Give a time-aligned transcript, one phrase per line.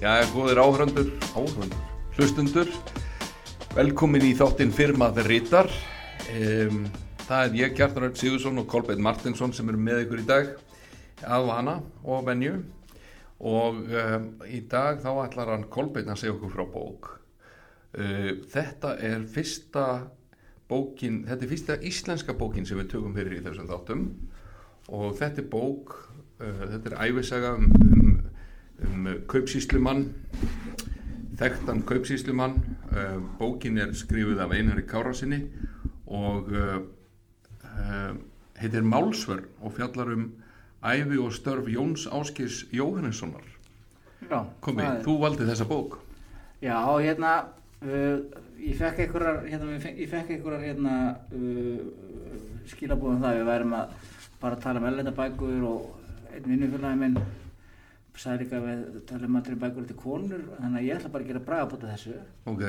[0.00, 1.80] Já, góðir áhöröndur, áhöröndur,
[2.16, 2.68] hlustundur,
[3.76, 5.68] velkomin í þáttinn firmað rítar.
[6.32, 6.86] Um,
[7.26, 10.48] það er ég, Gjartar Örn Sigursson og Kolbjörn Martinsson sem eru með ykkur í dag
[11.20, 12.54] að vana og venju
[13.44, 17.12] og um, í dag þá ætlar hann Kolbjörn að segja okkur frá bók.
[17.92, 19.86] Uh, þetta er fyrsta
[20.72, 24.08] bókin, þetta er fyrsta íslenska bókin sem við tökum fyrir í þessum þáttum
[24.96, 25.98] og þetta er bók,
[26.40, 28.09] uh, þetta er æfisaga um,
[28.84, 30.06] um, um kaupsíslumann,
[31.40, 32.56] þekktan kaupsíslumann,
[32.92, 35.42] uh, bókin er skrifuð af Einari Kárasinni
[36.06, 36.80] og uh,
[38.60, 40.28] heitir Málsvörn og fjallar um
[40.84, 43.44] æfi og störf Jóns Áskis Jóhannessonar.
[44.30, 45.98] Já, Komi, er- þú valdi þessa bók.
[46.62, 47.44] Já, hérna,
[47.82, 48.20] uh,
[48.60, 51.78] ég fekk einhverjar, hérna, ég fekk, einhverjar, hérna, uh,
[52.68, 53.94] skilabúðum það, við værum að
[54.40, 55.96] bara tala um ellenda bækur og
[56.34, 57.16] einn vinnufélagi minn
[58.20, 61.24] sagði líka að við tala um allir bækur til konur, þannig að ég ætla bara
[61.24, 62.16] að gera bragabóta þessu,
[62.52, 62.62] Ok,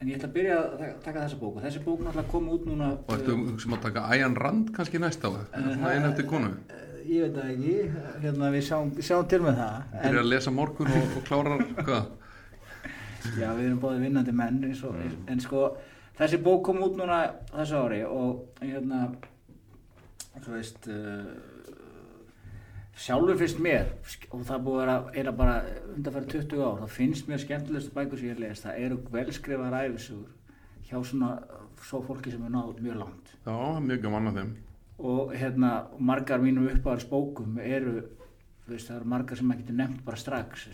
[0.00, 2.48] en ég ætla að byrja að ta- taka þessa bók og þessi bók náttúrulega kom
[2.54, 5.44] út núna, og ertu sem að taka Æjan Rand kannski næst á það?
[5.58, 6.52] Svona einu eftir konu.
[6.54, 7.76] uh, ég veit það ekki,
[8.22, 12.08] hérna, við sjáum, sjáum til með það, Byrjar að lesa morgun og, og klárar hvað?
[13.42, 15.64] Já, við erum báði vinnandi menn og, en sko,
[16.18, 17.18] þessi bók kom út núna
[17.52, 19.08] þessu ári og hérna
[20.38, 21.26] þú veist uh,
[22.98, 23.92] sjálfur finnst mér
[24.34, 25.56] og það búið að vera bara
[25.94, 30.34] undanfæri 20 ár, þá finnst mér skemmtilegstu bækur sem ég lesið, það eru velskrifaðar æfisugur
[30.88, 31.30] hjá svona
[31.84, 34.52] svo fólki sem er náð mjög langt Já, mjög gaman að þeim.
[34.98, 38.00] og hérna margar mínum uppáðars bókum eru
[38.74, 40.66] veist, það eru margar sem maður getur nefnt bara strax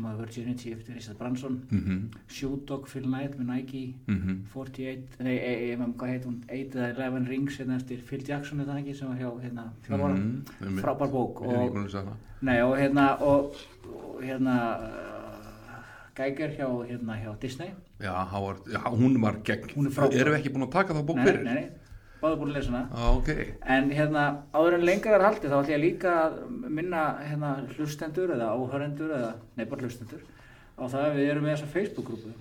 [0.00, 4.38] My Virginity eftir Richard Branson Mm Shoe Dog Phil Knight með Nike -hmm.
[4.52, 8.24] 48, nei, e, e, e, hvað heit hún 8 eða 11 Rings hérna eftir Phil
[8.26, 12.76] Jackson eða ekki sem var hjá hérna þjálfara Mhm, frábær bók Ég og, nei, og
[12.78, 13.54] hérna og,
[13.84, 15.20] og hérna uh,
[16.14, 17.70] Geiger hjá, hérna, hjá Disney
[18.00, 19.68] Já, Howard, já, hún var gegn.
[19.86, 20.20] Er.
[20.20, 21.42] Erum við ekki búin að taka það bók nei, fyrir?
[21.44, 21.79] nei, nei,
[22.20, 23.30] báður búin að lesa hana Já, ok.
[23.76, 26.36] En hérna, áður en lengra er haldið, þá ætlum ég líka að
[26.78, 30.22] minna hérna hlustendur eða áhörendur eða, nei bara hlustendur,
[30.76, 32.34] á það að við erum með þessa Facebook-grúpu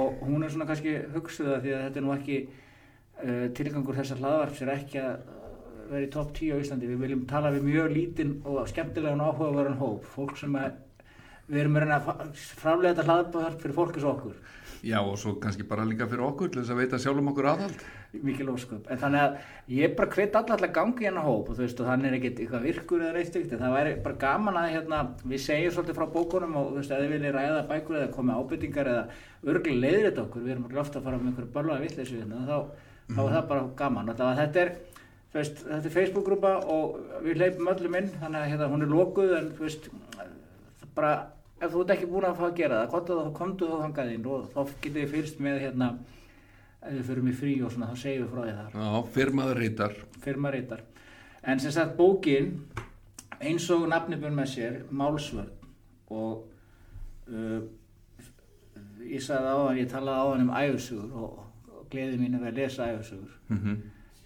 [0.00, 4.00] og hún er svona kannski hugsuð að því að þetta er nú ekki uh, tilgangur
[4.00, 5.36] þessar hlaðvarps er ekki að uh,
[5.90, 6.90] vera í topp 10 á Íslandi.
[6.90, 10.82] Við viljum tala við mjög lítinn og skemmtilegan áhugaverðan hóp, fólk sem að
[11.46, 14.38] við erum reyna að framleiða þetta hlaðvarp fyrir fólk eins og okkur.
[14.86, 17.84] Já, og svo kannski bara líka fyrir okkur til þess að veita sjálfum okkur aðhald.
[18.26, 21.64] mikil ósköp, en þannig að ég bara hvet alla alltaf gangi hérna hóp og þú
[21.64, 24.56] veist og þannig er ekkert eitthvað virkur eða neitt stygt en það væri bara gaman
[24.62, 28.00] að hérna við segjum svolítið frá bókunum og þú veist að þið viljið ræða bækur
[28.00, 29.04] eða koma ábyrtingar eða
[29.52, 32.46] örgulega leiðir þetta okkur, við erum alveg ofta að fara með einhverju börlaða vittleysu hérna
[32.46, 32.58] þá,
[33.12, 34.08] þá er það bara gaman.
[34.08, 34.72] Og þetta er
[35.36, 39.34] veist, þetta er Facebook-grúpa og við hleypum öllum inn þannig að hérna, hún er lokuð
[39.36, 39.88] en þú veist
[40.96, 41.12] bara,
[41.60, 44.26] ef þú ert ekki búin að fá að gera það þá, komdu þá þangað inn
[44.26, 45.88] og þá getur við fyrst með hérna
[46.86, 48.76] ef við förum í frí og svona þá segjum við frá því þar.
[48.82, 49.96] Já, firmaður rítar.
[50.26, 50.82] firma reytar
[51.46, 52.52] en sem sagt bókin
[53.40, 55.50] eins og nafni björn með sér málsvörn.
[56.10, 56.44] Og
[57.32, 57.60] uh,
[59.06, 61.40] ég sagði á hann ég talaði á hann um æfusugur og,
[61.72, 63.76] og gleði mín er að lesa æfusugur Mm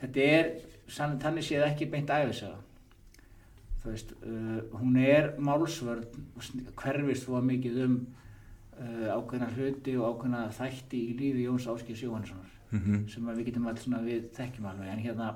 [0.00, 0.46] þetta er
[0.88, 2.56] sann- þannig séð ekki beint æfisaga
[3.82, 6.04] þú veist uh, hún er málsvörn
[6.36, 7.98] og sn- hverfist þú mikið um
[8.80, 13.08] uh, ákveðna hluti og ákveðna þætti í lífi Jóns Áskis Jóhannssonar -hmm.
[13.08, 15.34] sem að við getum alls svona við þekkjum alveg en hérna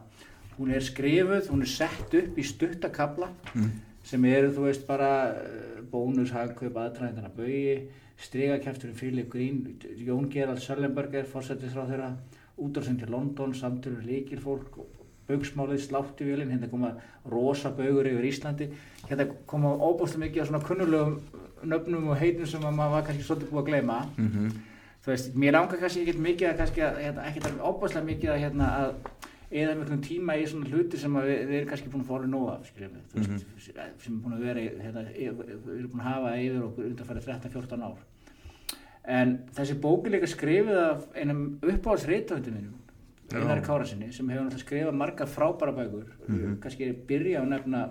[0.58, 3.70] hún er skrifuð, hún er sett upp í stuttakabla Mm.
[4.02, 10.58] sem eru þú veist bara eh, bónus, hagkaup, aðtræðindana baugi strigakæfturinn Philip Green Jón Gerald
[10.60, 12.16] Söllenberger fórsættisráð þeirra
[12.58, 14.78] útrásin til London samtölu líkil fólk
[15.28, 16.94] baugsmálið sláttivélinn, hérna koma
[17.30, 18.70] rosa baugur yfir Íslandi.
[19.08, 21.18] Hérna koma óbúslega mikið af svona kunnulegum
[21.64, 23.98] nöfnum og heitum sem að maður var kannski svolítið búið að gleyma.
[24.16, 24.54] Mm
[25.04, 28.30] þú veist, mér langar kannski ekkert mikið að kannski að, hérna, ekkert að óbúslega mikið
[28.32, 28.94] að hérna að
[29.54, 32.46] eða miklum tíma í svona hluti sem við, við erum kannski búin að fóra nóg
[32.54, 33.24] af skiljum við, þú
[33.58, 37.24] veist, sem er búin að vera hérna, við erum búin að hafa yfir okkur undanfæri
[37.26, 38.00] 13-14 ár.
[39.14, 41.44] En þessi bók líka skrifið af einum
[42.64, 42.83] Já.
[43.42, 46.58] Einari Kárasinni sem hefur náttúrulega skrifað margar frábæra bækur Mhm.
[46.60, 47.84] kannski byrja að nefna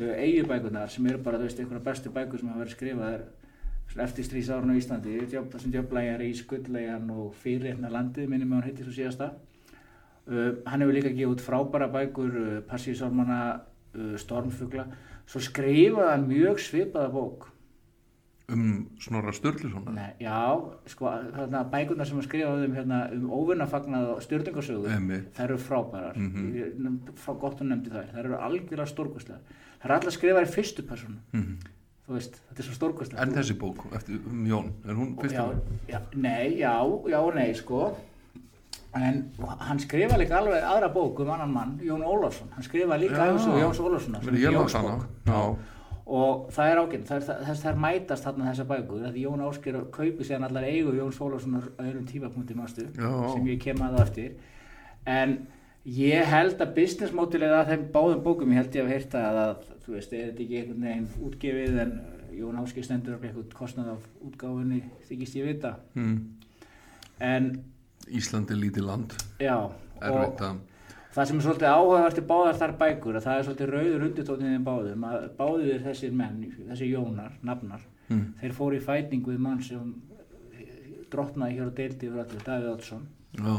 [0.00, 3.20] uh, eigubækurnar sem eru bara þú veist einhverja bestu bækur sem hafa verið skrifaðar
[3.88, 8.54] svona eftir strísárun á Íslandi djöf, þessum djöflæjar í skuldlegan og fyrirreifna landið minnum með
[8.60, 9.30] hann hitti svo síðasta.
[10.26, 13.60] Uh, hann hefur líka gefið út frábæra bækur uh, Passísálmana
[13.94, 14.86] uh, Stormfugla.
[15.26, 17.46] Svo skrifaði hann mjög svipaða bók
[18.48, 19.98] Um Snorra Sturluson.
[20.22, 20.54] Já,
[20.86, 25.32] sko, þarna bækurnar sem hann skrifaði um, hérna, um óvinnafagnað og stjórningarsögu Einmitt.
[25.34, 26.14] þær eru frábærar.
[26.54, 29.42] Ég nefnd- frá gott og nefndi þær, þær eru algjörlega stórkostlegar
[29.82, 31.56] þær eru allar skrifaðar í fyrstu personu Mm
[32.06, 35.34] þú veist, þetta er svo stórkostlegt En þessi bók eftir um Jón, er hún fyrst
[35.34, 35.46] já,
[35.90, 36.74] já, nei, já,
[37.10, 37.96] já og nei sko
[38.94, 43.18] en hann skrifa líka alveg aðra bók um annan mann, Jón Ólafsson hann skrifa líka
[43.26, 43.32] Já.
[43.34, 44.20] æfisögu Jóns er las hana,
[44.86, 45.06] Jónsbók.
[45.26, 45.56] já.
[46.06, 50.46] Og það er ágætt, þess þær mætast þarna þessar bækur, því Jón Ásker kaupi síðan
[50.46, 53.10] allar eigu Jóns Ólafssonar á öðrum tímapunkti mástu, Já.
[53.32, 54.36] sem ég kem að á eftir
[55.10, 55.34] en
[55.86, 59.66] ég held að business modelið að þeim báðum bókum ég held ég að heyrta að,
[59.82, 61.96] þú veist, er þetta ekki einhvern veginn útgefið en
[62.36, 66.16] Jón Ásker stendur upp eitthvað kostnað af útgáfunni þykist ég vita mm.
[67.26, 67.50] en
[68.06, 69.56] Ísland er lítið land já,
[69.98, 70.64] Erfitt og að
[71.16, 74.56] það sem er svolítið áhugavert í báðar þar bækur að það er svolítið rauður undirtóknið
[74.56, 78.26] í báðum að báðir þessir menn, þessir jónar, nafnar mm.
[78.42, 79.94] þeir fóru í fæting við mann sem
[81.12, 83.06] drottnaði hér á deildi yfir allir, Davíð Oddsson.
[83.36, 83.56] Já,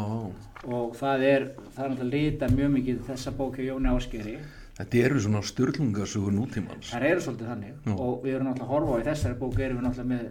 [0.68, 1.44] og það er,
[1.74, 4.38] það er náttúrulega lita mjög mikið þessa bók hjá Jóni Áskeri
[4.78, 6.92] þetta eru svona styrlungasögur nútímans.
[6.92, 7.78] Þar eru svolítið þannig.
[7.82, 7.94] Já.
[7.96, 10.28] og við erum náttúrulega horfa á í þessari bók erum við náttúrulega með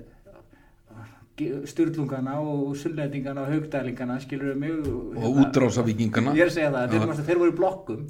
[1.68, 6.94] styrlungana og sullendingana og haugdælingana skilur við mig og útrásavíkingana Ég er að segja það,
[6.94, 7.26] þeir, ja.
[7.28, 8.06] þeir voru í blokkum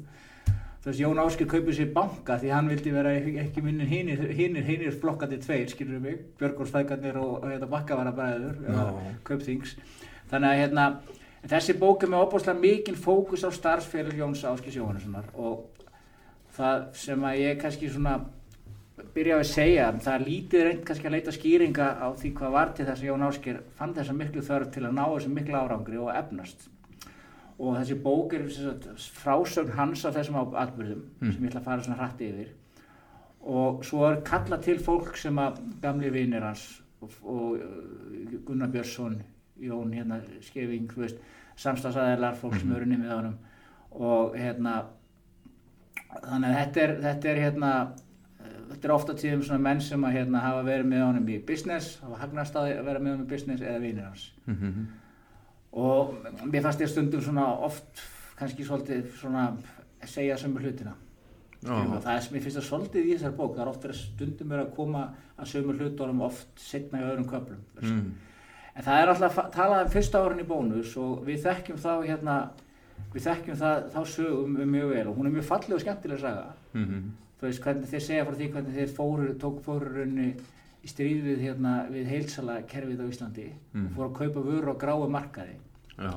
[0.77, 4.93] Þú veist, Jón Áskir kaupið sér banka því hann vildi vera ekki minni hinnir, hinnir,
[5.01, 8.85] flokkandi tveir, skilur við mig Björgórsfæðgarnir og, og hérna, bakkavaranabræður Já.
[9.27, 9.75] kaupþings
[10.31, 10.85] þannig að hérna,
[11.51, 15.67] þessi bók er með opáslega mikinn fókus á starfsfélag Jóns Áskis Jóhannessonar og
[16.55, 18.21] það sem að ég kannski svona
[19.13, 22.55] byrja á að segja, það er lítið reynd kannski að leita skýringa á því hvað
[22.55, 25.57] var til þess að Jón Áskir fann þessa miklu þörf til að ná þessum miklu
[25.59, 26.67] árangri og efnast.
[27.57, 28.47] Og þessi bók er
[29.21, 31.31] frásögn hans af þessum atburðum Mm.
[31.33, 32.49] sem ég ætla að fara svona hratt yfir.
[33.41, 38.67] Og svo er kalla til fólk sem að gamli vinir hans og, og uh, Gunnar
[38.69, 39.21] Björnsson
[39.61, 40.89] Jón hérna Skeving
[41.57, 43.37] samstagsæðilar fólk sem eru nimmið á honum.
[43.91, 44.83] Og hérna
[46.23, 47.71] þannig að þetta er, þetta er hérna
[48.71, 51.97] þetta er ofta tíðum svona menn sem að hérna hafa verið með honum í business
[52.03, 54.87] hafa hagnast að vera með honum í business eða vinir hans Mhm.
[55.73, 56.15] og
[56.45, 58.01] mér fannst ég stundum svona oft
[58.39, 59.49] kannski svolítið svona
[60.05, 60.93] segja sömu hlutina
[61.65, 63.99] Já, það er sem ég finnst að svolítið í þessar bók það er oft verið
[64.03, 65.03] stundum verið að koma
[65.39, 68.11] að sömu hlutunum oft setna í öðrum köflum mm.
[68.75, 71.91] en það er alltaf að tala um fyrsta árin í bónus og við þekkjum þá
[72.05, 72.35] hérna
[73.13, 76.19] við þekkjum það, þá sögum um mjög vel og hún er mjög falleg og skemmtileg
[76.21, 77.11] saga Mhm.
[77.39, 80.29] Þú veist hvernig þeir segja frá því hvernig þeir fóru, tók fórurunni
[80.83, 83.85] í stríð við, hérna, við heilsala kerfið á Íslandi Mm.
[83.87, 85.55] og fóru að kaupa vöru á gráu markaði.
[85.97, 86.13] Já,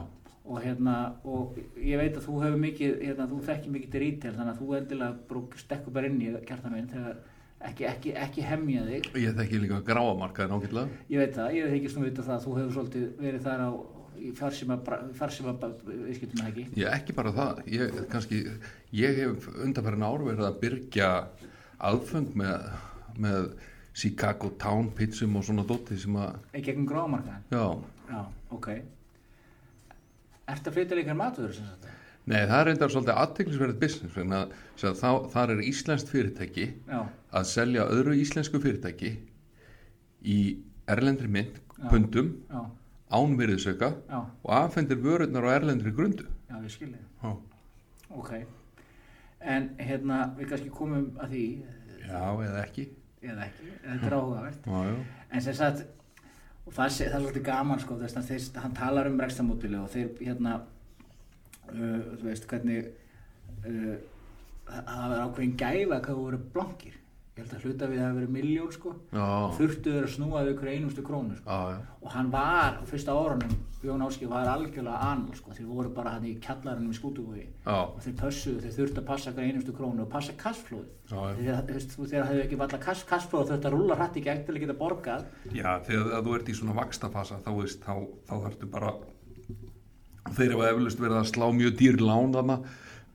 [0.50, 0.94] og hérna
[1.24, 4.60] og ég veit að þú hefur mikið hérna, þú þekkir mikið til rítel þannig að
[4.60, 7.16] þú endilega stekku bara inn í kjarta minn þegar
[7.60, 9.10] ekki, ekki, ekki hemja þig.
[9.20, 10.88] Ég þekki líka gráamarkaðin ágætlega.
[11.10, 13.70] Ég veit það, ég þykist nú vita það að þú hefur svolítið verið þar á
[14.20, 14.78] í farsíma,
[16.46, 16.66] ekki?
[16.78, 18.42] Ég ekki bara það, ég, kannski,
[18.96, 21.10] ég hef undanferðin ár verið að byrja
[21.90, 22.66] aðfeng með,
[23.20, 23.52] með
[23.96, 27.64] Chicago Town pizzum og svona dóti sem að, ekki gegnum grámarkaðin já,
[28.10, 28.20] já,
[28.56, 28.68] ok.
[30.50, 31.88] Ertu að flytja líka matur sem sagt?
[32.30, 34.52] nei það er reyndar svolítið aðteglisverðið business, að,
[34.90, 37.00] að þá, þar er íslenskt fyrirtæki Já,
[37.40, 39.14] að selja öðru íslensku fyrirtæki
[40.20, 40.38] í
[40.90, 41.88] erlendri mynd, Já.
[41.88, 42.79] pundum, já, ánvirðisauka
[44.08, 46.24] já, og afhendir vörurnar á erlendri grundu.
[46.50, 47.36] já, við skiljum
[48.10, 48.32] Ok
[49.40, 51.44] En hérna, við kannski komum að því
[52.10, 52.88] já eða ekki.
[53.22, 53.98] eða ekki, er
[54.66, 54.96] Já, já.
[55.30, 55.82] en sem sagt
[56.70, 59.88] það, sé, það er svolítið gaman sko þess að þeir, hann talar um rekstamódili og
[59.90, 62.90] þeir hérna uh, þú veist hvernig
[63.66, 63.96] uh,
[64.70, 66.99] það var ákveðin gæfa hvað þú voru blankir
[67.40, 68.92] ég held að hluta við að það hafi verið miljón sko.
[69.16, 71.56] Já, þurftu þeir að snúa við ykkur einustu krónu sko.
[71.56, 71.98] já, já.
[72.00, 75.54] og hann var, á fyrsta árunum Jón Áskil var algjörlega anal sko.
[75.56, 79.06] Þeir voru bara hann í kjallarinn við skútubúi Já, og þeir pössuðu, þeir þurftu að
[79.08, 80.34] passa hver einustu krónu og passa
[81.08, 81.54] já.
[82.10, 84.60] þegar það hefði ekki valla kass, kassflóð þurftu að rúlla hrætt í gegn til að
[84.66, 85.24] geta borgað.
[85.48, 87.50] Já, þegar að þú ert í svona vakstafasa þá
[87.86, 87.94] þá,
[88.28, 88.92] þá þarftu bara
[90.36, 92.60] þeir hafa eflust verið að slá mjög dýr lán þarna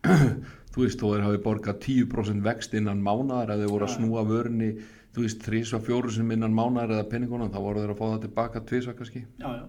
[0.75, 4.25] þú veist, þó þeir hafi borgað 10% vext innan mánaðar eða þeir voru að snúa
[4.27, 4.69] vörni
[5.15, 8.23] þú veist, þrísva fjóru sem innan mánaðar eða penningunum, þá voru þeir að fá það
[8.25, 9.21] tilbaka tvisva kannski.
[9.39, 9.65] Já, já.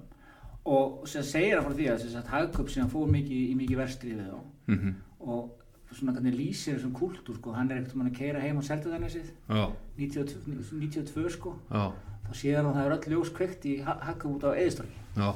[0.66, 3.80] og sem segir hann frá því að sem sagt, hagköp sem fór mikið, í mikið
[3.84, 4.40] verstrið við þá.
[4.72, 4.94] Mm
[5.26, 5.62] og
[5.96, 9.72] svona hvernig lýsir þessum kúltúr sko, hann er ekkert mann að keira heim sitt Já,
[9.96, 11.54] 92, 92 sko.
[11.70, 11.92] Já,
[12.26, 14.98] þá sér hann að það er öll ljós kveikt í ha- hagköp út á eðistorki
[15.16, 15.28] já,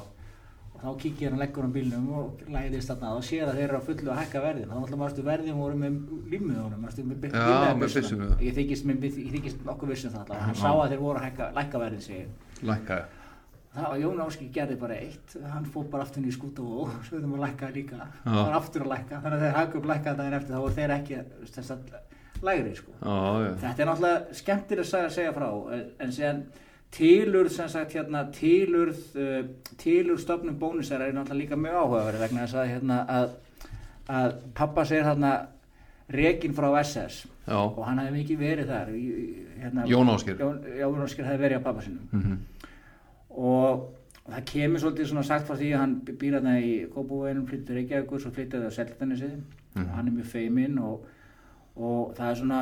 [0.81, 3.87] þá kíkir hann leggur hann bílnum og læðist þarna og sér að þeir eru að
[3.89, 5.97] fullu að hækka verðin þá náttúrulega mástu verðin voru með
[6.33, 7.41] límið honum mástu með bílnum
[8.41, 12.31] ég þykist, nokkuð vissum það hann sá að þeir voru að hækka, lækka verðin segir.
[12.65, 13.19] Lækkaði
[13.71, 17.35] Það var Jón Áski gerði bara eitt, hann fór bara aftur í skúta og þeim
[17.37, 20.35] að lækka líka, það var aftur að lækka, þannig að þeir hagðu upp lækka daginn
[20.35, 21.19] eftir þá voru þeir ekki
[21.53, 21.93] þess að
[22.49, 22.95] lægri sko.
[23.61, 25.47] Þetta er náttúrulega skemmtileg að segja frá
[25.77, 26.43] en, en síðan
[26.91, 29.39] tilurð sem sagt hérna tilurð uh,
[29.79, 33.35] tilurð stofnum bónusar er náttúrulega líka mjög áhugaverð vegna þess að hérna að,
[34.11, 35.31] að pappa segir hérna
[36.11, 38.89] rekin frá SS Já, og hann hefði mikið verið þar
[39.61, 40.37] hérna, Jón Ásgeir.
[40.77, 42.35] Jón, Ásker hefði verið á pappa sinum mhm,
[43.41, 43.87] og
[44.27, 48.21] það kemur svolítið svona sagt frá því að hann býr hérna í Kópavóinum, flyttur Reykjavíkur,
[48.21, 49.31] svo flyttur það á Seltanesi
[49.71, 49.85] Mhm.
[49.87, 51.05] og hann er mjög feiminn og,
[51.75, 52.61] og það er svona,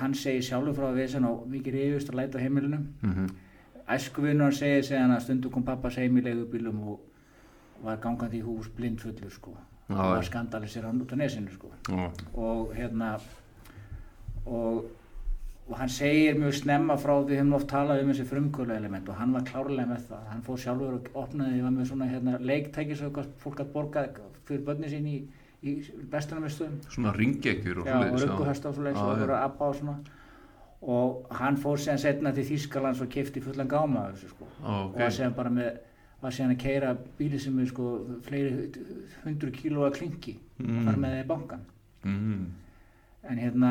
[0.00, 2.80] hann segir sjálfur frá að við sem á mikið reyðust að læta heimilinu.
[3.02, 3.26] mhm,
[3.84, 7.00] Æskuvinnur hann segir segja hann að stundum kom pappas heim í leigubílum og
[7.84, 9.52] var gangandi í hús blindfullur sko.
[9.88, 10.28] Og var já.
[10.30, 13.18] skandalisir hann út á nesinu sko já, og hérna
[14.46, 14.84] og,
[15.68, 19.18] og hann segir mjög snemma frá því hefum oft talað um þessi frumkvöla element og
[19.20, 22.96] hann var klárlega með það hann fór sjálfur og opnaði var með svona hérna, leiktæki
[22.96, 24.06] svo eitthvað fólk að borga
[24.48, 25.18] fyrir börni sín í,
[25.64, 25.74] í
[26.12, 29.96] bestunarmiðstöðum svona ringekjur og já, og og og voru að abba og svona.
[30.84, 34.48] Og hann fór síðan setna til Þýskalands og kefti fullan gáma þessu sko.
[34.60, 35.70] Já, og var ok, síðan bara með
[36.24, 37.88] var síðan að keira bíli sem er sko
[38.24, 38.68] fleiri
[39.24, 40.84] hundru kílóa klingi og Mm.
[40.86, 41.62] fara með það í bankan
[42.04, 42.42] mhm,
[43.30, 43.70] en hérna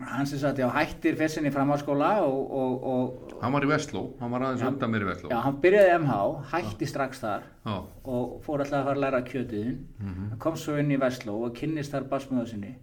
[0.00, 4.32] hann sem sagt, já, hættir fessinni framhalskóla og, og, og Hann var í Vestló, hann
[4.34, 5.30] var aðeins undan mér í Vestló.
[5.32, 6.16] Já, hann byrjaði í MH,
[6.52, 7.74] hætti strax þar Já,
[8.14, 11.36] og fór alltaf að fara að læra kjötiðin mhm, hann kom svo inn í Vestló
[11.46, 12.74] og kynnist þar basmöðu sinni.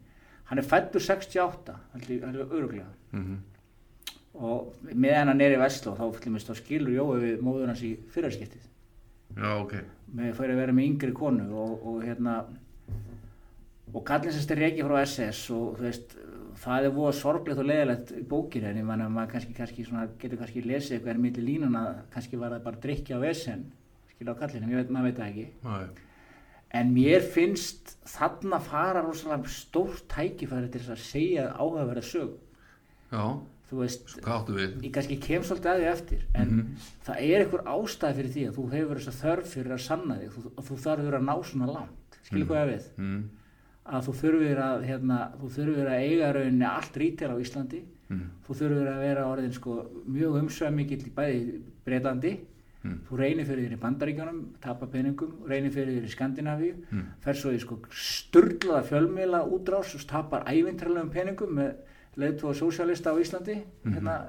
[0.50, 3.40] Hann er fættur 68 allir öruglega mhm,
[4.36, 7.84] og meðan hann er í Vestló þá, til dæmis, þá skilur Jói við móður hans
[7.88, 8.72] í fyrirskiptið
[9.36, 9.80] já, ok.
[10.16, 12.36] Með fyrir að vera með yngri konu og, og hérna
[13.96, 16.16] og kallin sem styrir ekki frá SS og þú veist,
[16.62, 20.08] það er voða sorglegt og leðilegt í bókinu en ég manna maður kannski, kannski svona,
[20.22, 21.82] getur kannski lesið eitthvað er milli línuna,
[22.14, 23.66] kannski var það bara drikja á vesen,
[24.16, 25.48] skilja á kallinu, ég veit, maður veit það ekki.
[25.64, 26.06] Já,
[26.80, 32.34] en mér finnst þarna fara rosalega stórt tækifæri til þess að segja áhugaverða sög
[33.12, 33.26] já,
[33.70, 34.16] þú veist,
[34.84, 36.76] ég kannski kem svolítið að því eftir en Mhm.
[37.06, 40.16] það er einhver ástæð fyrir því að þú hefur þess að þörf fyrir að sanna
[40.20, 42.20] þig þú, og þú þarfur að ná svona langt.
[42.26, 42.86] Skilur hvað ég við?
[42.98, 43.24] Mm,
[43.86, 47.84] að þú þurfir að, hérna, þú þurfir að eiga rauninni allt rítil á Íslandi.
[48.10, 49.78] Mm, þú þurfir að vera orðin sko,
[50.14, 51.40] mjög umsvæmikill í bæði
[51.86, 52.34] Breitlandi
[52.86, 56.76] mm, þú reynir fyrir þér í Bandaríkjónum tapa peningum, reynir fyrir þér í Skandinavíu.
[56.92, 61.74] Mm, fer svo í sko sturglaða fjölmiðla útrás og tapar ævintralegum peningum með
[62.22, 63.58] leiðtú og sósjalista á Íslandi.
[63.88, 64.20] Hérna,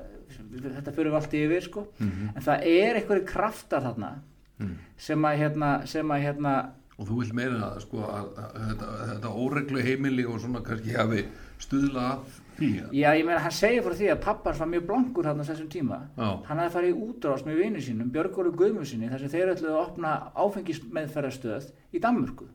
[0.64, 1.86] þetta fyrir við allt yfir sko.
[2.00, 4.10] Mhm, en það er einhverju kraftar þarna
[4.58, 4.74] mm.
[5.08, 6.56] sem að hérna, sem að hérna
[6.96, 10.94] Og þú vilt meira að, sko, að, að, þetta, þetta óreglu heimili og svona kannski
[10.96, 11.26] hafi
[11.60, 14.86] stuðla að því að já ég meina hann segir fyrir því að pappars var mjög
[14.88, 15.98] blankur þarna á þessum tíma.
[16.16, 19.74] Já, hann hafði farið í útrás með vinu sínum Björgólu Guðmusinni þar sem þeir ætluðu
[19.74, 22.48] að opna áfengismeðferðastöð í Danmörku.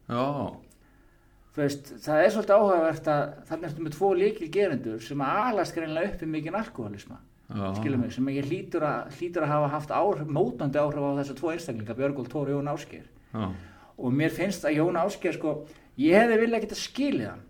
[1.52, 5.76] Veist, það er svolítið áhugavert að þannig ertu með tvo líkil gerendur sem að alast
[5.76, 7.18] greinlega upp í mikinn alkoholisma
[7.52, 11.52] mig, sem ekki hlýtur að, hlýtur að hafa haft áhrif, mótandi áhrif á þessa tvo
[11.52, 12.56] einstaklinga, Björgól Tóri
[14.02, 15.54] og mér finnst að Jón Ásgeir sko,
[16.02, 17.44] ég hefði vilja geta skilið hann.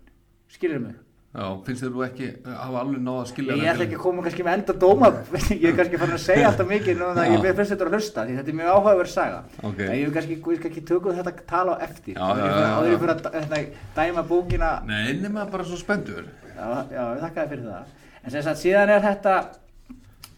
[0.52, 0.96] Skilur mig,
[1.32, 4.02] já, finnst þér þú ekki að hafa alveg náða að skilja ég ætla ekki að
[4.02, 5.08] koma kannski með enda dóma,
[5.62, 7.22] ég er kannski farin að segja alltaf mikið Já.
[7.32, 9.40] ég finnst þetta að hlusta því þetta er mjög áhugaverð saga.
[9.62, 9.80] Ok.
[9.86, 12.20] en ég vil kannski, kannski tökum þetta að tala á eftir.
[12.20, 13.62] Áður fyrir- að hérna,
[13.96, 17.98] dæma bókina Nei, nema bara svo spendur Já, já, við þakkaði fyrir það.
[18.22, 19.36] En sem sagt, síðan er þetta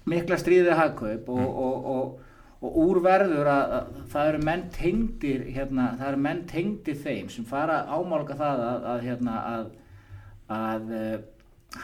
[0.09, 2.24] mikla stríðið hagkaup og, og, og,
[2.65, 7.47] og úrverður að, að það eru menn tengdir, hérna, það eru menn tengdir þeim sem
[7.49, 9.71] fara ámálka það að, að, hérna, að,
[10.59, 11.17] að uh,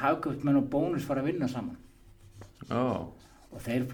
[0.01, 1.77] hagkaupmenn og bónus fara að vinna saman.
[2.71, 2.85] Já,
[3.51, 3.89] Og þeir,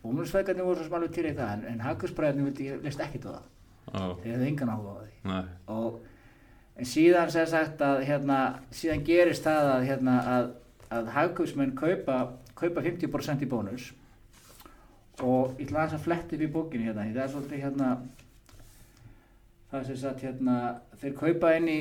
[0.00, 3.48] bónusfækarnir voru svo sem alveg til í það, en, en vildi leist ekkit á það.
[3.92, 5.10] já, Þeir hefði engan áhuga á því.
[5.28, 5.42] Nei.
[5.74, 8.38] Og en síðan sem sagt að hérna,
[8.72, 10.50] síðan gerist það að, hérna, að,
[10.98, 12.18] að hagkaupsmenn kaupa,
[12.56, 13.90] kaupa 50% í bónus
[15.24, 17.88] og ég ætla aðeins að fletta upp í bókinni hérna, það er svolítið hérna
[19.70, 20.58] það sem sagt hérna
[21.00, 21.80] þeir kaupa inn í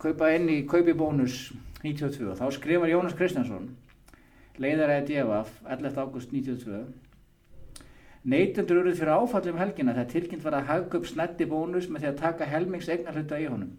[0.00, 1.42] kaupa inn í kaupi bónus
[1.82, 3.70] 92 og þá skrifar Jónas Kristjánsson
[4.60, 6.00] leiðaræði DFF 11.
[6.00, 6.82] águst 92
[8.20, 12.18] Neytendur eruð fyrir áfallum helgina þegar tilkynnt var að hagkaup snetti bónus með því að
[12.18, 13.70] taka helmings eignarhluta í honum.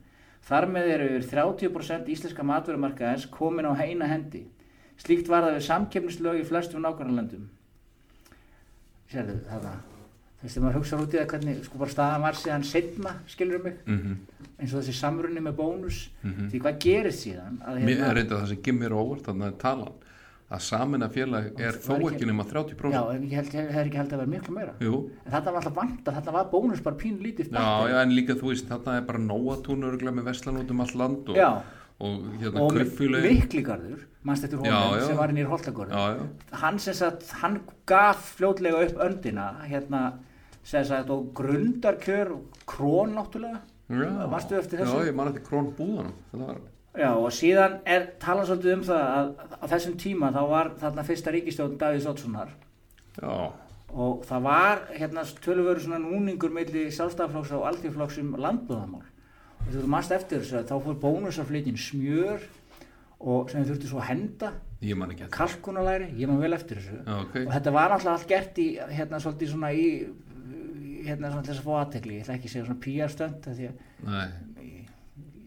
[0.41, 4.47] Þar með eru yfir 30% íslenska matverumarkaðins komin á heina hendi.
[4.97, 7.43] Slíkt var það við samkefnislög í flestum nákvæmlandum.
[9.11, 9.71] Sérðu það?
[10.41, 13.11] Þú veist, þegar maður hugsa út í það hvernig sko bara staðan var síðan setna,
[13.29, 14.13] skilur mig, mm
[14.61, 15.99] eins og þessi samrunni með bónus.
[16.21, 16.49] Mhm.
[16.51, 17.55] Því hvað gerist síðan?
[17.65, 19.93] Að, hérna- Mér er reynda það sem gimmir óvart að talan
[20.51, 23.01] að samina félag er Það þó er ekki- nema 30% Já,
[23.31, 24.73] hef, hef ekki held að vera miklu meira.
[24.79, 28.09] Jú, En þetta var alltaf vanta, þetta var bónus bara pín lítið já, já, en
[28.11, 31.35] líka þú veist þarna er bara nóatún örgulega með veslan út um allt land og,
[31.35, 31.63] Já.
[32.01, 32.79] Og hérna og
[33.25, 35.05] Mikligarður mannst eftir Já, honum já.
[35.07, 36.25] sem var inn í Holtagörðu já, já,
[36.63, 36.79] hann
[37.43, 40.01] hann gaf fljótlega upp öndina hérna,
[40.63, 43.61] sagt, og grundarkjör krón náttúrulega.
[44.31, 44.99] Varstu eftir þessu?
[45.01, 49.27] já, ég man eftir krón búðanum Já, og síðan er talað svolítið um það að
[49.63, 52.49] á þessum tíma þá var þarna fyrsta ríkistjórn Davíðs Oddssonar.
[53.15, 53.35] Já,
[53.95, 59.07] og það var hérna töluvöru svona núningur milli sjálfstæðarflokks og alþjóðflokks um landbúðamál
[59.69, 62.43] þú mannst eftir þessu að þá fór bónusaflitin smjör
[63.21, 64.51] og sem þurfti svo að henda.
[65.31, 66.99] Kalkunalæri, ég man vel eftir þessu.
[67.05, 69.87] Já, ok, og þetta var náttúrulega allt gert í hérna svolítið svona í
[71.05, 74.65] hérna svona þess að fá aðtekli, ég ætla ekki að segja svona PR-stönd því að
[74.65, 74.87] ég,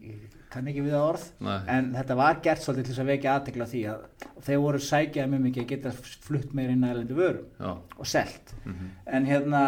[0.05, 1.25] ég kann ekki við það orð.
[1.47, 1.57] Nei.
[1.75, 4.07] En þetta var gert svolítið til þess að vekja aðtekla því að
[4.47, 5.93] þeir voru sækjað mjög mikið að geta
[6.27, 8.55] flutt meir inn aðlendu vörum já, og selt.
[8.63, 9.63] Mhm, en hérna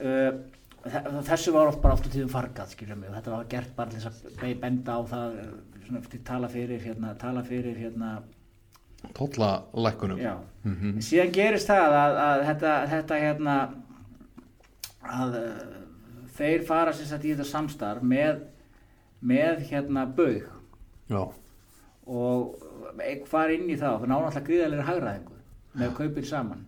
[0.00, 0.32] uh,
[0.84, 4.00] þessu var oft bara oft á tíðum fargað mig og þetta var gert bara til
[4.00, 5.38] þess að be- benda á það
[5.86, 8.12] svona, tala fyrir hérna, tala fyrir hérna
[9.14, 10.36] tolla lækkunum já.
[10.64, 13.56] Mhm, síðan gerist það að, að þetta, þetta hérna
[15.08, 15.74] að uh,
[16.38, 18.40] þeir fara sagt í þetta samstarf með
[19.20, 20.44] með hérna baug.
[21.10, 21.22] Já,
[22.06, 22.60] og
[23.26, 25.38] hvað er inn í það það náðu alltaf gríðalega hagræðingu
[25.78, 26.66] með kaupin saman.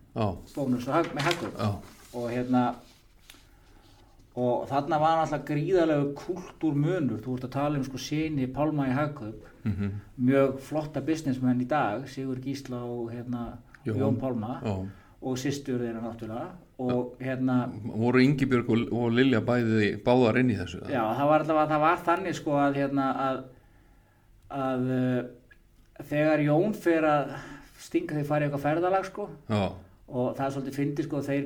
[0.55, 1.69] Bónus og hag, með já,
[2.17, 2.63] og hérna
[4.35, 8.95] og þarna var alltaf gríðalega kultúrmunur, þú ert að tala um sko síni Pálma í
[8.95, 9.47] hagkaup.
[9.67, 9.91] Mhm,
[10.25, 13.97] mjög flotta businessmenn í dag Sigur Gísla og hérna Jón.
[13.97, 14.59] Jón, Pálma.
[14.63, 14.87] Já.
[15.21, 16.47] Og sýstur þeirra náttúrulega.
[16.81, 21.43] Og hérna voru Ingibjörg og, og Lilja bæði báðar inn í þessu já það var
[21.43, 23.43] alltaf það var þannig sko að hérna að
[24.51, 25.19] að uh,
[26.09, 27.35] þegar Jón fer að
[27.81, 29.27] stinga þeir farið eitthvað ferðalag sko.
[29.49, 29.61] Já,
[30.11, 31.45] og það er svolítið fyndið sko þeir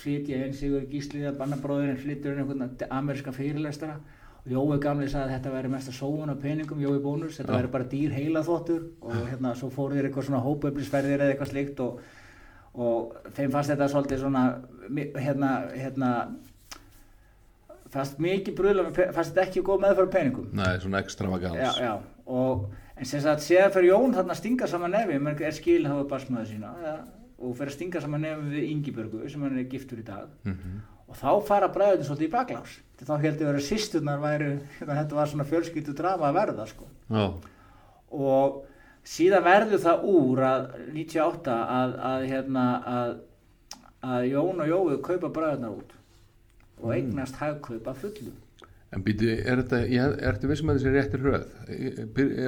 [0.00, 3.98] flytja einn Sigur Gísli að bannabróðurinn flyttur inn einhvern ameríska fyrirlestara
[4.40, 7.72] og Jói gamli sagði að þetta væri mesta sóun af peningum Jói bónus, þetta væri
[7.74, 11.82] bara dýr heila þvottur og hérna svo fóru þeir eitthvað svona hópauplisferðir eða eitthvað slikt
[11.84, 12.00] og,
[12.74, 14.44] og þeim fannst þetta svolítið svona
[15.20, 16.12] hérna, hérna
[17.92, 20.50] fannst mikið bröðla fannst þetta ekki góð meðfæra peningum.
[20.56, 21.94] Nei, svona extravagans já, já,
[22.30, 25.82] og en sem sagt séðan fyrir Jón þarna að stinga saman nefi menn er skil
[25.88, 26.72] hafa basmaður sína.
[26.84, 26.96] Ja,
[27.40, 30.32] og fyrir að stinga saman nefi við Ingibjörgu sem hann er giftur í dag.
[30.44, 32.74] Mhm, og þá fara bræðin svolítið í baklás.
[33.00, 34.50] Þá heldur verið að sýsturnar væri
[34.80, 36.90] þetta var svona fjölskyldu drama að verða sko.
[38.10, 38.60] og
[39.06, 43.16] síðan verður það úr að 98 að, að, hérna, að,
[44.02, 45.96] að Jón og Jói kaupa bræðinar út
[46.80, 48.32] og eignast hagkaup að fullu.
[48.90, 51.44] En býtu, er þetta, ég, ertu vissum að þessi réttir hröð?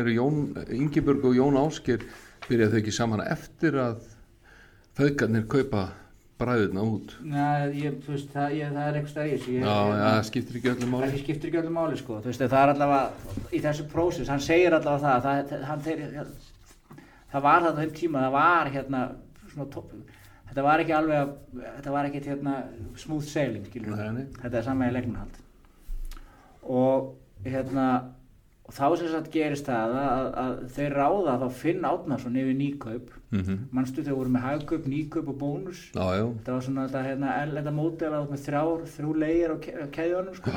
[0.00, 0.40] Eru Jón,
[0.74, 2.02] Ingibjörg og Jón Ásker,
[2.48, 4.00] byrjað þau ekki saman eftir að
[4.98, 5.83] föðgarnir kaupa
[6.42, 7.12] bræðuna út?
[7.22, 7.44] Næ,
[7.78, 11.05] ég, veist, það, ég, það er eitthvað stæðis Já, já, það skiptir ekki öllum það
[11.05, 11.20] máli.
[11.22, 12.16] skiptir ekki öllu máli sko.
[12.24, 16.02] Veist, það er allavega í þessu prósess, hann segir allavega það það, það, hann, þeir,
[17.33, 19.02] það var þetta þeim tíma, það var hérna
[20.48, 22.57] þetta var ekki alveg að- þetta var ekki hérna
[23.00, 23.96] smooth sailing skilur
[24.42, 25.38] þetta er í leiknahald
[26.62, 27.14] og
[27.46, 27.87] hérna
[28.66, 33.11] og þá sem sagt gerist það að, að þeir ráða þá Finn Átnarsson yfir nýkaup
[33.33, 35.79] Mm manstu þeir voru með hagkaup, nýkaup og bónus?
[35.95, 39.57] Já, já, þetta var svona þetta hérna erlenda mótel að með þrjár, þrjú leigir á
[39.64, 40.51] ke- keðjunum sko.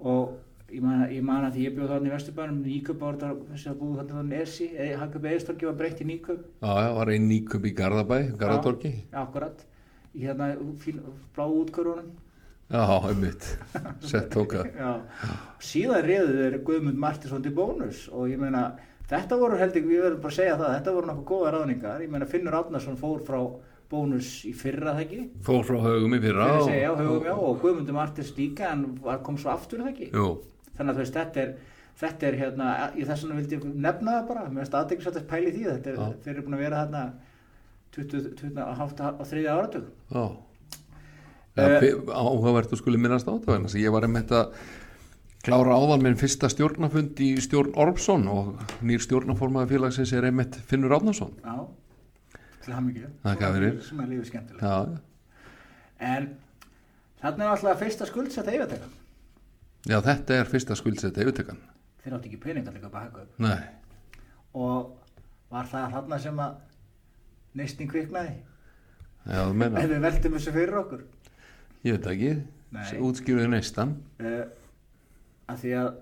[0.00, 0.38] og
[0.72, 3.78] ég man, ég man að því ég bjóð þarna í Vesturbænum nýköp þetta þess að
[3.82, 4.68] búið þarna þarna Esi
[5.02, 8.92] Hagköp Eðistorki var breytt í nýköp já, já, var einn nýköp í Garðabæ, Garðatorki.
[9.12, 9.64] akkurat.
[10.16, 11.00] Í hérna fín,
[11.36, 12.10] bláu útkörunum
[12.70, 13.42] Já, einmitt,
[14.00, 14.62] sett tóka.
[15.70, 18.76] Síðan reyðu þeir Guðmund Martinsson til bónus og ég meina
[19.10, 22.10] þetta voru heldur, ég verður bara að segja það þetta voru nokkuð góða ráðningar, ég
[22.14, 23.40] meina Finnur Átnarsson fór frá
[23.90, 26.44] bónus í fyrra það ekki Fór frá haugum í fyrra.
[26.46, 28.70] Fyrir og- segja, höfum, já, og Guðmundur Martins líka
[29.02, 30.28] var, kom svo aftur það ekki Jú,
[30.78, 31.54] þannig að þú veist, þetta er
[32.00, 35.26] þetta er hérna, í þess vegna vildi ég nefna það bara, mér finnst aðeins að
[35.28, 36.12] pæli því þetta er, Já.
[36.24, 37.02] þeir eru búin að vera þarna
[37.90, 40.24] 20, 20 á hátt á þriðja áratug já.
[41.58, 44.52] Eh, Uh, áhugavert og skuli minnast á þetta vegna þess að ég var einmitt að
[45.44, 50.92] klára áðan minn fyrsta stjórnafund í stjórn Ormsson og nýr stjórnaformaði félagsins er einmitt Finnur
[50.98, 51.32] Átnarsson.
[51.44, 51.54] já,
[52.64, 53.78] til hann mikið Þakka fyrir.
[53.86, 54.98] sem er lífið skemmtilega Já,
[56.00, 56.28] en
[57.22, 58.90] þarna er alltaf fyrsta skuldsetta yfirteka
[59.88, 61.58] já, þetta er fyrsta skuldsetta yfirtekan.
[62.04, 63.58] þeir áttu ekki pening að líka upp Nei,
[64.54, 64.96] og
[65.50, 66.54] var það þarna sem að
[67.54, 68.36] neistin kviknaði
[69.26, 71.04] já, þú meina, ef við veltum þessu fyrir okkur
[71.84, 72.32] ég veit ekki,
[72.70, 72.98] Nei.
[73.00, 73.96] útskýruðu neistan.
[74.20, 74.44] uh,
[75.50, 75.92] að því að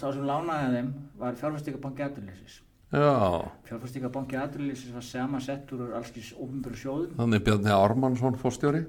[0.00, 6.32] sá sem lánaði þeim var fjárfæstingabanki aðurlýsis Já, fjárfæstingabanki aðurlýsis var sama settur úr allskins
[6.34, 7.12] ofnbjörn sjóðum.
[7.20, 8.82] Þannig Bjarni Ármannsson fórstjóri.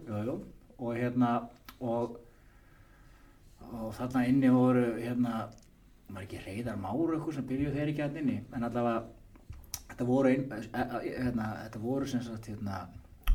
[0.82, 1.34] og hérna
[1.80, 2.15] og,
[3.70, 5.44] og þarna inni voru hérna
[6.12, 9.04] maður ekki reyðar máru eitthvað sem byrjuð þeir ekki að inni en allavega
[9.91, 12.82] þetta voru, ein, e, e, hérna, þetta voru sem sagt hérna,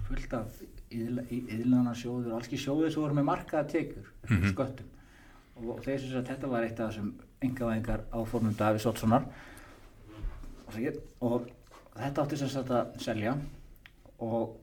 [0.08, 4.52] fullt af yðlana sjóður og allski sjóður sem voru með markaða tekjur mm -hmm.
[4.52, 4.92] sköttum
[5.56, 7.12] og, þeir sem sagt þetta var eitt af þessum
[7.44, 9.26] engavæðingar áformum Davís Ottssonar
[11.20, 11.48] og,
[11.96, 13.36] þetta átti sem sagt að selja
[14.22, 14.56] og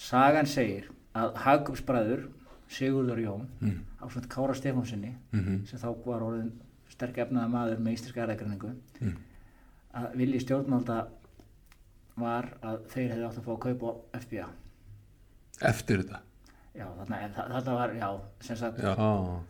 [0.00, 2.28] sagan segir að Hagupsbræður
[2.72, 3.80] Sigurður Jón mm.
[4.00, 5.64] á svona Kára Stefánsinni mm -hmm.
[5.68, 6.52] sem þá var orðin
[6.88, 9.16] sterk efnaða maður með íslenska erðagreiningu mm.
[10.00, 10.98] að vilji stjórnmálta
[12.16, 14.48] var að þeir hefði átt að fá að kaupa FBA
[15.60, 16.22] Eftir þetta?
[16.72, 18.08] Já, þarna, þetta var, já,
[18.40, 18.92] sem sagt Já,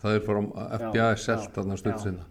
[0.02, 2.28] það er FBA er selt þarna stutt sinna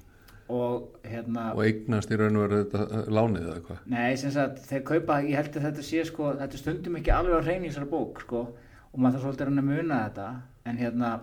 [0.52, 3.84] og hérna og eignast í raun og veru þetta uh, lánið eða hvað?
[3.94, 7.40] Nei, sem sagt, þeir kaupa, ég held að þetta sé sko, þetta stundum ekki alveg
[7.40, 10.28] á þessari bók sko og maður þarf svolítið að muna þetta
[10.68, 11.14] en hérna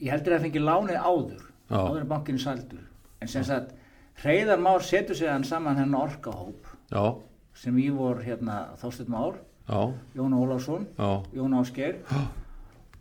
[0.00, 1.78] ég heldur að það fengi lánið áður Já.
[1.78, 2.84] áður en bankinu saldur
[3.22, 3.72] en sem sagt,
[4.24, 7.14] Hreyðar Már setur sig hann saman hennar orkahóp Já.
[7.54, 8.74] sem ég vor hérna
[9.06, 9.53] Már Já.
[9.68, 10.86] Jón Ólásson
[11.32, 11.96] Jón Ásker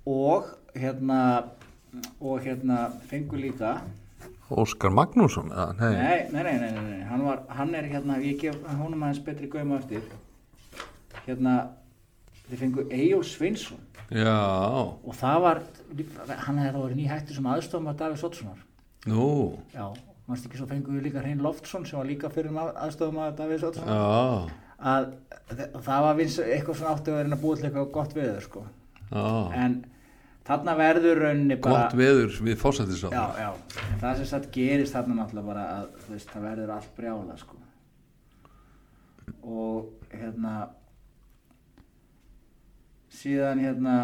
[0.05, 0.45] og
[0.75, 1.19] hérna
[2.19, 3.81] og hérna fengur líka
[4.49, 5.49] Óskar Magnússon?
[5.79, 5.93] Nei.
[5.93, 7.03] Nei, nei, nei, nei, nei.
[7.09, 10.03] Hann, var, hann er hérna, ég gef honum aðeins betri gauðum eftir.
[11.25, 11.53] Hérna
[12.49, 13.79] þeir fengu Egil Svinsson
[14.11, 14.35] Já.
[14.93, 15.61] og það var
[16.45, 18.59] hann hefði þá verið nýhættur sem aðstofum að Davíð Sottsonar
[19.09, 19.29] Nú.
[19.73, 19.87] Já,
[20.27, 24.53] mannst ekki svo fenguðu líka Hrein Loftsson sem var líka fyrir aðstofum að Davíð Sottsonar
[24.83, 25.09] að
[25.85, 28.63] það var vins eitthvað svona áttu að vera að búið til eitthvað gott veður sko.
[29.13, 29.25] Já.
[29.61, 29.75] en
[30.47, 34.95] þarna verður raunni bara gott veður við fósættisáður Já, já, en það sem satt gerist
[34.95, 37.59] þarna náttúrulega bara að veist, það verður allt brjála sko.
[39.43, 40.53] Og hérna
[43.13, 43.97] síðan hérna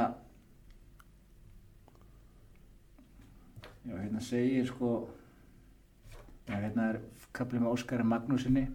[3.89, 4.91] já hérna segir sko
[6.47, 7.01] já hérna er
[7.33, 8.67] kaplið með Óskari Magnúsinni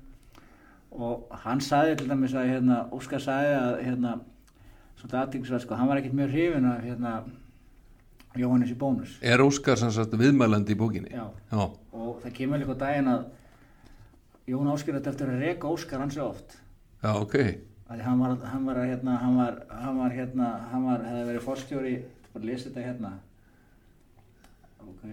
[0.94, 4.12] og hann saði til dæmis að hérna Óskar saði að hérna
[5.00, 7.14] svona aðtíksvæð sko hann var ekkert mjög hrifin af hérna
[8.34, 9.18] Jóhannes í bónus.
[9.22, 11.12] Er Óskar sem sagt viðmælandi í bókinni?
[11.14, 11.28] Já.
[11.50, 11.64] já.
[11.94, 13.28] Og það kemur líka daginn að
[14.50, 16.56] Jón Óskar þetta eftir að reyka Óskar hans oft.
[17.02, 17.36] Já ok.
[17.94, 21.94] Hann var, hann var hérna hann var, hann var hérna hann var, hefði verið fórstjóri
[22.32, 23.12] bara lesa þetta hérna.
[24.84, 25.04] Ok,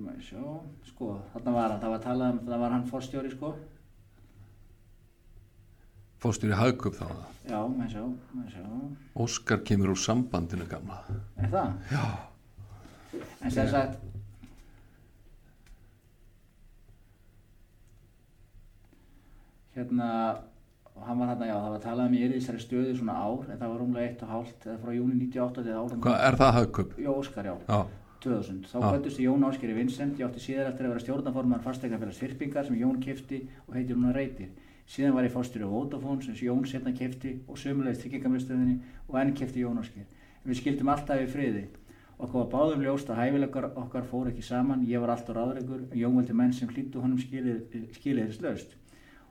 [0.00, 0.46] maður sjá.
[0.88, 3.52] Sko, þarna var hann, það var að tala um það var hann fórstjóri sko
[6.22, 7.08] fórstjóri Hagkup þá?
[7.50, 8.04] Já, maður sjá,
[8.36, 8.64] maður sjá.
[9.24, 11.00] Óskar kemur úr sambandinu gamla.
[11.42, 11.74] Er það?
[11.90, 12.04] já.
[13.42, 13.98] En sem sagt
[19.76, 20.08] hérna
[20.92, 23.46] og hann var hérna, já, það var að tala um í þessari stöðu svona ár,
[23.48, 26.36] en það var rúmlega eitt og hálft eða frá júni 98 eða árum Hvað er
[26.42, 26.96] það hagköp?
[27.00, 27.80] Jó, Óskar, já, já.
[28.22, 32.20] 2000 þá kvöldust í Jón Áskeri Vincent ég átti síðar eftir að vera stjórnaformar fastegnafélags
[32.22, 34.52] fyrpingar sem Jón kifti og heitir hún að reytir
[34.88, 39.32] síðan var ég fórstur á Vodafone sem Jón setna kifti og sömulegist tryggingamöðstöðinni og enn
[39.38, 40.08] kifti Jón Ásker
[40.44, 41.68] við skildum alltaf í friði.
[42.18, 44.84] Okkur var báðum ljóst að hæfilegar okkar fór ekki saman.
[44.86, 48.76] Ég var alltaf ráðreikur Jón veldi menn sem hlýttu honum skiliðislaust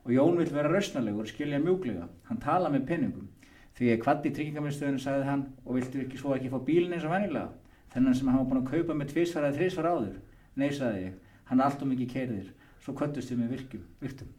[0.04, 3.30] og Jón vil vera rausnalegur og skilja mjúglega hann tala með pinningum
[3.78, 7.14] því að kvatti tryggingamiðstöðinu sagði hann og viltu ekki svo ekki fá bílinn eins og
[7.14, 7.52] vennilega
[7.94, 10.20] þennan sem hann var búin að kaupa með tvísvar eða þrísvar áður.
[10.58, 11.18] Nei sagði ég,
[11.52, 14.38] hann alltaf mikið keirðir svo kvöttust við með virkum, virtum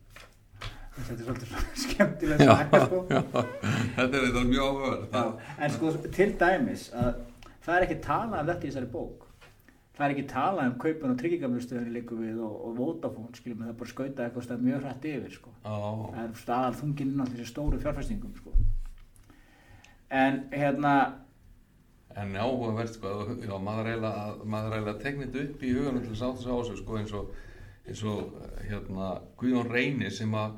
[0.97, 3.03] þetta er svolítið skemmtilegt já, sko.
[3.09, 3.21] já,
[3.97, 7.13] þetta er eitthvað mjög áhugaverð en sko til dæmis að
[7.63, 9.29] það er ekki talað um þetta í þessari bók
[9.97, 13.73] það er ekki talað um kaupin og tryggingamlustöðunni líku við og, og Vodafone skiljum það
[13.73, 15.53] er bara skauta eitthvað stað mjög hrætt yfir sko.
[15.69, 16.07] oh.
[16.15, 18.55] það er staðal þunginn inn á þessi stóru fjárfæstingum sko.
[20.23, 20.95] en hérna
[22.17, 26.99] en áhugavert sko já, maður eiginlega teknit upp í hugunum til að þessu ásug sko
[27.01, 27.33] eins og,
[27.87, 28.37] eins og
[28.69, 30.57] hérna Guðjón Reyni sem að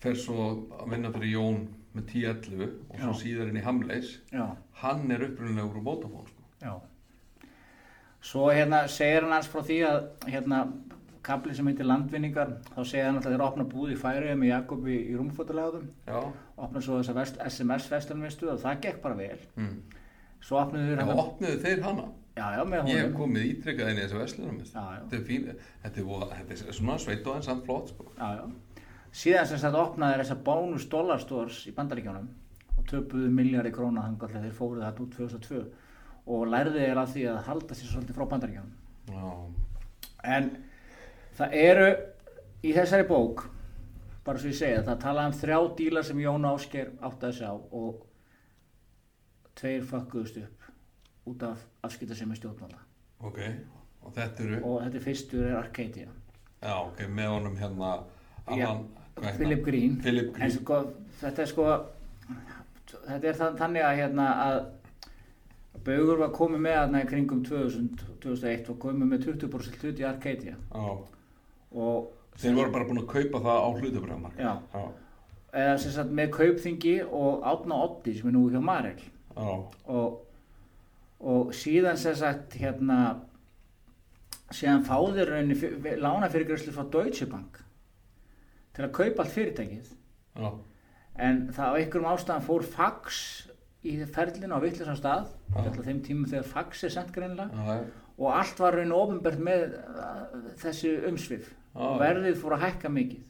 [0.00, 1.64] fer svo að vinna fyrir Jón
[1.96, 3.20] með 10-11 og svo já.
[3.24, 4.44] síðar inn í Hamleis já.
[4.82, 6.78] hann er upprunnilega úr Vodafone sko já
[8.20, 10.58] Svo hérna segir hann alls frá því að hérna
[11.24, 14.92] kapli sem heitir landvinningar þá segir hann alltaf þeir opna búð í færiði með Jakobi
[14.92, 15.86] í, í rúmfotalegðum
[16.60, 19.74] opna svo þessa SMS-vestunvistu og það gekk bara vel mm.
[20.44, 22.08] svo opnuðu þeir hana opnuðu þeir hana?
[22.36, 25.48] Já, já, Ég hef komið ítrykkað inn í þessu vestlunum þetta er fín,
[25.82, 28.12] þetta er, þetta er svona sveit og enn samt flott sko.
[28.16, 28.44] Já
[29.10, 32.28] Síðan sem þetta opnaði þessa bónus dollarstores í bandaríkjónum
[32.76, 35.62] og töpuðu miljardi króna þannig að þeir fóruð þetta út 2002
[36.30, 38.76] og lærði þér að því að halda sér svolítið frá bandaríkjanum
[40.36, 40.50] en
[41.38, 41.88] það eru
[42.62, 43.48] í þessari bók
[44.24, 47.50] bara svo ég segja það talaði um þrjá dílar sem Jón Ásker átti að sjá
[47.56, 48.06] og
[49.58, 50.70] tveir fakkuðust upp
[51.30, 52.78] út af afskipta sem er stjórnvalda.
[53.28, 53.58] Okay.
[54.00, 54.60] og þetta eru?
[54.64, 56.08] Og þetta er fyrstur er Arcadia.
[56.60, 57.90] Já, ok, með honum hérna
[58.46, 58.99] heitir
[59.36, 59.64] Philip?
[59.64, 59.96] Green.
[60.02, 60.52] Philip en Green.
[60.54, 60.82] sko,
[61.20, 61.66] þetta er sko
[62.90, 64.60] þetta er þann, þannig að hérna að
[65.84, 70.04] Baugur var komið með þarna í kringum 2000, 2001 og komið með 20% hlut í
[70.04, 70.56] Arcadia.
[70.74, 70.88] Já,
[71.72, 74.82] og þeir voru bara búin að kaupa það á hlutabrjámar já, já,
[75.62, 79.00] eða sem sagt með kaupþingi og átna Oddi sem er nú hjá Marel.
[79.36, 79.48] Já,
[79.94, 80.20] og,
[81.20, 83.00] og síðan sem sagt hérna
[84.50, 87.62] síðan fáður rauninni lána fyrir græslu frá Deutsche Bank
[88.76, 89.94] til að kaupa allt fyrirtækið.
[90.40, 90.50] Já,
[91.20, 93.22] en það á einhverjum ástæðan fór fax
[93.86, 95.32] í ferlinu á vittlisam stað.
[95.54, 97.82] Alltaf þeim tímum þegar fax er sendt greinlega já,
[98.20, 101.50] og allt var rauninni ofinbært með uh, þessi umsvif.
[101.74, 103.26] Og verðið fór að hækka mikið.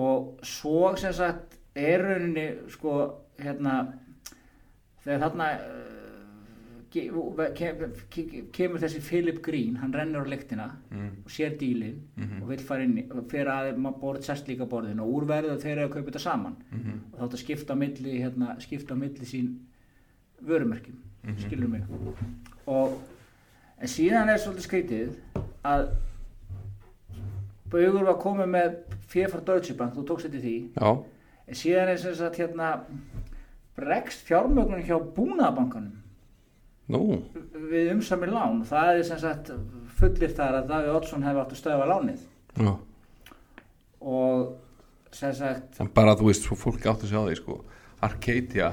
[0.00, 2.94] Og svo sem sagt er rauninni sko
[3.40, 3.80] hérna
[5.04, 5.99] þegar þarna uh,
[6.90, 12.42] kemur þessi Philip Green, hann rennur á lektina mm, og sér dílin Mhm.
[12.42, 12.96] og vill fara inn
[13.30, 16.20] fyrir að maður borð sest líka borðin og úr verðu þeir eru að kaupa þetta
[16.24, 16.56] saman.
[16.72, 19.54] Mhm, og þá þetta skipta á milli hérna, skipta á milli sín
[20.42, 21.38] vörumerkjum Mhm.
[21.38, 21.82] skilur mig?
[22.66, 22.98] Og
[23.80, 25.14] en síðan er svolítið skrítið
[25.64, 25.88] að
[27.70, 28.76] Baugur var komið með
[29.06, 30.54] fyrir frá Deutsche Bank, þú tókst þetta í því.
[30.74, 31.04] Já,
[31.46, 32.80] en síðan er sem sagt hérna
[33.76, 35.92] bregst fjármögnun hjá búnaðabankanum
[36.92, 37.02] nú,
[37.70, 39.52] við umsami lán það er sem sagt
[40.00, 42.26] fullir þar að Daví Oddsson hefði átt að stöða lánið.
[42.60, 42.72] Já.
[44.00, 47.58] Og sem sagt en bara þú veist, svo fólk átt að sjá því sko.
[48.06, 48.70] Arcadia,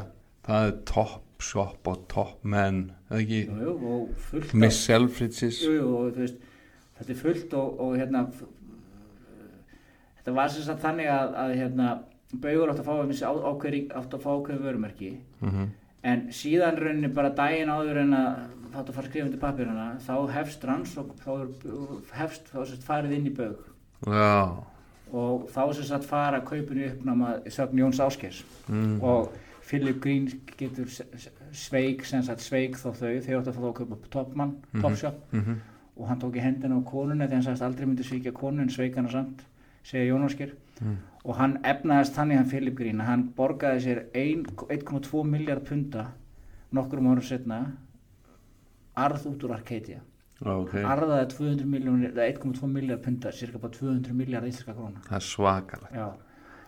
[0.47, 5.59] það er top shop og top men eða ekki, jú, jú, og Miss Selfridges.
[6.97, 8.23] Þetta er fullt og, og hérna
[10.17, 11.89] þetta var sem sagt þannig að, að hérna
[12.27, 12.95] Baugur átt að fá
[14.19, 15.11] fá ákveði vörumerki.
[15.39, 15.69] Mhm,
[16.07, 18.37] en síðan rauninni bara daginn áður en að
[18.73, 21.31] þátt að fara að skrifa undir pappirana þá hefst rannsók þá
[22.19, 23.63] hefst þá sagt farið inn í Baug
[24.07, 24.63] já.
[25.17, 29.31] Og þá sem sagt fara kaupinu uppnáma sögn Jóns Áskers mm, og
[29.67, 30.27] Philip Green
[30.59, 30.87] getur
[31.55, 34.81] sveik sem sagt sveik þó þau þeir áttu að fá þá að kaupa topmann, Mhm.
[34.83, 35.17] topshop.
[35.31, 35.55] Mhm,
[35.97, 38.69] og hann tók í hendina á konunni þegar hann sagðist aldrei myndi svíkja konu en
[38.69, 39.41] sveik hana samt
[39.83, 44.03] segja Jón Ásker mm, og hann efnaðist þannig hann Philip Green að hann borgaði sér
[44.15, 46.05] ein- 1,2 miljard punta
[46.73, 47.57] nokkrum árum setna
[48.95, 49.99] arð út úr Arcadia.
[50.37, 50.73] Já, ok.
[50.85, 55.01] Arðaði 200 miljónir, eða 1,2 miljard punta cirka bara 200 miljard íslenska króna.
[55.07, 55.93] Það er svakalegt.
[55.97, 56.07] Já,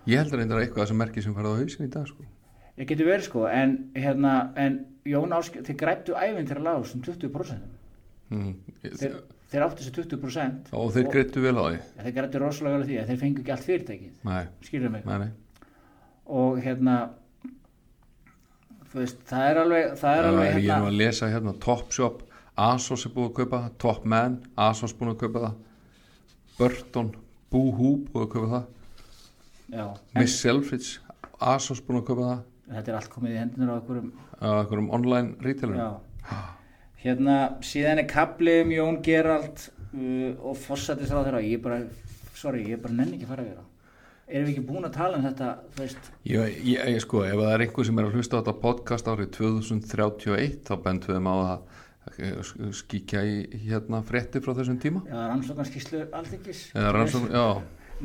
[0.09, 2.25] ég heldur reyndar eitthvað sem merkir sem farið á hausin í dag sko.
[2.79, 6.85] Ég geti verið sko en hérna, en Jón Ásker þeir grættu æfinn til að laga
[6.87, 7.59] sem 20%
[8.29, 9.15] mm, þeir,
[9.49, 11.77] þeir áttu þessi 20% og þeir greittu vel á því.
[12.03, 14.41] Þeir grættu rosalega vel að því að þeir fengu ekki allt fyrirtækið.
[14.67, 15.07] Skilur mig?
[15.09, 15.29] Nei, nei.
[16.39, 16.97] Og hérna
[18.93, 22.21] veist, það er alveg það er alveg ég er nú hérna að lesa hérna Topshop,
[22.59, 25.57] Asos er búið að kaupa það Top Man, Asos búið að kaupa það
[26.59, 27.11] Burton,
[27.49, 29.85] Boohoo búið að kaupa það já,
[30.19, 32.45] Miss Selfridge, Asos búið að kaupa það.
[32.69, 34.09] Þetta er allt komið í hendunar á einhverjum
[34.39, 36.49] á einhverjum online retailerum já
[37.03, 41.81] hérna, síðan er kapli um Jón Gerald uh, og Fossættis á þeirra ég bara,
[42.35, 43.67] sorry, ég bara nenni ekki fara við það
[44.29, 47.39] erum við ekki búin að tala um þetta þú veist, ég, ég, ég sko, ef
[47.39, 51.23] það er einhver sem er að hlusta á þetta podcast árið 2031 þá bentum við
[51.25, 51.59] maður að
[52.27, 55.01] eh, skíkja í hérna frétti frá þessum tíma.
[55.09, 55.17] Já,
[56.77, 57.47] eða rannsókn, já,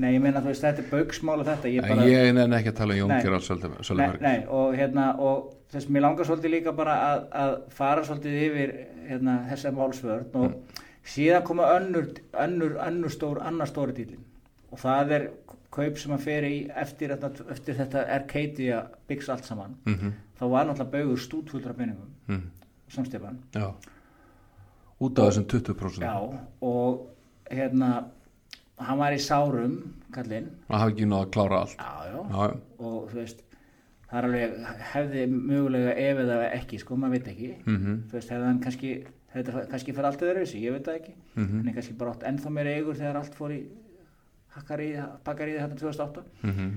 [0.00, 2.80] nei, ég meina þú veist, þetta er bauksmála þetta ég bara, ég nenni ekki að
[2.80, 3.14] tala um Jón.
[3.26, 8.40] Gerald nei, og hérna og þess, mér langar svolítið líka bara að, að fara svolítið
[8.48, 8.74] yfir
[9.08, 10.82] hérna, þessa málsvörn og
[11.14, 12.12] síðan koma önnur,
[12.44, 14.22] önnur, önnur stór, annar stóri dýlin
[14.74, 15.26] og það er
[15.74, 19.74] kaup sem að fer í eftir, eftir þetta Arcadia byggs allt saman.
[19.86, 20.12] Mm -hmm.
[20.38, 22.50] þá var náttúrulega baugur stútfullra peningum mm,
[22.88, 23.74] samstefan já.
[25.00, 27.08] Út af þessum 20% já, og
[27.50, 28.04] hérna
[28.78, 30.50] hann var í sárum kallinn.
[30.68, 31.76] Að hafa ekki náða að klára allt.
[31.78, 33.42] Já, já, já, og þú veist
[34.10, 34.56] það er alveg,
[34.94, 37.52] hefði mögulega ef eða ekki, sko, maður veit ekki.
[37.64, 38.92] Mhm, þú veist, hefði hann kannski
[39.34, 41.14] það kannski fyrir allt öðru þessu, ég veit það ekki.
[41.34, 43.62] Mhm, hann er kannski bara átt ennþá meira eigur þegar allt fór í
[44.54, 44.90] hakkar í,
[45.26, 46.70] pakkar í þetta 2008 mhm,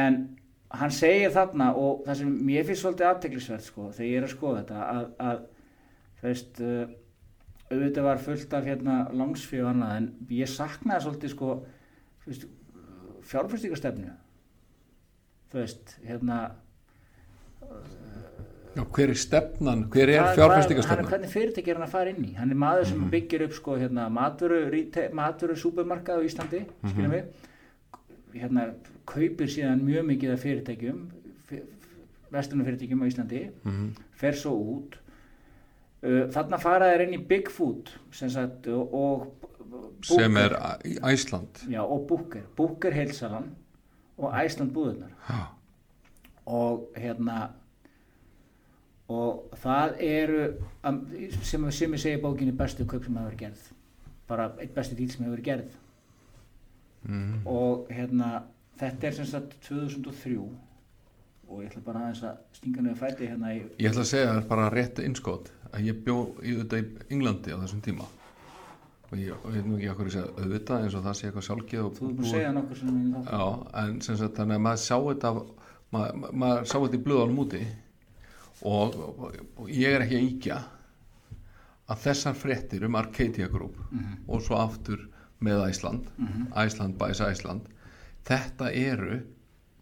[0.00, 0.18] en
[0.80, 4.34] hann segir þarna og það sem mér finnst svolítið afteklisvert sko, þegar ég er að
[4.36, 5.40] skoða þetta að, að
[6.20, 6.84] þú veist uh,
[7.70, 11.52] auðvitað var fullt af hérna langsfjöð en ég saknaði svolítið sko
[13.30, 14.14] fjárfæstíkastefnu
[15.50, 16.38] þú veist, hérna
[18.76, 19.84] já, hver er stefnan?
[19.90, 22.34] Hver er hann- hvernig fyrirtæki er hann að fara inn í?
[22.36, 23.10] Hann er maður sem Mhm.
[23.10, 26.90] byggir upp sko hérna matvöru, matvöru supermarkað á Íslandi, Mhm.
[26.90, 27.24] skiljum við
[28.34, 28.74] hérna
[29.06, 31.10] kaupir síðan mjög mikið af fyrirtækjum
[32.32, 34.94] vestunum fyrirtækjum á Íslandi mhm, fer svo út.
[36.02, 39.26] Uh, þarna fara þeir inn í Bigfoot sem, sagt, og, og
[39.70, 40.54] Booker, sem er
[41.04, 41.68] Æsland.
[41.68, 43.50] Já, og Booker, Booker heilsalan
[44.20, 45.40] og Æsland búðunar Já.
[46.46, 47.50] og hérna
[49.10, 50.40] og það eru
[50.86, 51.04] am-
[51.42, 53.62] sem, sem ég segi bókinni bestu kaup sem hefur gerð.
[54.28, 55.70] Bara eitt bestu dýl sem hefur gerð.
[57.08, 57.46] Mm.
[57.48, 58.42] og hérna
[58.78, 60.34] þetta er sem sagt 2003
[61.48, 64.34] og ég ætla bara aðeins að stinga niður fæti hérna í Ég ætla að segja
[64.34, 66.84] þér bara rétt innskot að ég bjó í þetta í
[67.16, 68.04] Englandi á þessum tíma
[69.10, 71.86] og ég veit nú ekki okkur að segja auðvitað eins og það sé eitthvað sjálfgeð
[71.86, 73.46] og þú búin að segja nokkur sem ég þá Já,
[73.82, 75.32] en sem sagt þannig að maður sá þetta
[75.90, 77.62] maður, maður sá þetta í blöðanum úti.
[78.60, 80.60] Og, og, og ég er ekki að íkja
[81.90, 83.78] að þessar fréttir um Arcadia Group
[84.28, 85.06] og svo aftur
[85.42, 86.10] með Æsland
[86.60, 87.70] Æsland bæs Æsland
[88.28, 89.22] þetta eru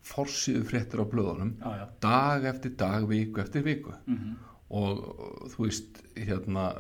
[0.09, 1.87] forsíðu fréttir á blöðunum já, já.
[2.01, 3.93] dag eftir dag, viku eftir viku.
[4.07, 6.73] Mm og og þú veist hérna,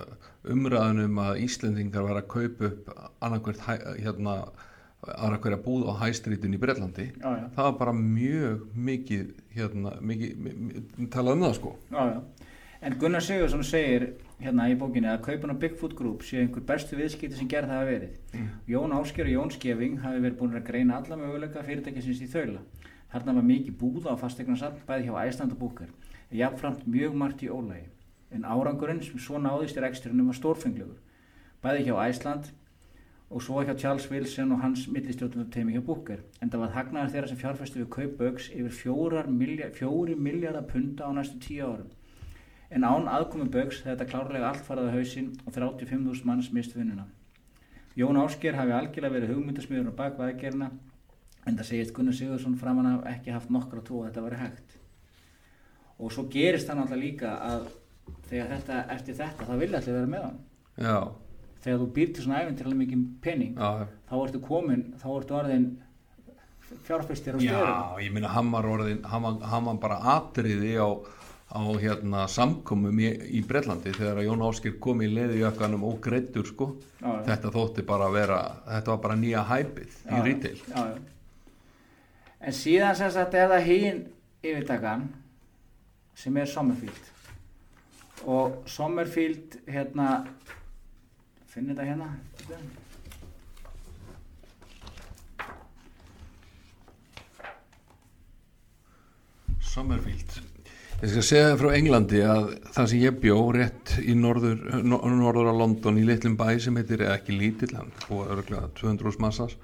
[0.54, 2.90] umræðunum að Íslendingar var að kaupa upp
[3.24, 3.64] annarkvært
[3.98, 4.36] hérna,
[5.14, 7.44] annarkvært búð á hæstrítin í Brellandi já, já.
[7.56, 12.04] það var bara mjög mikið hérna, mikið, mikið talað um það sko Já.
[12.80, 14.04] En Gunnar Sigursson segir
[14.38, 17.88] hérna í bókinni að kaupin á Bigfoot Group sé einhver bestu viðskipti sem gerð hafa
[17.88, 18.44] verið.
[18.70, 22.62] Jón Ásker og Jón Skeving hafi verið búin að greina alla möguleika fyrirtækisins í þaula.
[23.10, 25.90] Þarna var mikið búða á fastegnarsafn bæði hjá Æsland og Búkar.
[26.30, 27.88] Jafnframt mjög margt í ólægi.
[28.34, 30.96] En árangurinn sem svo náðist í reksturinnum var stórfenglegur.
[31.62, 32.50] Bæði hjá Æsland
[33.28, 36.24] og svo hjá Charles Wilson og hans millistjórnum hjá Búkar.
[36.40, 41.04] En það var hagnaðar þeirra sem fjárfæstu við kaup Bögs yfir millja, fjóri miljardar punta
[41.04, 41.90] á næstu tíu árum.
[42.70, 47.06] En án aðkomi hefði þetta klárlega allt farið á hausinn og 35.000 manns mist vinnuna.
[47.96, 50.70] Jón Ásker hafi algjörlega verið hugmyndasmiður á bakvað aðgerina
[51.46, 54.76] en það segist Gunnar Sigursson framan af ekki haft nokkra trú að þetta væri hægt.
[55.98, 57.64] Og svo gerist það náttúrulega líka að
[58.30, 60.38] þegar þetta, eftir þetta, þá vilja allir vera með hann.
[60.78, 60.98] já,
[61.58, 65.64] Þegar þú býr til svona æfintilega mikið pening, já, þá ertu komin, þá ertu orðin
[66.86, 68.02] fjárfæstir á já stöðum.
[68.04, 70.88] ég minna hann var orðin hann var bara atriði á
[71.48, 76.44] á hérna samkomum í, í Brellandi þegar Jón Áskir kom í leði jökkanum og greittur
[76.44, 76.66] sko
[77.00, 77.22] Já, já.
[77.30, 80.98] þetta þótti bara að vera þetta var bara nýja hæpið í Já, rítil já, já.
[82.40, 84.02] En síðan sem sagt er það hín
[84.44, 85.08] yfirtakan
[86.14, 87.08] sem er Sommerfield
[88.26, 90.08] og Sommerfield hérna
[91.48, 92.08] finn þetta hérna
[99.60, 100.38] Summerfield
[100.98, 104.98] Ég skal segja þér frá Englandi að það sem ég bjó rétt í norður, no-
[105.12, 109.20] norður á London í litlum bæ sem heitir, eða ekki lítill, hann og örgulega 200
[109.22, 109.54] massas,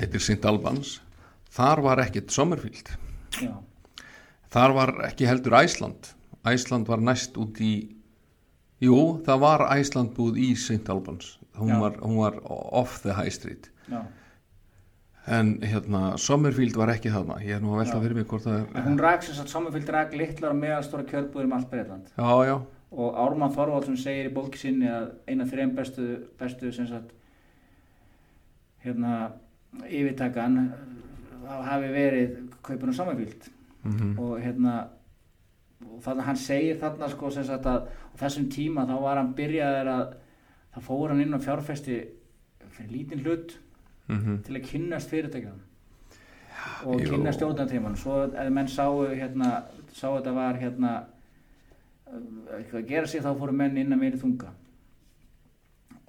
[0.00, 0.40] heitir St.
[0.48, 0.94] Albans,
[1.52, 2.88] þar var ekkert Summerfield.
[3.36, 3.52] já,
[4.52, 6.08] Þar var ekki heldur Æsland.
[6.48, 7.74] Æsland var næst út í,
[8.82, 10.88] jú, það var Æsland búð í St.
[10.90, 11.36] Albans.
[11.58, 13.70] Hún var, hún var off the high street.
[13.88, 14.02] já.
[15.26, 17.36] En hérna, Summerfield var ekki þarna.
[17.46, 18.02] Ég er nú að velta Já.
[18.02, 18.64] fyrir mig hvort það er...
[18.74, 22.32] En hún rak sem sagt Sommerfield rak litlar og meðalstóra kjörbúður um allt Breitland Já,
[22.48, 22.56] já,
[22.92, 26.08] og Ármann Þorvaldsson segir í bóki sinni að eina þreim bestu,
[26.40, 27.14] bestu sem sagt
[28.82, 29.30] hérna
[29.86, 30.58] yfirtakan
[31.46, 32.34] uh, hafi verið
[32.66, 33.46] kaupin á Sommerfield
[33.86, 34.74] mhm, og hérna
[36.02, 37.90] þannig að hann segir þarna sko sem sagt að
[38.20, 40.04] þessum tíma þá var hann byrjaður að
[40.72, 41.98] þá fór hann inn á fjárfesti
[42.72, 43.58] fyrir lítinn hlut
[44.08, 44.40] mhm.
[44.46, 45.60] til að kynnast fyrirtækjum
[46.86, 47.10] og jú.
[47.10, 49.50] kynna stjórnartíman svo ef menn sáu hérna
[49.92, 50.92] sá þetta var hérna
[52.58, 54.52] eitthvað að gera sig þá fóru menn inn að meiri þunga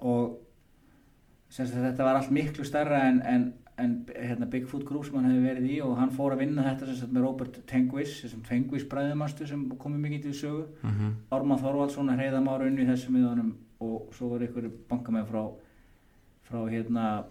[0.04, 0.40] og
[1.48, 3.46] sem sagt þetta var allt miklu starra en, en,
[3.78, 6.94] en hérna, Bigfoot Group sem hann hefði verið í og hann fór að vinna þetta
[6.94, 11.14] sem með Robert Tengvis sem Tengvis bræðumastu sem komið mikið til sögu mhm.
[11.34, 13.52] Ármann Þorvaldsson að heiða mára unni þessum miðunum
[13.84, 15.42] og svo voru ykkur bankamenn frá
[16.46, 17.24] frá hérna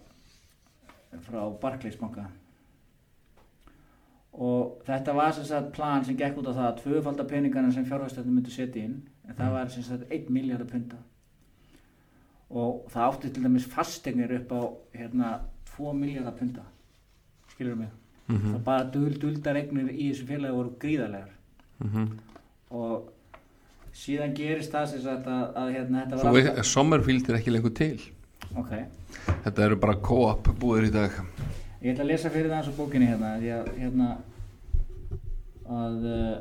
[1.24, 2.28] frá Barclays banka
[4.34, 7.86] og þetta var sem sagt plan sem gekk út á það að tvöfalda peningana sem
[7.86, 9.54] fjárhæstöndum myndu setja inn en það Mm.
[9.54, 10.98] var sem sagt 1 miljardar punta
[12.50, 14.62] og það átti til dæmis fastegnir upp á
[14.98, 15.40] hérna
[15.78, 16.64] 2 miljardar punta
[17.54, 17.90] skilur mig?
[18.28, 18.54] Mhm.
[18.54, 21.34] það bara dul, duldar eignir í þessu félagi voru gríðarlegar.
[21.84, 22.08] Mhm.
[22.72, 23.10] og
[23.94, 27.74] síðan gerist það sem sagt að, að hérna þetta var veit, Sommerfield er ekki lengur
[27.78, 28.02] til.
[28.58, 28.72] Ok,
[29.44, 31.12] Þetta eru bara co-op búðir í dag.
[31.84, 34.08] Ég ætla að lesa fyrir það eins og bókinni hérna að hérna
[35.70, 36.38] að uh,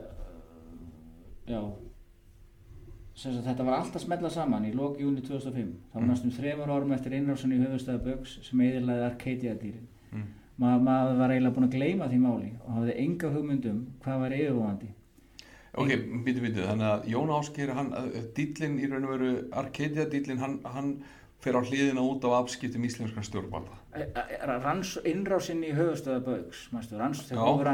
[1.50, 1.60] já
[3.22, 6.08] þetta var allt að smetla saman í lok júni 2005 það var Mm.
[6.10, 10.24] næstum þremur árum eftir innrásun í höfustæða Bögs sem eðilaði Arcadia dýrin Mm.
[10.58, 14.30] Ma, maður var eiginlega búin að gleyma því máli og hafði enga hugmyndum hvað var
[14.36, 14.88] yfirvóðandi
[15.74, 15.88] Ok,
[16.24, 17.92] býtu, býtu, þannig að Jón Ásker, hann,
[18.36, 20.90] dýllinn í raun og veru, Arcadia dýllinn, hann, hann
[21.40, 23.78] fer á hliðina út af afskiptum íslenskra stjórnvalda.
[23.92, 26.22] Eh, eh, ranns, innrásinn í höfustöða
[27.26, 27.68] Já, þegar hófur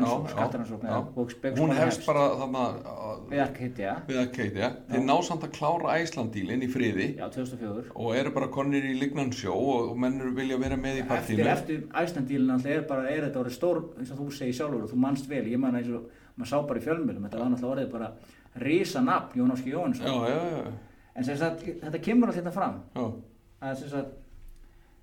[0.88, 3.42] eða Bauks Hún hefst bara þarna uh, við
[4.24, 7.06] Arcadia, þeir ná samt að klára Æslandílinn í friði.
[7.20, 11.06] Já, 2004 og eru bara konir í lignan sjó og, mennur vilja vera með í
[11.06, 11.48] eftir, partíinu.
[11.54, 14.90] eftir æslandílinn alltaf er bara, er þetta orðið stór eins og þú segir sjálfur og
[14.90, 17.76] þú manst vel, ég man eins og maður sá bara í fjölmjölum, þetta var náttúrulega
[17.76, 18.12] orðið bara
[18.66, 20.72] risa nafn, Jón Áski Já, Jónsson
[21.18, 22.80] en sagt, þetta kemur alltaf hérna fram.
[22.94, 23.06] Já,
[23.68, 24.24] að sem sagt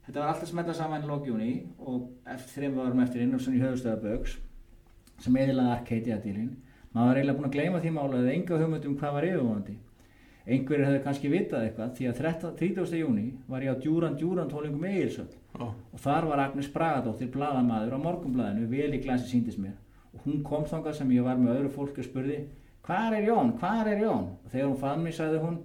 [0.05, 1.53] þetta var alltaf smetla saman í lókjúni
[1.85, 2.09] og
[2.53, 4.37] þreim varum eftir innrásinn í höfustöða Bauks
[5.23, 6.53] sem eðilaði Arcadia-dílinn
[6.93, 9.77] maður var eiginlega búin að gleyma því mála eða enga hugmynd um hvað var yfirvonandi
[10.45, 12.99] einhverjir hefur kannski vitað eitthvað því að 13, 30.
[12.99, 17.95] júni var ég á Djúran Djúran tólingum Egilsöld já, og þar var Agnes Bragadóttir bladamaður
[17.97, 19.73] á morgunbladinu vel í glasi síndist mér.
[20.13, 22.37] Og hún kom þangað sem ég var með öðru fólki og spurði
[22.85, 24.29] hvar er Jón, hvar er Jón?
[24.45, 25.57] Og þegar hún fann mig sagði hún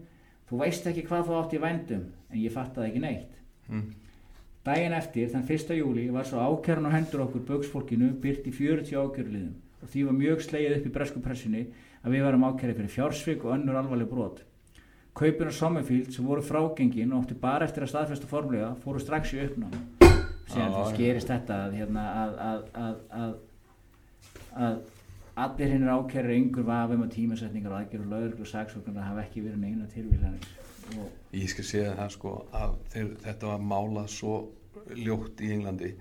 [0.48, 3.36] þú veist ekki hvað þú átt í vændum en ég fattaði ekki neitt.
[3.68, 3.84] Mm,
[4.60, 5.70] Dægin eftir, þann 1.
[5.78, 10.16] júli, var svo ákjörn á hendur okkur bauksfólkinu byrt í 40 ákjörliðum og því var
[10.18, 11.62] mjög slegið upp í bresku pressunni
[12.04, 14.42] að við varum ákjörði fyrir fjársvik og önnur alvarleg brot.
[15.16, 19.32] Kaupin á Sommerfield sem voru frágengin og átti bara eftir að staðfesta formlega fóru strax
[19.32, 19.72] í uppnám.
[20.50, 20.92] Síðan Já, þú já.
[20.92, 23.34] skerist þetta að, hérna, að, að, að, að,
[24.68, 24.80] að
[25.46, 29.46] allir hinn er ákjörður yngur vafum og tímasetningar og aðgerður lögur og saksóknar hafa ekki
[29.46, 30.59] verið neina tilvílanir.
[31.36, 34.38] Ég skal segja það sko að þeir, þetta var málað svo
[34.96, 35.92] ljótt í Englandi.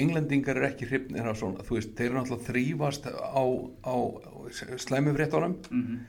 [0.00, 3.44] Englendingar eru ekki hrifnir af svona, þú veist, þeir eru náttúrulega þrýfast á,
[3.82, 3.94] á
[4.86, 5.60] slæmufréttunum.
[5.70, 6.00] mm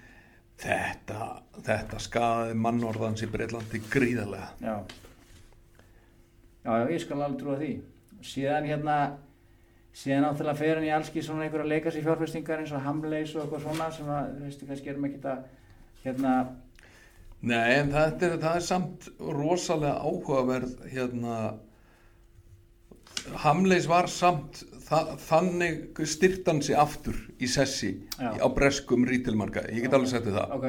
[0.62, 1.28] Þetta,
[1.66, 4.52] þetta skaði mannorðans í Breitlandi gríðarlega.
[4.62, 4.76] Já.
[6.62, 7.70] Já, já, ég skal alveg trúa því.
[8.22, 8.98] Síðan hérna,
[9.98, 13.48] síðan náttúrulega fer hann í allski svona einhverja leikas í fjárfestingar eins og hamleis og
[13.48, 15.42] eitthvað svona sem að, þú veistu, kannski erum ekki að,
[16.04, 16.36] hérna,
[17.42, 21.38] Nei, en þetta er, það er samt rosalega áhugaverð hérna
[23.42, 28.34] Hamleis var samt þa þannig styrtan sig aftur í sessi Já.
[28.38, 30.56] á breskum rítilmarka, ég get alveg settið það.
[30.58, 30.68] Ok,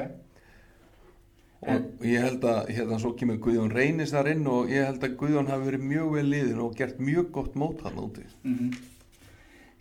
[1.73, 5.19] og ég held að hérna svo kemur Guðjón Reynis þar inn og ég held að
[5.21, 8.25] Guðjón hafi verið mjög vel liðin og gert mjög gott mót hann úti.
[8.43, 8.73] Mm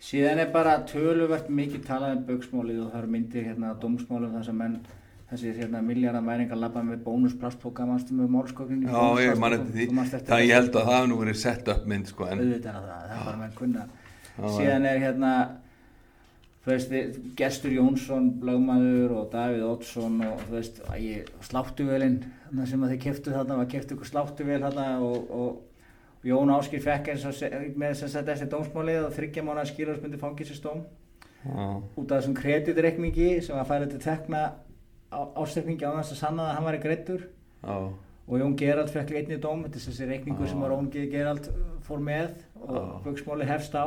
[0.02, 4.34] síðan er bara töluvert mikið talað um bauksmálið og það eru myndir hérna að dómsmálum
[4.34, 4.76] þar sem menn,
[5.32, 8.86] þessir hérna miljardar mæringar labba með bónusplastpóka, mannstu með málskókninni?
[8.92, 9.88] Já, ég man eftir því,
[10.28, 13.10] það ég held að það nú verið sett upp mynd sko en auðvitað er það,
[13.10, 13.88] það bara menn kunna.
[14.32, 15.32] Já, síðan er hérna
[16.62, 16.94] þú veist,
[17.38, 20.80] Gestur Jónsson lögmaður og Davíð Oddsson og þú veist,
[21.48, 26.52] sláttuvelin þarna sem að þið keftu þarna, var keftu ykkur sláttuvel þarna og, og Jón
[26.54, 27.40] Áskir fekk eins og
[27.80, 30.84] með þess að þessi dómsmálið og þryggja mánu skýrarspundi fangilsistóm
[31.42, 31.64] Já,
[31.98, 34.42] út af þessum kreditreikningi sem var færið til tekna
[35.12, 37.26] ástekningi á þess að sanna að hann var í greittur
[37.62, 40.68] og Jón Gerald fekk einni dóm þetta er þessi reikningur sem Jón.
[41.10, 41.48] Gerald
[41.86, 43.86] fór með og buksmáli hefst á.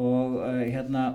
[0.00, 1.08] Og uh, hérna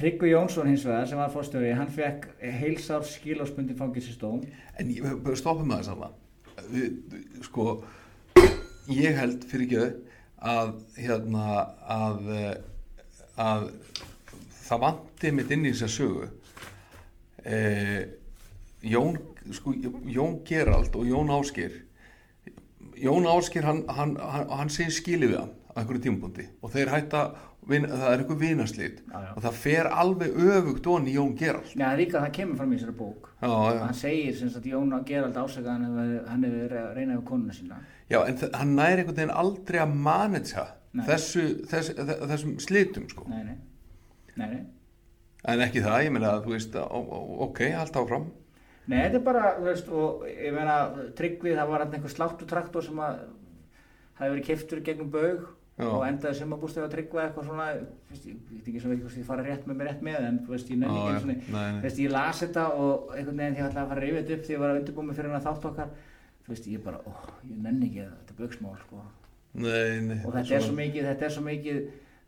[0.00, 4.40] Tryggvi Jónsson hins vegar sem var fórstjóri hann fekk heilsár skilásbundi fangilsistóm
[4.80, 5.04] En ég,
[5.36, 6.14] stoppum að það saman
[6.72, 7.66] við, sko
[8.88, 9.82] ég held fyrir ekki
[10.40, 11.44] að hérna
[11.84, 12.54] að eh,
[13.40, 13.66] að
[14.62, 16.30] það vanti mitt inn í þess að sögu
[17.50, 18.02] eh,
[18.90, 19.18] Jón
[19.52, 19.74] sko,
[20.08, 21.74] Jón Gerald og Jón Áskir
[23.00, 26.90] Jón Áskir hann, hann, hann, hann segir skilið við hann á einhverju tímabundi og þeir
[26.94, 27.22] hætta
[27.70, 29.30] vin, það er einhver vinaslít Já, já.
[29.36, 32.96] og það fer alveg öfugt onni Jón Gerald Já, líka það kemur fram í þessari
[32.98, 33.52] bók já,
[33.84, 37.24] hann segir sem sagt Jón Gerald ásaka hann hefur, hann hefur verið að reyna við
[37.30, 37.80] konuna sína
[38.10, 41.04] Já, en hann næri einhvern veginn aldrei að manetja Nei.
[41.06, 43.24] þessu, þess, þess, þessum slitum, sko.
[43.30, 43.58] nei, nei,
[44.34, 44.62] nei, nei.
[45.48, 46.74] En ekki það, ég meina að þú veist,
[47.46, 48.26] ok, allt áfram.
[48.90, 50.74] Nei, þetta er bara, þú veist, og ég meina,
[51.16, 53.22] tryggvið, það var hann einhver sláttutraktor sem að
[54.20, 55.46] hafi verið keftur gegnum baug
[55.80, 55.86] Já.
[55.88, 59.20] og endaði sumabústið að tryggva eitthvað svona, þú veist, ég veit ekki sem ekki hvort
[59.22, 61.38] ég fara rétt með mér rétt með, en þú veist, ég nenni Já, ekki nei,
[61.54, 61.78] nei.
[61.78, 64.44] þú veist, ég las þetta og einhvern veginn því að fara að rifja þetta upp
[64.50, 65.94] því ég var að undirbúa mig fyrir hann að þátt okkar,
[66.44, 67.12] þú veist, ég bara, ó,
[67.48, 69.06] ég nenni ekki að þetta baugsmál, sko,
[69.64, 70.18] Nei, nei.
[70.20, 71.80] og þetta er svo mikið, þetta er svo mikið,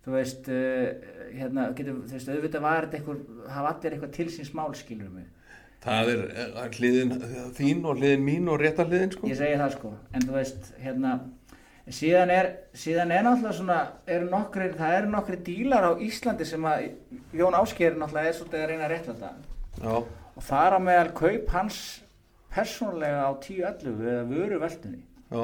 [0.05, 3.21] þú veist, uh, hérna, getur, þú veist, auðvitað var þetta eitthvað,
[3.55, 5.29] hafa allir eitthvað til síns mál, skilur mig,
[5.83, 7.13] Það er eh, hliðin
[7.59, 9.27] þín og hliðin mín og réttar hliðin, sko.
[9.27, 11.15] ég segi það sko en þú veist hérna
[11.91, 12.49] síðan er,
[12.79, 16.85] síðan er náttúrulega svona eru nokkri, það eru nokkri dílar á Íslandi sem að
[17.35, 19.33] Jón Ásgeir náttúrulega er svolítið að reyna að rétta þetta
[19.83, 19.97] Já,
[20.39, 21.81] og þar á meðal kaup hans
[22.55, 25.43] persónulega á 10.11 eða vöru veldunni já,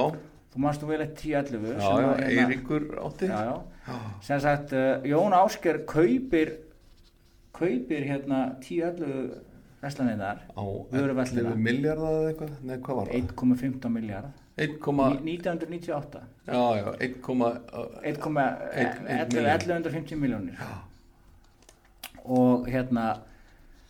[0.53, 3.33] þú manst þú vel eitt 10.11 já, sem já, var hérna- Eiríkur átti.
[3.33, 3.57] já, já.
[4.23, 6.53] Sem sagt uh, Jón Ásgeir kaupir
[7.53, 9.31] kaupir hérna 10-11
[9.83, 10.63] veslanirnar á
[10.93, 11.51] Vöruverslana.
[11.55, 13.15] 11 miljardar eða eitthvað, nei hvað var það?
[13.23, 14.27] 1,15 miljard
[14.59, 14.79] 1,,
[15.23, 17.21] 1998 já já, 1,,
[18.03, 20.57] 1,11 1150 miljónir
[22.25, 23.19] og hérna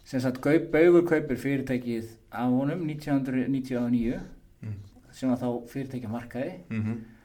[0.05, 0.41] sem sagt
[0.73, 4.21] Baugur kaupir fyrirtækið af honum 1999
[4.63, 4.75] Mm.
[5.13, 6.53] sem var þá fyrirtækja markaði.
[6.71, 7.18] Mhm, og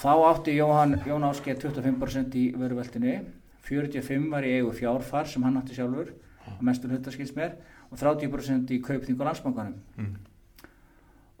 [0.00, 3.16] þá átti Jóhann, Jón Áskeið 25% í vöruveltinu.
[3.64, 6.12] 45 var í eigu fjárfar sem hann átti sjálfur
[6.44, 7.54] að mestur hlutarskils mér
[7.90, 9.78] og 30% í kaupþingu landsbankanum.
[9.96, 10.16] Mm.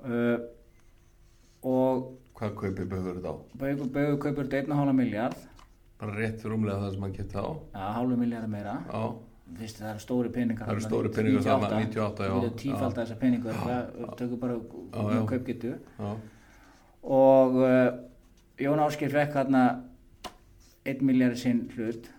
[0.08, 0.38] uh,
[1.64, 3.36] og hvað kaupir bauður þetta á?
[3.60, 5.42] Baugur kaupir þetta 1,5 miljard
[6.00, 8.74] bara rétt fyrir umlega það sem hann geta á ja, hálfu miljard meira.
[8.88, 9.04] Já,
[9.54, 12.32] Fyrst, það eru stóri peningar Það eru stóri peningar þarna, 98, já.
[12.32, 12.96] Við erum tífald Já.
[12.98, 15.18] þessar peningar það tökur bara já.
[15.30, 15.72] kaupgetu.
[15.98, 16.12] Já,
[17.18, 17.90] og uh,
[18.60, 19.64] Jón Áskir fekk hérna
[20.84, 22.10] 1 miljard sinn hlut.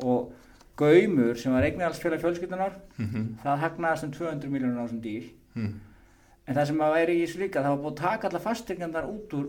[0.00, 0.32] Og
[0.76, 5.70] Gaumur sem var eignarhaldsfélag fjölskyldunar mhm, það hagnaðast um 200 miljónur á þessum dýr mm.
[6.44, 9.08] en það sem að væri í þessu líka það var búið að taka alla fasteignar
[9.08, 9.46] út úr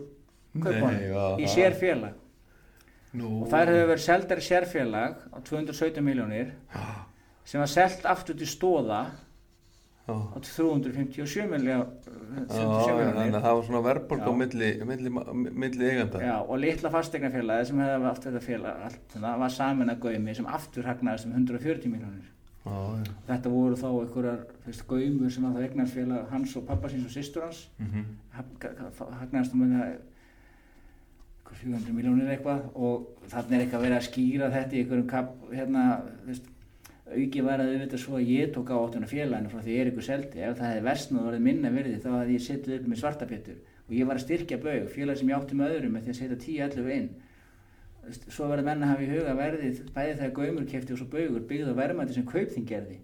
[0.56, 2.16] já, í sérfélag.
[3.18, 6.54] Nú, og þær hefur verið seldar í sérfélag á 217 miljónir
[7.48, 9.02] sem var selt aftur til stóða
[10.08, 11.84] 357 miljón
[12.48, 12.64] já,
[13.12, 15.12] þannig að það var svona verðbólk á milli, milli,
[15.64, 19.92] milli eiganda Já, og litla fasteignafélagi sem hefði haft þetta félag allt, það var samin
[19.92, 22.26] að gaumi sem aftur hagnaðist um 140 miljónir
[22.68, 22.76] já,
[23.30, 27.14] þetta voru þá einhverjar fyrst, gaumur sem að það eignarfélag hans og pappa síns og
[27.16, 28.04] systur hans mhm,
[28.36, 28.68] hag-
[29.22, 34.76] hagnaðist um þetta einhver 400 miljónir eitthvað og þannig er eitthvað verið að skýra þetta
[34.76, 35.84] í einhverjum kap, hérna,
[36.28, 36.50] veist,
[37.14, 39.90] auki var að auðvitað svo að ég tók á áttuna félaginu frá því ég er
[39.92, 40.42] ykkur seldi.
[40.44, 43.58] Ef það hefði versnað og verið minna virði þá hefði ég setið upp með svartapétur
[43.88, 46.18] og ég var að styrkja baug, félag sem ég átti með öðrum með því að
[46.18, 47.08] setja 10-11 inn.
[48.28, 51.46] Svo verður menn að hafa í huga verðið bæði þegar gaumur kefti og svo baugur
[51.48, 52.98] byggði á verðmæti sem kaupþing gerði.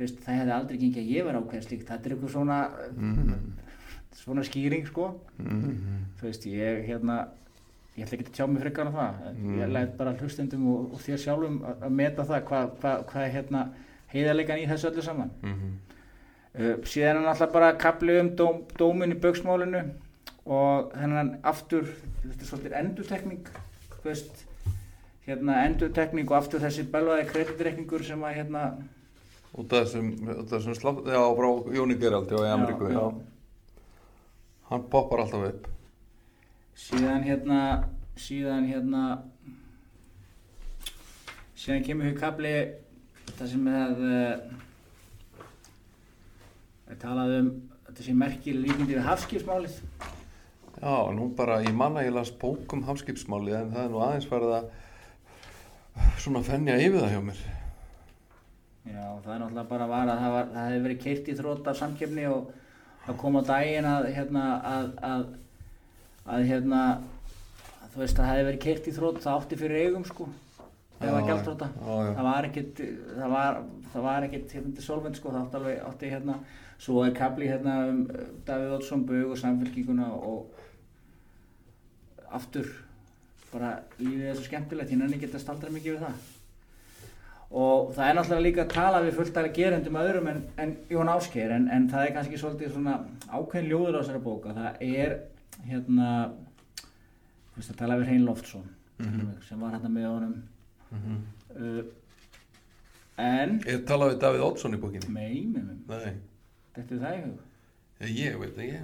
[0.00, 1.88] Veist, það hefði aldrei gengið að ég var ákveð slíkt.
[1.90, 2.58] Þetta er eitthvað svona
[2.96, 3.32] mhm,
[4.16, 5.08] svona skýring sko.
[5.44, 5.74] Mhm,
[6.18, 7.18] þú veist, ég hérna
[8.00, 9.54] ég ætla ekki að tjá mig frekar á það Mm.
[9.60, 13.24] ég læt bara hlustendum og, og þér sjálfum að, að meta það hvað hva, hva
[13.24, 13.62] er hérna
[14.12, 15.30] heiðarleikan í þessu öllu saman.
[15.42, 15.72] Mhm,
[16.58, 19.84] uh, síðan er náttúrulega bara kapli um dóm, dómin í bauksmálinu
[20.50, 21.84] og þennan aftur
[22.24, 23.50] þetta er svolítið endurtekning
[24.00, 24.46] þú veist
[25.26, 28.62] hérna endurtekning og aftur þessi belvaði kreditreikningur sem að hérna
[29.50, 30.08] af þessum,
[30.50, 33.04] þessum slapp, já, frá Jóni Geraldi og í Ameríku, já,
[34.70, 35.68] hann poppar alltaf upp
[36.80, 37.60] síðan hérna
[38.20, 39.02] síðan hérna
[41.60, 42.54] síðan kemur hér kapli
[43.36, 44.60] það sem að uh,
[46.90, 47.50] er talað um
[47.90, 49.78] þetta sé merkileg líkindi við hafskipsmálið.
[50.80, 54.28] Já, nú bara, ég manna ég las bók um hafskipsmáli en það er nú aðeins
[54.30, 54.68] farið að
[56.22, 57.42] svona fennja yfir það hjá mér.
[58.88, 61.70] Já það er náttúrulega bara var að það, var, það hefði verið keirt í þrótt
[61.70, 62.50] af samkeppni og
[63.04, 65.26] það kom á daginn að hérna að, að,
[66.30, 70.06] að hérna að, þú veist það hefði verið keirt í þrótt það átti fyrir eigum
[70.08, 70.28] sko.
[71.00, 71.36] Það var já.
[72.16, 72.80] það var ekkit
[73.16, 73.60] það var,
[73.92, 76.34] það var ekkit hérna solvent sko það átti alveg átti hérna
[76.80, 78.02] svo er kapli hérna um
[78.46, 80.60] Davíð Oddsson Bög og samfélkinguna og
[82.30, 82.68] aftur
[83.50, 86.28] bara lífið er svo skemmtilegt hérna en geta staldra mikið við það.
[87.50, 91.10] Og það er náttúrulega líka að tala við fullt að gerendum öðrum en, en Jón
[91.10, 95.16] Áskeir en, en það er kannski svolítið svona ákveðin ljóður á þessari bóka það er
[95.66, 96.32] hérna
[97.56, 98.68] veist að tala við Hrein Loftsson
[99.00, 99.28] Mhm.
[99.48, 100.42] sem var hérna með honum
[100.92, 101.20] Mhm.
[101.56, 101.84] uh,
[103.18, 105.08] en Er talað við Davíð Oddsson í bókinni?
[105.08, 106.16] mei, mei, mei, Nei,
[106.74, 107.38] þetta er það í hug
[108.00, 108.80] ég, ég veit ekki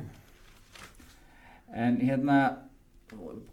[1.74, 2.38] en hérna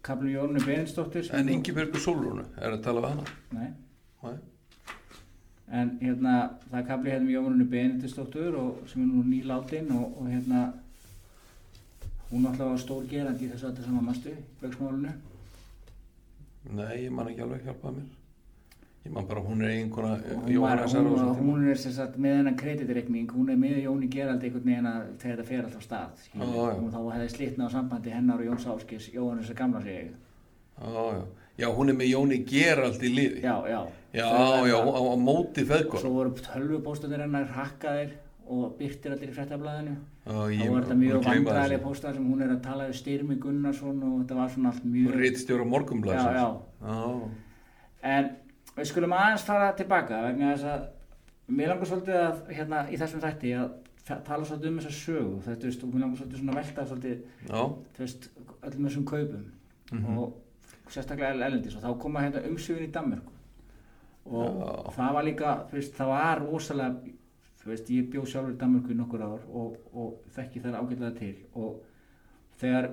[0.02, 3.24] Kaplun Jónu Beninsdóttir sem En nú- Ingibjörgur Sólrúnu, er að tala við hana?
[3.52, 3.70] Nei.
[4.24, 4.38] Nei.
[5.72, 10.74] en hérna það kapli hérna Benindisdóttur og sem er nú nýláttinn og, og hérna
[12.34, 15.14] hún alltaf var stór gerandi í þessu öllu saman mastu bauksmálunu
[16.74, 18.12] Nei, ég man ekki alveg hjálpað mér.
[19.04, 22.16] Ég man bara, hún er hún, var, Jóhannesar hún, og svo hún er sem sagt
[22.16, 25.82] með hennan kreditreikning hún er með Jóni Gerald einhvern veginn að þegar þetta fer alltaf
[25.82, 26.46] af stað já.
[26.46, 30.14] og þá hefði slitna á sambandi hennar og Jóns Áskis Jóhannes að gamla sig
[30.80, 31.24] Já, já.
[31.60, 33.44] Já, hún er með Jóni Gerald í liði.
[33.44, 33.82] Já, já.
[34.14, 34.30] Já,
[34.72, 38.16] já, á, á móti feðgóð svo voru tölvupóstunir hennar hakkaðir
[38.48, 39.94] og byrtir allir í fréttablaðinu.
[40.26, 44.02] Já, þá var þetta mjög vandræðilega póstar sem hún er að tala við Styrmi Gunnarsson
[44.04, 47.30] og þetta var svona allt mjög rítstjóra morgumblaðsins já.
[48.04, 48.30] en
[48.76, 50.86] við skulum aðeins fara tilbaka vegna þess að
[51.54, 55.36] mér langar svolítið að hérna í þessum þætti að tala svolítið um þessa sögu.
[55.48, 57.18] Þetta veist og mér langar svolítið svona að velta svolítið
[57.50, 58.30] þú veist
[58.64, 59.44] öllum þessum kaupum
[59.94, 60.18] Mhm.
[60.18, 60.34] og
[60.90, 61.76] sérstaklega erlendis.
[61.76, 63.32] Og þá koma hérna umsögun í Danmörku.
[64.26, 64.96] Og Já.
[64.96, 66.96] það var líka, þú veist, það var rosalega,
[67.64, 71.14] þú veist, ég bjó sjálfur í Danmarku í nokkur ár og, og þekki þær ágætlega
[71.18, 71.80] til og
[72.60, 72.90] þegar,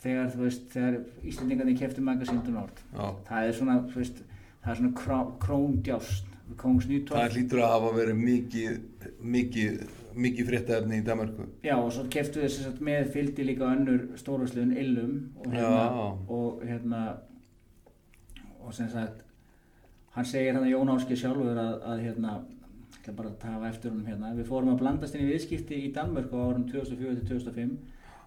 [0.00, 0.98] þegar, þú veist, þegar
[1.30, 3.06] Íslendingarnir keftu Magazine Nord, Já.
[3.28, 4.20] það er svona, þú veist,
[4.64, 7.28] það er svona krá, króndjást, kongsnýtvar.
[7.28, 8.78] Það hlýtur að hafa verið mikið,
[9.36, 9.80] mikið,
[10.24, 11.46] mikið fréttaefni í Danmarku.
[11.62, 16.64] Já, og svo keftu þess að með fylgdi líka önnur stórvæsluðun Illum og hérna, og
[16.66, 17.02] hérna
[18.60, 19.22] og sem sagt
[20.16, 22.34] hann segir hann að Jón Áski sjálfur að, að hérna,
[23.00, 25.92] ætla bara að tafa eftir honum hérna, við fórum að blandast inn í viðskipti í
[25.96, 27.76] Danmörk á árum 2004-2005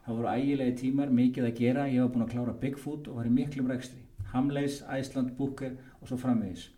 [0.03, 3.29] það voru ægilegi tímar, mikið að gera ég var búinn að klára Bigfoot og var
[3.29, 4.01] í miklum rekstri
[4.33, 6.71] Hamleis, Æsland, Booker og svo framvegis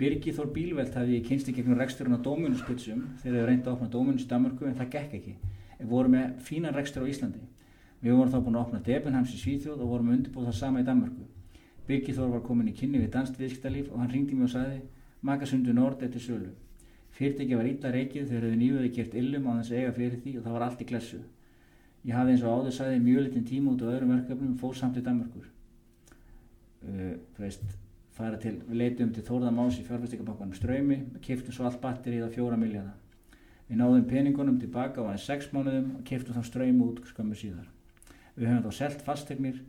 [0.00, 3.74] Birgir Þór Bílveld hafði ég kynst í gegnum reksturinn á Dominus-pitsum þegar þau reyndi að
[3.74, 5.34] opna Dominus í Danmarku en það gekk ekki.
[5.76, 7.42] Við vorum með fínan rekstur á Íslandi.
[8.00, 10.80] Við vorum þá búin að opna Debenhams í Svíþjóð og vorum að undirbúða það sama
[10.80, 11.26] í Danmarku.
[11.84, 14.80] Birgir Þór var komin í kynni við danst viðskiptalíf og hann ringdi mér og sagði
[15.20, 16.54] Magasundu Nord eftir sölu.
[17.20, 20.32] Fyrirtæki var ítla reykið þegar þau nýjuði gert illum á þess að eiga fyrir því
[20.38, 21.18] og það var allt í glessu.
[22.08, 24.78] Ég hafði eins og áður sagði mjög litin tíma út á öðrum verkefnum og fór
[24.78, 25.50] samt til Danmarkur.
[26.80, 27.74] Uh, þú veist,
[28.16, 32.32] fara til, við leitum til Þórða Más í fjárfæstingabakkanum ströymi, kiftum svo allt batterið á
[32.32, 32.96] fjóra miljardar.
[33.68, 37.68] Við náðum peningunum tilbaka á aðeins sex mánuðum og kiftum þá ströymi út skömmu síðar.
[38.34, 39.60] Við höfum þá selt fastegnir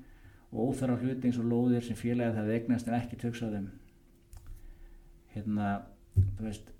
[0.52, 3.68] og óþarra hluti eins og lóðir sem félagið það eignast en ekki töksa á þeim.
[5.36, 5.68] Hérna,
[6.40, 6.72] þú veist,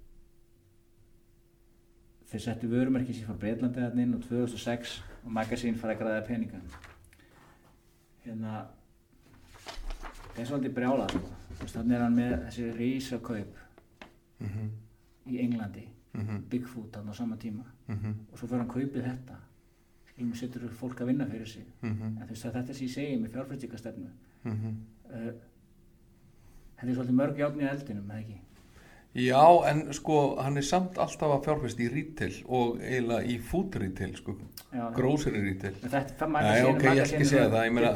[2.32, 6.26] þeir settu vörumerki sér frá Breitlandi þarna inn og 2006 og magasín fara að græða
[6.28, 6.62] peninga.
[8.26, 8.66] Hérna,
[10.34, 11.30] það er svolítið brjálað sko.
[11.72, 13.58] Þannig er hann með þessi rísa kaup
[14.42, 14.70] Mm
[15.30, 15.84] í Englandi,
[16.16, 16.40] -hmm.
[16.50, 18.14] Bigfoot hann á sama tíma Mm -hmm.
[18.32, 19.36] og svo fyrir hann kaupið þetta
[20.08, 22.02] skilum setur fólk að vinna fyrir sig Mhm.
[22.18, 24.10] en þú veist að þetta sem ég segi með fjárfæstingastefnu
[24.44, 24.76] Mhm.
[25.14, 25.34] uh,
[26.78, 28.38] þetta er svolítið mörg játn í eldinum, eða ekki?
[29.12, 33.76] Já, en sko, hann er samt alltaf að fjárfæst í retail og eiginlega í food
[33.82, 34.38] retail, sko,
[35.36, 35.74] retail.
[35.84, 37.90] en þetta, það Nei, ok, ég ætla ekki að segja það, ég meina,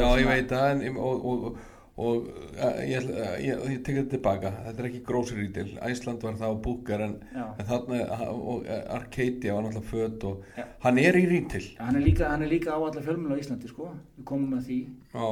[0.00, 1.60] já, ég veit það, en, og, og,
[1.98, 2.26] og
[2.58, 6.40] uh, ég, ætla- ég, ég tek þetta tilbaka, þetta er ekki grocery retail, Æsland var
[6.42, 8.00] það á búkar, en, en þarna,
[8.34, 10.66] og uh, Arcadia var náttúrulega föt og Já.
[10.88, 13.70] hann er í retail, hann er líka, hann er líka á alla fjölmjölu á Íslandi
[13.70, 14.80] sko, við komum með því.
[15.14, 15.30] Já,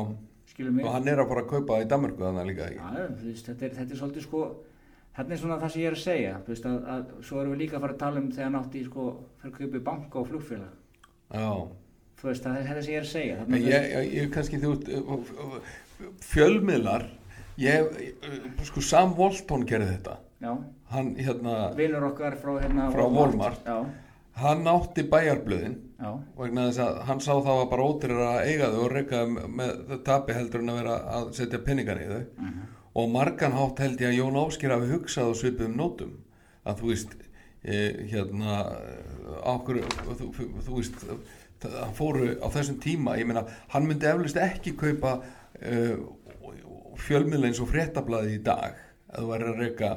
[0.87, 2.79] og hann er að fara að kaupa í Danmarku þannig líka ekki.
[2.79, 4.47] Já, þú veist, þetta, er, þetta er svolítið sko
[5.17, 7.63] þetta er svona það sem ég er að segja veist, að, að, svo erum við
[7.65, 9.07] líka að fara að tala um þegar hann átti sko,
[9.41, 10.73] fyrir að kaupa banka og flugfélag.
[11.35, 11.51] Já,
[12.21, 13.37] þú veist, það er þetta sem ég er að segja.
[13.41, 15.61] Þarna, ég, ég, ég kannski þú uh,
[16.31, 17.07] fjölmiðlar,
[17.61, 18.01] ég,
[18.31, 20.53] uh, sko, Sam Walton gerði þetta, já,
[20.93, 23.65] hann, hérna, vinur okkar frá hérna Frá Walmart.
[23.67, 23.79] já,
[24.43, 28.67] hann átti bæjarblöðin, já, vegna þess að hann sá það var bara ódýrar að eiga
[28.75, 32.19] þau og reyka þau með tapi heldur en að vera að setja penningan í þau
[32.37, 32.67] Mhm.
[32.97, 36.15] Og margan hátt held ég að Jón Áskir hafi hugsað og svipum nótum.
[36.67, 37.17] Að þú veist
[37.63, 37.81] e,
[38.13, 38.61] hérna
[39.53, 40.31] okkur, þú,
[40.65, 41.05] þú veist
[41.63, 45.19] það fóru á þessum tíma ég meina, hann myndi eflust ekki kaupa
[45.61, 45.97] e,
[47.07, 48.77] fjölmiðla eins og fréttablaði í dag
[49.13, 49.91] að þú væri að reyka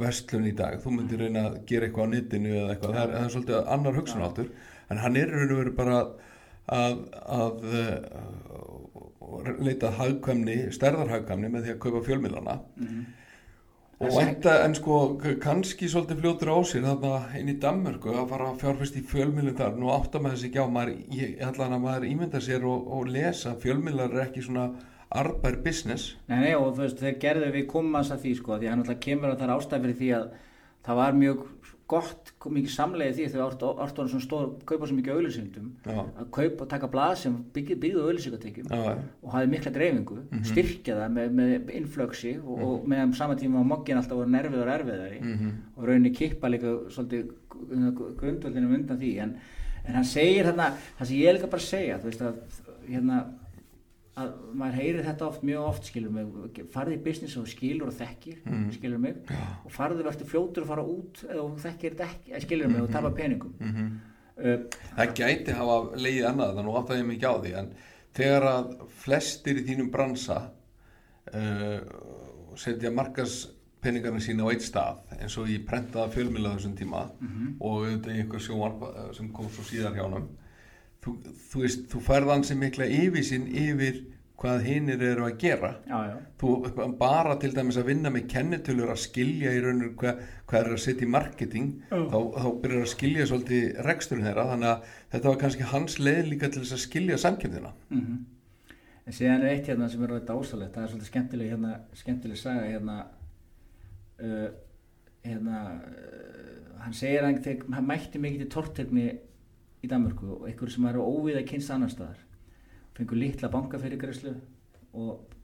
[0.00, 3.12] vestlun í dag, þú myndir reyna að gera eitthvað á netinu eða eitthvað, það er,
[3.14, 4.48] það er svolítið annar hugsunáttur,
[4.90, 5.98] en hann er raun og veru bara
[6.74, 7.04] að,
[7.36, 8.80] að uh,
[9.60, 12.58] leita að hagkvæmni, stærðarhagkvæmni með því að kaupa fjölmiðlana.
[12.80, 13.04] Mhm.
[14.00, 14.94] og Þessi- enda, en sko
[15.40, 19.56] kannski svolítið fljótur á sér þarna inn í Danmörku að fara að fjárfæst í fjölmiðlum
[19.56, 19.76] þar.
[19.78, 23.06] Nú áttar maður þessi ekki á maður, ég, allan að maður ímynda sér og, og
[23.06, 23.54] lesa.
[23.54, 24.74] Fjölmiðlar er ekki svona
[25.14, 26.16] arbær business.
[26.28, 29.00] Nei, nei, og þú veist, þeir gerðu við komum að því, sko, því hann alltaf
[29.00, 30.28] kemur að það er ástæð fyrir því að
[30.84, 31.46] það var mjög
[31.86, 33.42] gott, mikið samlegið því þegar
[33.84, 35.98] Artur svona stóð að kaupa svo mikið auðlýsingum Já.
[36.22, 37.34] að kaupa og taka blað sem
[38.70, 38.94] Já, já.
[39.22, 40.16] og hafði mikla dreifingu,
[40.48, 44.70] styrkja það með, með inflöksi og, og meðan sama tíma á moggin alltaf voru nerviður
[44.70, 45.52] og erfiðari Mhm.
[45.76, 47.30] og rauninni kippa líka svolítið
[48.18, 49.36] grundvöldinum undan því en,
[49.84, 52.34] en hann segir þarna, það sem ég er líka bara að segja þú veist að
[52.88, 53.18] hérna
[54.16, 57.94] að maður heyrir þetta oft, mjög oft skilur mig, farði í business og skilur og
[57.98, 58.72] þekkir, Mhm.
[58.76, 59.14] skilur mig
[59.64, 63.10] og farði verður fljótur að fara út þú þekkir þetta ekki, skilur mig og tapa
[63.10, 64.00] peningum Mhm.
[64.38, 64.58] uh,
[64.96, 67.72] Það gæti hafa leiðið annað þannig átt að ég mikið á því en
[68.14, 70.50] þegar að flestir í þínum bransa
[71.34, 71.80] uh,
[72.56, 73.48] setja markas
[73.84, 77.02] peningarna sína á eitt stað eins og ég prentaða fjölmjöla þessum tíma
[77.60, 80.28] og auðvitað einhver sjónvarp eh, sem kom svo síðar hjá honum
[81.04, 81.14] þú,
[81.52, 84.02] þú veist, þú færð ansi mikla yfirsinn yfir
[84.44, 85.70] hvað hinnir eru að gera.
[85.86, 90.20] Já, já, þú bara til dæmis að vinna með kennitölur að skilja í rauninu hvað,
[90.50, 91.96] hvað er að setja í marketing Já.
[92.10, 94.46] þá, þá byrjar að skilja svolítið reksturinn þeirra.
[94.50, 98.22] Þannig að þetta var kannski hans leið líka til þess að skilja samkjöfnina mm
[99.04, 102.40] en síðan er eitt hérna sem er alveg dásalegt það er svolítið skemmtileg hérna, skemmtileg
[102.40, 102.96] saga hérna
[104.24, 104.46] uh,
[105.24, 109.06] hérna uh, hann segir að hann mætti mikið til tortegni
[109.84, 112.20] í Danmörku og einhverju sem eru óvíða kynst annar staðar
[112.94, 114.34] fengur litla bankafyrirgræslu
[114.94, 115.34] og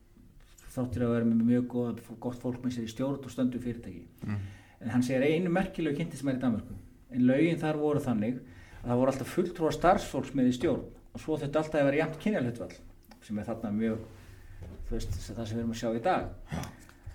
[0.70, 4.05] þáttur að vera með mjög góð, gott fólk með sér í stjórn og stöndu fyrirtæki.
[4.26, 4.38] Mm.
[4.80, 6.76] en hann segir einu merkilegu kynnti sem er í Danmörku
[7.11, 8.38] en lögin þar voru þannig
[8.80, 12.01] að það voru alltaf fulltrúa starfsfólks með í stjórn og svo þetta alltaf að vera
[12.05, 12.76] jæmt kynjalhutvall
[13.26, 14.05] sem er þarna mjög
[14.91, 16.30] veist, það sem við erum að sjá í dag.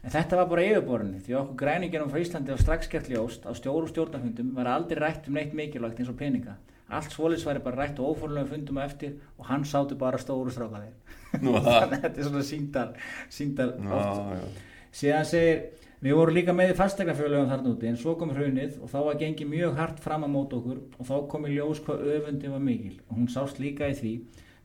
[0.06, 3.52] En þetta var bara yfirborðinni því okkur græninginum frá Íslandi var strax gert ljóst á
[3.58, 6.60] stjóru stjórnarfundum var aldrei rætt um neitt mikilvægt eins og peninga
[6.90, 10.54] allt svoleiðis væri bara rætt og ófórlega fundum á eftir og hann sátu bara stóru
[10.54, 10.92] það.
[11.36, 12.94] þannig að þetta er svona síndar,
[13.30, 14.62] síndar oft
[14.96, 15.66] síðan segir
[16.06, 19.20] við vorum líka með í fastegnafjölugum þarna úti en svo kom hrunið og þá var
[19.20, 22.64] gengið mjög hart fram á mót okkur og þá kom í ljós hvað öfundi var
[22.64, 24.14] mikil og hún sást líka í því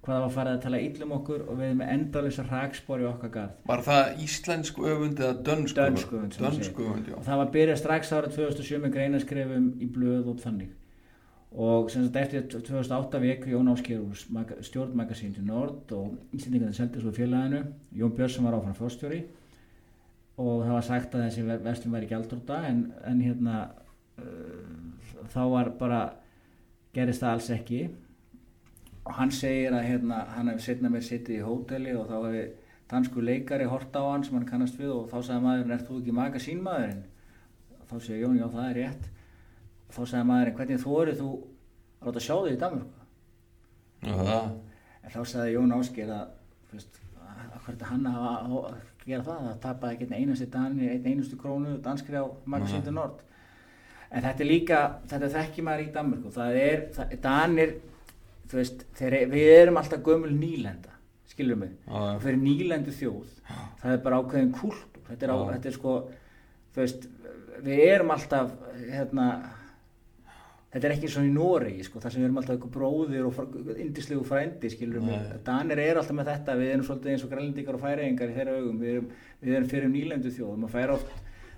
[0.01, 3.33] hvað það var farið að tala illum okkur og við með endalisa hrakspor í okkar
[3.35, 6.87] garð Var það íslensk öfund eða dönsk Dönsk öfund, sem Dönsk segir.
[6.87, 7.17] öfund, já.
[7.19, 10.73] og það var byrjað strax árið 2007 með greinaskrefum í blöð og þannig
[11.51, 14.15] og sem sagt eftir 2008 vek Jón Ásker úr
[14.63, 17.65] stjórnmagasín til Nord og Íslandingarnir seldi svo félaginu.
[17.93, 19.25] Jón Björnsson var áfram fórstjóri
[20.39, 23.57] og það var sagt að þessi verslun væri gjaldrúta en, en hérna
[24.19, 26.01] uh, þá var bara
[26.95, 27.83] gerist það alls ekki.
[29.05, 32.45] Og hann segir að hérna, hann hefði setna með sittið í hóteli og þá hefði
[32.91, 35.99] dansku leikari hort á hann sem hann kannast við og þá sagði maðurinn, ert þú
[36.01, 37.07] ekki magasínmaðurinn?
[37.91, 39.09] þá segir Jón, já það er rétt.
[39.09, 39.20] og
[39.95, 41.31] þá sagði maðurinn, hvernig þú eru þú
[42.01, 42.77] að láta sjá þig í það.
[45.01, 46.29] En þá sagði Jón Ásker að,
[47.65, 48.55] hvert hann að,
[49.05, 53.21] gera það, það tapaði ekki einn einustu krónu danskri á Magasíndu Nord.
[54.11, 54.79] En þetta er líka,
[55.11, 57.75] þetta þekki maður í Danmörku, það er, það, Danir,
[58.51, 60.97] veist, þeir, við erum alltaf gömul nýlenda,
[61.87, 62.17] Já, já.
[62.17, 63.37] og fyrir nýlendu þjóð,
[63.81, 65.95] það er bara ákveðin kultúr, þetta er, á, þetta er sko,
[66.75, 67.07] veist,
[67.63, 68.51] við erum alltaf,
[68.83, 69.29] hérna,
[70.71, 73.27] þetta er ekki eins og í Noregi sko, þar sem við erum alltaf eitthvað bróðir
[73.27, 75.17] og indislegu frændi skilur Nei.
[75.17, 78.37] við, Danir eru alltaf með þetta við erum svolítið eins og grænlendingar og færiðingar í
[78.37, 79.09] þeirra augum, við erum,
[79.41, 81.15] við erum fyrir nýlendu þjóðum og færa oft,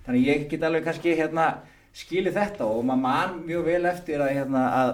[0.07, 1.47] þannig ég get alveg kannski hérna
[1.93, 4.93] skilið þetta og maður man mjög vel eftir að hérna að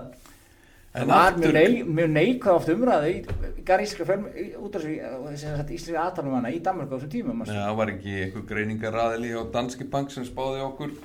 [0.89, 4.25] það var mjög, nei, mjög neikvæð oft umræði í garíska fjölm
[4.65, 8.45] út af þessi íslenska aðtalum í Danmark á þessum tíma Nei, það var ekki einhver
[8.51, 10.97] greiningaraðili á Danski Bank sem spáði okkur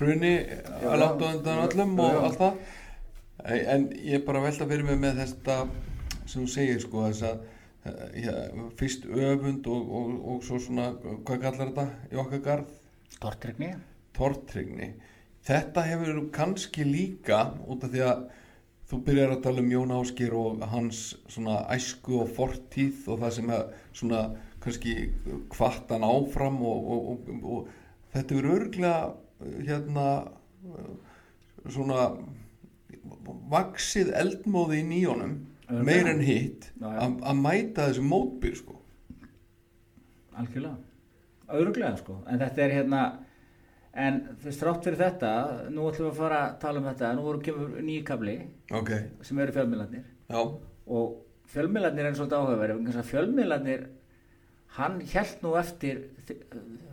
[0.00, 0.34] hruni
[0.80, 2.20] að láta undan öllum og já.
[2.26, 2.76] allt það
[3.76, 5.56] en ég bara velta fyrir mig með þetta
[6.24, 7.44] sem þú segir sko þess að
[7.88, 8.34] eh, ja,
[8.80, 10.90] fyrst öfund og, og, og svo svona,
[11.26, 12.76] hvað kallar þetta í okkar garð?
[13.20, 13.70] Tortryggni
[14.16, 14.92] tortryggni
[15.46, 18.28] þetta hefur kannski líka út af því að
[18.90, 23.34] þú byrjar að tala um Jón Áskir og hans svona æsku og fortíð og það
[23.36, 24.22] sem að svona
[24.60, 24.94] kannski
[25.52, 27.68] kvartan áfram og, og, og, og
[28.14, 28.96] þetta verður örglega
[29.40, 30.06] hérna
[31.68, 32.10] svona
[33.50, 35.38] vaksið eldmóði í nýjónum
[35.86, 38.76] meir en hitt að mæta þessu mótbyr sko.
[40.40, 40.76] Algjörlega.
[41.50, 43.00] Öruglega sko, en þetta er hérna
[44.00, 45.32] en fyrst rátt fyrir þetta
[45.74, 47.14] nú ætlum við að fara að tala um þetta.
[47.16, 48.36] Nú voru kemur nýju kabli
[48.76, 48.92] ok,
[49.26, 50.04] sem eru fjölmiðlarnir.
[50.90, 51.16] Og
[51.50, 53.88] fjölmiðlarnir er svolítið áhugaverð þess fjölmiðlarnir
[54.76, 56.04] hann held nú eftir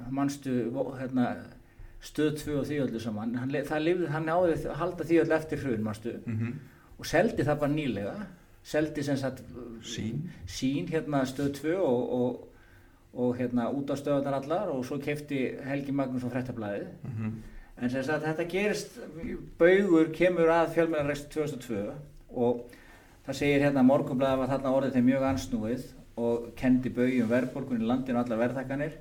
[0.10, 0.56] mannstu
[0.98, 1.28] hérna,
[2.04, 5.38] stöð 2 og því öllu saman hann, það lifði, hann náði að halda því öllu
[5.38, 5.88] eftir hrun
[6.26, 6.58] mm
[6.98, 8.14] og seldi það bara nýlega.
[8.66, 9.44] Seldi sem sagt
[9.86, 10.24] sín.
[10.50, 12.48] Sín hérna stöð 2 og, og,
[13.14, 17.38] og hérna út á stöðunar allar og svo kefti Helgi Magnús á frettablaðið mm
[17.78, 18.98] en sem sagt þetta gerist
[19.60, 21.82] baugur kemur að fjölmennarreist 2002
[22.42, 22.64] og
[23.28, 25.84] það segir hérna morgunblæði var þarna orðið þeim mjög ansnúið
[26.18, 28.96] og kendi baugjum verðbólgun í landinu og allar verðhækkanir.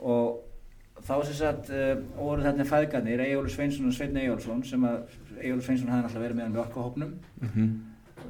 [0.00, 0.40] Og
[1.06, 5.64] þá sem sagt uh, voru þarna fæðgarnir Egilur Sveinsson og Sveinn Egilsson sem að Egilur
[5.66, 7.14] Sveinsson hafði náttúrulega verið með hann með orkuhópnum.
[7.44, 7.70] -hmm.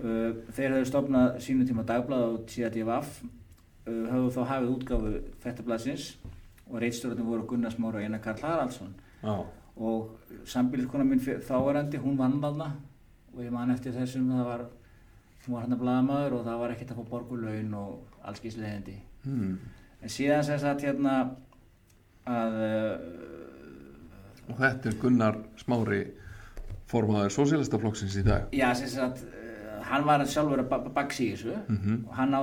[0.01, 6.05] Uh, þeir höfðu stofnað sínum tíma dagblað og TDVF uh, höfðu þá hafið útgáfu fettablaðsins
[6.71, 8.95] og reitstjórnum voru Gunnar Smára og Einar Karl Haraldsson.
[9.21, 9.45] Já,
[9.81, 12.71] og sambíliskona minn fyr- þáverandi, hún vann þarna
[13.35, 14.65] og ég man eftir þessum það var,
[15.45, 19.55] hún var hann að blaðamaður og það var ekkert að fá borgulaun og allskísleðindi hmm.
[20.03, 21.15] en síðan sem sagt hérna
[22.27, 22.57] að
[24.51, 26.01] Og þetta er Gunnar Smári
[26.91, 28.49] formaður Sósélistaflokksins í dag.
[28.53, 32.35] já sem sagt uh, hann var sjálfur að ba- baksa í þessu Mm og hann,
[32.35, 32.43] á,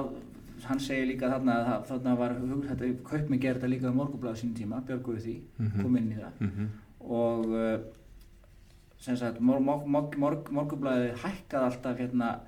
[0.70, 2.36] hann segir líka þarna að þarna var
[2.70, 5.82] þetta, kaupminn gerði þetta líka um morgublaðu sín tíma, björguðu því, Mhm.
[5.84, 6.68] kom inn í það -hmm.
[7.10, 7.78] og uh,
[9.00, 12.40] sem sagt mor, mor, mor, morg, morgublaði hækkaði alltaf hérna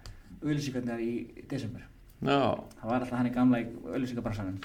[0.42, 1.82] auðlýsingarnar í desember
[2.24, 4.58] Já, það var alltaf hann í gamla í auðlýsingabransanum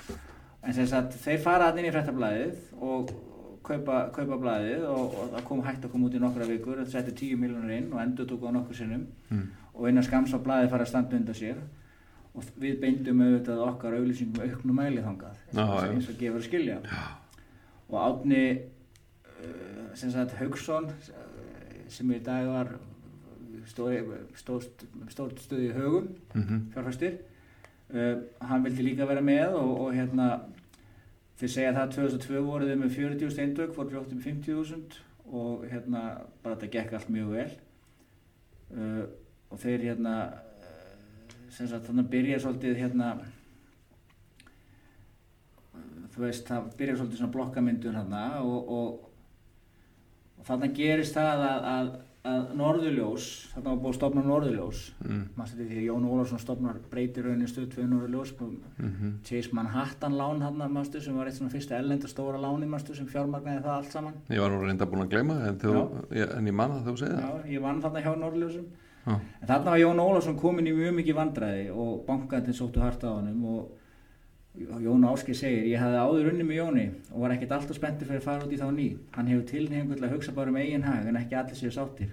[0.67, 3.11] en sem sagt þeir fara hann inn í fréttablaðið og
[3.65, 6.91] kaupa, kaupa blæðið og, og það kom hægt að koma út í nokkra vikur þetta
[6.99, 9.07] setti 10 miljónur inn og endur tók á nokkur sinnum.
[9.31, 9.47] Mm.
[9.75, 11.57] og innan skams á blæðið fara að standa undan sér.
[12.35, 16.15] Og við beindum auðvitað okkar auðlýsingum auknum mæli þangað Já, eins og- já.
[16.15, 16.79] og gefur að skilja.
[17.89, 20.89] Og Átni uh, sem sagt Haugsson
[21.89, 22.73] sem í dag var
[23.71, 23.95] stór,
[24.35, 24.65] stór,
[25.12, 27.21] stór stuð í högum Mm fjárfæstir
[27.93, 28.14] uh,
[28.49, 30.28] hann vildi líka vera með og, og hérna
[31.41, 35.03] þeir segja það 2002 voru þau með 40 steindök fór fljótt um 50.000
[35.35, 36.03] og hérna
[36.45, 37.49] bara þetta gekk allt mjög vel.
[38.74, 39.05] Uh,
[39.51, 43.14] og þeir hérna uh, sem sagt þannig byrja svolítið hérna
[46.14, 49.11] þú veist það byrja svolítið svona blokkamyndun hérna og, og,
[50.39, 51.89] og þannig gerist það að, að,
[52.25, 54.79] að Norðurljós, þarna var búið að stopna Norðurljós.
[55.05, 55.25] Mm.
[55.37, 60.16] maður stætti því að Jón Ólafsson stopnar breytir rauninni stöð 2 Norðurljós Mm Chase Manhattan
[60.16, 63.77] lán hann mástu sem var eitt svona fyrsta ellenda stóra láni mástu sem fjármagnaði það
[63.77, 64.14] allt saman?
[64.31, 65.75] Ég var nú reynda búin að gleyma en, þú,
[66.16, 67.29] ég, en ég manna þú segið það.
[67.45, 68.66] Já, ég vann þarna hjá Norðurljósum.
[69.05, 69.20] Já.
[69.41, 73.12] en þarna var Jón Ólafsson komin í mjög mikið vandræði og bankandinn sóttu hart á
[73.12, 73.84] honum og
[74.55, 78.21] Jón Áski segir ég hafði áður unni með Jóni og var ekkert alltaf spenntur fyrir
[78.21, 78.85] að fara út í þá ný
[79.17, 82.13] hann hefur tilhengu til að hugsa bara um eigin hag en ekki allir séu sáttir.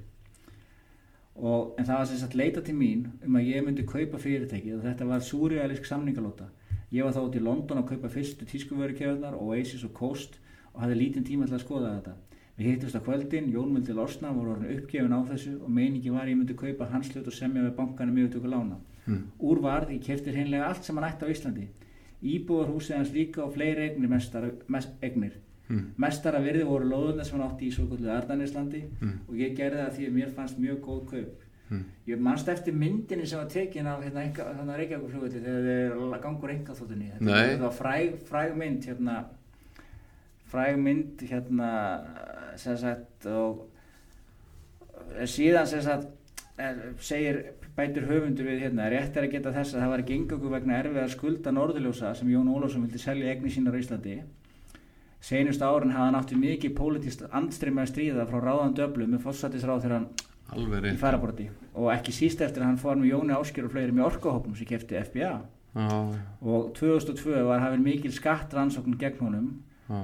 [1.35, 4.73] Og, en það var sem sagt leita til mín um að ég myndi kaupa fyrirtæki
[4.73, 6.49] og þetta var súrealisk samningalóta
[6.89, 10.39] ég var þá út í London að kaupa fyrstu tískuvörukjöfnar Oasis og Coast
[10.73, 12.15] og hafði lítinn tíma til að skoða þetta.
[12.57, 16.29] Við hittust á kvöldin, Jón vildi losna voru orðin uppgefin á þessu og meiningi var
[16.29, 18.81] ég myndi kaupa hans hlut og semja við bankanum mjög tökur lána.
[19.05, 19.23] Mm.
[19.41, 21.63] úr varð, ég kefti hreinlega allt sem hann ætti á Íslandi
[22.23, 25.39] íbúðar húsið hans líka og fleiri eignir mestar, mest, eignir
[25.71, 25.93] Mm.
[25.97, 29.19] mestara virði voru lóðuna sem hann átti í svo kvöldu Ardaníslandi Mm.
[29.29, 31.41] og ég gerði það því að mér fannst mjög góð kaup
[31.71, 31.83] Mm.
[32.07, 36.49] ég manst eftir myndinni sem var tekin af hérna, hérna Reykjavík flugvelli þegar þeir gangur
[36.51, 37.33] enga þóttunni Nei.
[37.33, 39.25] þetta var fræg, fræg mynd hérna
[40.51, 41.69] fræg mynd hérna
[42.57, 43.69] sem sagt og
[45.15, 46.07] eh, síðan sem sagt
[46.57, 50.51] er, segir bætur höfundur við hérna rétt er að geta þess að það var yngangu
[50.51, 54.17] vegna erfiðar skulda norðurljósa sem Jón Ólafsson vildi selja egni sínar á Íslandi
[55.21, 59.83] Seinustu árin hafði hann átti mikið pólitíst andstreyma að stríða frá ráðan döflu með fórsættisráð
[59.85, 63.75] þegar hann í faraborti og ekki síst eftir að hann fór með Jóni Áskjör og
[63.75, 65.35] fleiri með orkuhópnum sem kefti FBA
[65.71, 65.87] Já,
[66.43, 69.45] og 2002 var hafinn mikil skattrannsókn gegn honum
[69.87, 70.01] já,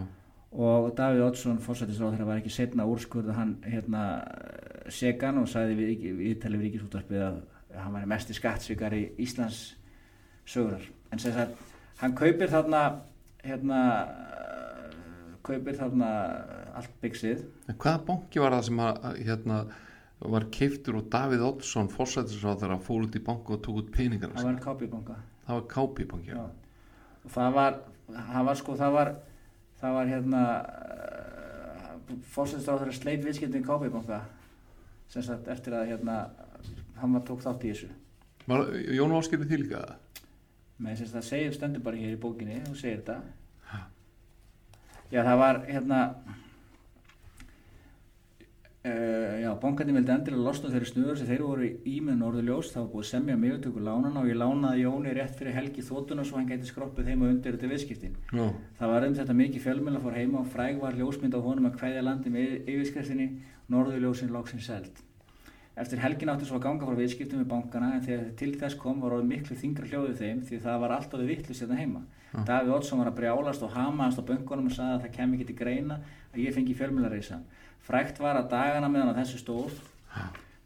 [0.53, 4.05] og Davíð Oddsson fórsættisráð þegar var ekki setna úrskurða hann hérna
[4.93, 6.77] segan og sagði við, við tali við
[7.77, 9.61] að hann var mesti skattsvíkari Íslands
[10.47, 10.83] sögurar.
[11.11, 11.55] En sem sagt
[12.01, 12.81] hann kaupir þarna
[13.45, 13.81] hérna
[15.47, 16.09] kaupir þarna
[16.77, 19.59] allt byggsið En hvaða banki var það sem að, að, hérna,
[20.35, 23.91] var keiftur og Davíð Oddsson fórsættisráð þegar hann fór út í banku og tók út
[23.93, 25.17] peningarna það var kápjubanka
[25.47, 25.67] það var
[26.27, 26.41] Já.
[27.23, 27.79] og það var
[28.17, 29.13] það var sko það var
[29.81, 30.43] það var hérna
[32.33, 34.21] fórsættisráð þegar sleit viðskiptin kápjubanka
[35.13, 36.17] sem sagt eftir að hérna
[37.01, 37.89] hann var tók þátt í þessu.
[38.47, 39.83] Var, Jón Áskilur því líka?
[39.83, 41.23] Það?
[41.25, 43.21] segir stendur bara hér í bókinni og segir þetta.
[45.07, 45.99] Já það var hérna
[48.87, 52.73] uh, já bankandi vildi endilega losna þeirri snuður sem þeir voru í með norðurljós.
[52.73, 56.27] Það var búið semja með tökur lánana og ég lánaði Jóni rétt fyrir helgi þóttuna
[56.27, 58.45] svo hann gæti skroppið heima undir þetta viðskiptin Já,
[58.79, 61.77] það var um þetta mikið fjölmjöla fór heima og fræg var ljósmynd á honum að
[61.79, 63.29] kveðja landi með yfirskriftinni
[63.71, 65.06] norðurljósin lóksin seld
[65.77, 69.01] Eftir helgin áttu svo að ganga frá viðskiptum við bankana en þegar til þess kom
[69.03, 72.01] var orðið miklu þingra hljóðið þeim því það var alltaf við vittlust hérna heima.
[72.31, 72.39] Já.
[72.47, 75.47] Davíð Oddsson var að brjálast og hamaðast á bönkunum og sagði að það kem ekki
[75.51, 75.99] til greina
[76.33, 77.39] að ég fengi fjölmjölareysa.
[77.87, 79.77] Frækt var að dagana meðan á þessu stóð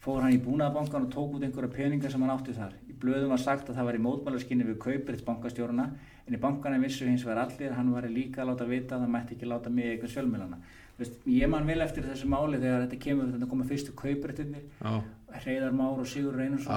[0.01, 2.71] fór hann í búnaðabankan og tók út einhverja peninga sem hann átti þar.
[2.89, 5.89] Í blöðum var sagt að það var í mótmælarskinni við kaupirits bankastjóruna
[6.25, 9.03] en í bankana vissu hins vegar allir að hann var líka að láta vita að
[9.03, 10.15] það mætti ekki láta mig eitthvað
[10.97, 11.23] fjölmjölana.
[11.37, 15.71] Ég man vel eftir þessu máli þegar þetta kemur, þetta koma fyrstu kaupiritinir já, Hreiðar
[15.71, 16.71] Már og Sigur Reynarsson.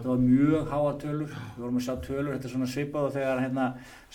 [0.00, 1.34] Það var mjög háa tölur.
[1.56, 3.66] Við vorum að sjá tölur, þetta er svona svipað og þegar hérna,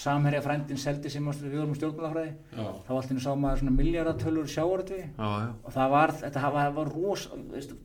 [0.06, 2.34] samherja frændin seldi sem við vorum stjórnmálafræði.
[2.56, 7.28] Þá var allir sá maður svona miljardatölur já, og það var, þetta var, var ros
[7.52, 7.76] veist,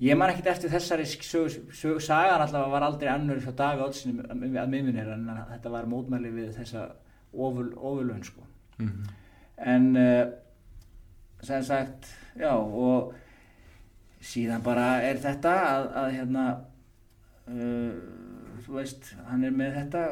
[0.00, 4.22] ég man ekkit eftir þessari sög, sög, sagan allavega var aldrei annur hjá Daví Oddsson
[4.30, 6.90] að miðminir en þetta var mótmæli við þessa
[7.32, 8.44] oful, ofulun sko.
[8.78, 9.14] mhm,
[9.56, 10.26] en uh,
[11.42, 13.14] sem sagt já og
[14.24, 16.46] síðan bara er þetta að, að hérna
[17.50, 17.90] uh,
[18.66, 20.04] þú veist, hann er með þetta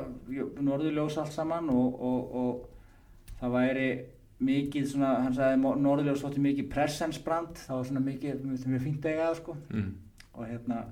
[0.63, 3.89] norðurljós allt saman og, og, og það væri
[4.45, 9.29] mikið svona, hann sagði norðurljós þótti mikið presensbrand, það var svona mikið mjög fínt eiga
[9.29, 9.57] það sko.
[9.71, 9.91] Mm,
[10.35, 10.83] og hérna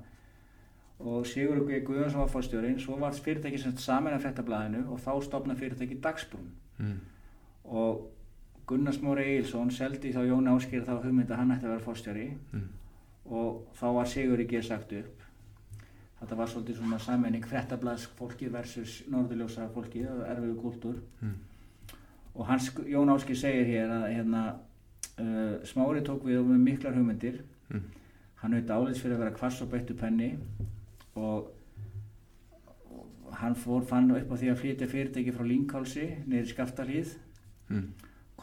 [1.03, 5.97] og Sigur Guðjónsson var fórstjórinn svo var fyrirtæki saman að fréttablaðinu og þá stopna fyrirtæki
[6.03, 6.51] Dagsbrún.
[6.79, 6.99] Mm,
[7.65, 8.05] og
[8.67, 12.27] Gunnar Smári Egilson seldi þá Jón Áskir þá hugmynd að hann ætti að vera fórstjóri
[12.53, 12.67] Mm.
[13.25, 15.19] og þá var Sigur ekki sagt upp.
[16.21, 21.33] Þetta var svolítið svona sammenning frettablaðs fólki versus norðurljósa fólki erfiðu kúltúr Mm.
[22.35, 24.55] og hans, Jón Áskir segir hér að hérna,
[25.19, 27.41] uh, Smári tók við með miklar hugmyndir.
[27.69, 27.81] Mm.
[28.43, 30.37] hann naut álits fyrir að vera kvass og beittu penni.
[31.15, 31.47] Og,
[32.91, 35.43] og hann fór fann upp á því að flytja fyrirtæki frá
[36.27, 37.13] niður í Skaftalíð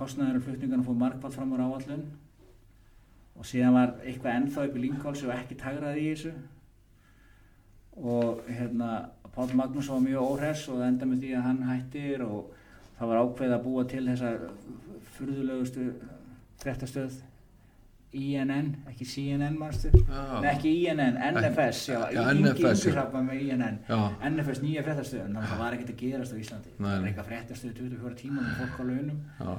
[0.01, 0.07] Mm.
[0.07, 2.05] kostnaður flutningarna fór markvall fram úr áallun
[3.37, 6.33] og síðan var eitthvað ennþá upp í Línkálsi og ekki tagraði í þessu
[8.01, 12.25] og hérna Pál Magnús var mjög óhress og það enda með því að hann hættir
[12.25, 12.55] og
[12.99, 14.33] það var ákveð að búa til þessa
[15.19, 15.85] furðulegustu
[16.63, 17.21] fréttastöð
[18.13, 19.91] INN, ekki CNN mannstu.
[19.95, 22.83] Nei, ekki INN, NFS já, Já, NFS.
[24.27, 27.77] NFS nýja fréttastöðun, það var ekkert að gerast á Íslandi Nei, það var eitthvað fréttastöð
[27.79, 29.53] 24 tíma með fólk á launum Já.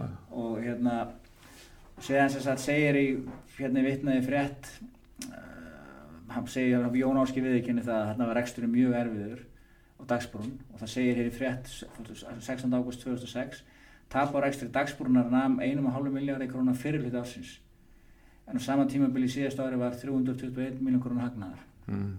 [0.43, 0.97] og hérna
[2.01, 3.05] séðan sem sagt segir í
[3.55, 4.69] hérna í vitnaði frétt
[5.29, 5.39] uh,
[6.35, 9.41] hann segir Jón Áski viðurkenni það að þarna var reksturinn mjög erfiður
[9.95, 12.73] á dagsbrún og það segir hér í frétt 16.
[12.75, 13.63] ágúst 2006
[14.11, 17.59] tap á rekstri dagsbrúnar nam 1,5 miljardar krónar fyrir hluti ásins
[18.51, 22.17] en á sama tímabili síðast ári var 321 miljón krónar hagnaðar Mm.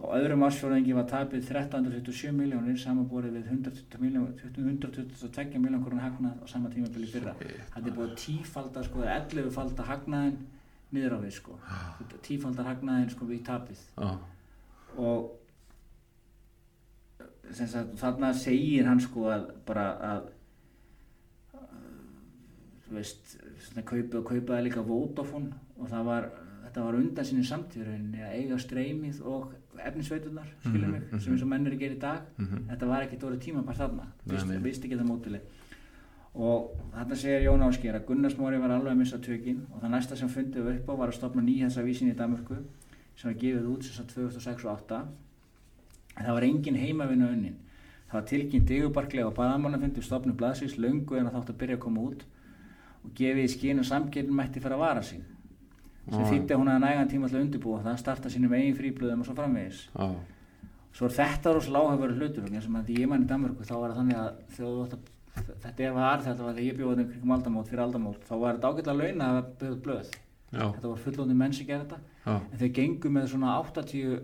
[0.00, 6.40] á öðrum ásfjörðingi var tapið 1327 miljónir samanborið við 120 miljón- 122 miljón krónar hagnað
[6.42, 10.38] á sama tímabili fyrra þetta er búið að tífalda sko, 11 falda hagnaðin
[10.92, 11.58] niður á við sko.
[12.22, 14.18] tífaldar hagnaðin sko, við tapið Já.
[14.96, 15.36] og
[17.52, 20.28] sagt, þarna segir hann sko að bara að
[22.86, 26.28] þú veist svona kaupið og kaupaði líka Vodafone og það var,
[26.64, 31.42] þetta var undan sinni samtíðurinn að eiga streymið og efnisveitunar, skilur mig, Mhm, sem eins
[31.42, 32.20] og menn að gera í dag.
[32.38, 32.66] Mhm.
[32.70, 35.40] þetta var ekkert orðið tímabært þarna Nei, vist, ekki það mótileg
[36.34, 39.90] og þarna segir Jón Ásker að Gunnar Smári var alveg að missa tökin og það
[39.90, 42.56] næsta sem fundið upp á var að stopna nýjasa vísin í Danmörku
[43.16, 45.00] sem var gefið út sem sagt 2006 og 2008
[46.16, 47.56] en það var engin heimavinna unnin.
[48.10, 51.80] Það var tilkynnt yfirbarklega og badamannafundu stopnu blaðsins löngu en að þátt að byrja að
[51.84, 52.24] koma út
[53.04, 55.22] og gefið í skín og samkjöldin mætti fyrir að vara sig
[56.10, 59.22] sem þýtti að hún að nægan tíma til að undirbúa það starta sínum eigin fríblöðum
[59.22, 60.08] og svo framvegis Já.
[60.90, 63.74] Svo er þetta rosalega áhafverður hlutur vegna sem að því ég mann í Danmörku þá
[63.76, 64.30] var það þannig að
[65.44, 68.34] að þetta er var þetta var þegar ég bjóði um kringum aldamót fyrir aldamót þá
[68.42, 70.10] var þetta ágætlega launa að bjóða blöð
[70.50, 70.64] Já.
[70.74, 72.34] þetta var fullóndi menn sem gerði þetta Já.
[72.40, 74.18] en þau gengu með svona 80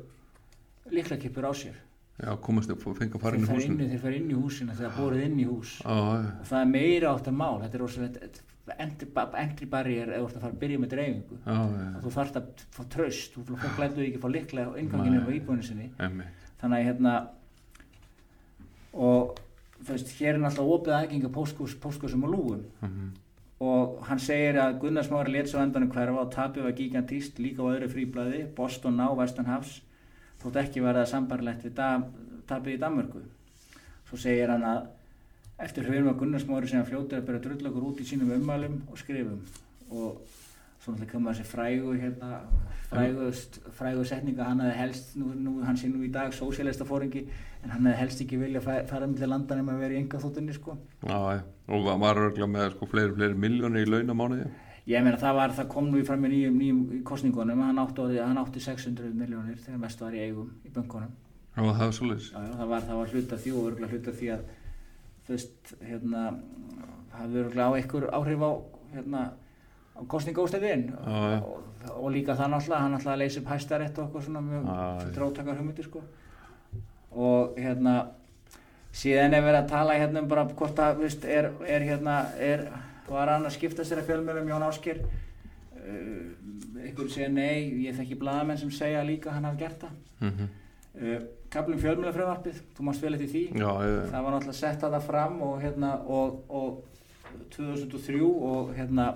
[0.96, 1.78] líklakippur á sér
[2.16, 4.76] Já, komast upp og fengi að fara inn í húsin þeir fara inn í húsina
[4.78, 5.76] þegar borið inn í hús.
[5.82, 6.30] Já, já.
[6.40, 7.60] og það er meira átt að mál.
[7.62, 11.38] Þetta er rosalega entry barrier eða ert að fara að byrja með dreifingu.
[11.44, 14.78] Já, já, og þú þarft að fá tröst þú lætur ekki að fá liklega á
[14.80, 15.36] inganginu á Nei.
[15.36, 15.90] íbúinu sinni.
[16.02, 16.26] Emmi
[16.60, 17.14] þannig að hérna
[18.96, 19.36] og
[19.84, 21.32] þú veist, hér er náttúrulega opið aðgengi
[21.84, 22.66] póstkúsum og lúgum.
[22.80, 23.14] Mhm.
[23.58, 27.64] og hann segir að Gunnar Smári létt svo endanum hverfa og tapið var gigantíst líka
[27.64, 29.80] á öðru fríblæði, Boston á Vestanhafs
[30.42, 31.74] þótt ekki verða sambarlegt við
[32.46, 33.22] tapið í Danmörku.
[34.08, 34.86] Svo segir hann að
[35.58, 38.98] eftir hrjum að Gunnar Smári sem fljótið að byrja drullagur út í sínum ummælum og
[39.00, 39.40] skrifum.
[39.90, 40.20] Og
[40.82, 42.40] svo náttúrulega kemur þessi frægu hérna,
[42.90, 43.30] frægu,
[43.74, 47.24] frægu setninga hann hefði helst, nú, nú hann sé nú í dag sósélista fóringi
[47.64, 50.20] en hann hefði helst ekki vilja fæ- fara millir landan um að vera í enga
[50.22, 50.76] þóttunni sko.
[51.02, 51.42] Já.
[51.66, 54.46] Og var- var örgulega með sko fleiri, fleiri miljónir í launamánuði
[54.86, 58.04] Ég meina það var, það kom nú í fram í nýjum, nýjum kostningunum, hann átti,
[58.22, 61.10] hann átti 600 miljónir þegar mest var í eigum í bönkunum.
[61.56, 64.30] Já, það var svolítið Já, það var, það var hluta því og örgulega hluta því
[64.36, 64.44] að,
[65.26, 66.22] þú veist, hérna,
[67.16, 68.52] hafði örgulega á einhver áhrif á,
[68.92, 69.22] hérna,
[69.96, 71.38] á kostningóstæðin Já, já.
[71.40, 71.66] og,
[71.96, 75.10] og líka það náttúrulega, hann náttúrulega leysi upp hæstarétt og eitthvað svona mjög já.
[75.16, 76.04] drótakar hugmyndir, sko.
[77.16, 77.96] Og hérna,
[78.94, 82.20] síðan er verið að tala hérna um bara hvort að, þú veist, er, er hérna,
[82.38, 82.68] er,
[83.08, 88.18] var hann að skipta sér að fjölmjölum Jón Áskir uh, einhver segja nei, ég þekki
[88.20, 90.48] blaðamenn sem segja líka hann hafi gert það Mhm.
[90.96, 91.20] uh,
[91.52, 93.70] kaplum fjölmjölafröðvarpið, þú mást vel eftir því Já,
[94.10, 96.84] það var náttúrulega sett að það fram og hérna og, og
[97.54, 99.06] 2003 og hérna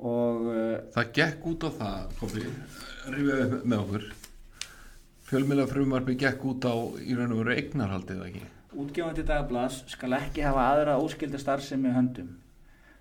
[0.00, 2.44] og uh, Það gekk út á það, Kofi,
[3.12, 4.06] rifjaði upp með okkur.
[5.30, 6.74] Fjölmjöla frumarfi gekk út á
[7.04, 8.40] í raun og veru eignarhaldið ekki.
[8.76, 12.28] Útgefandi dagblads skal ekki hafa aðra óskilda starfsemi í höndum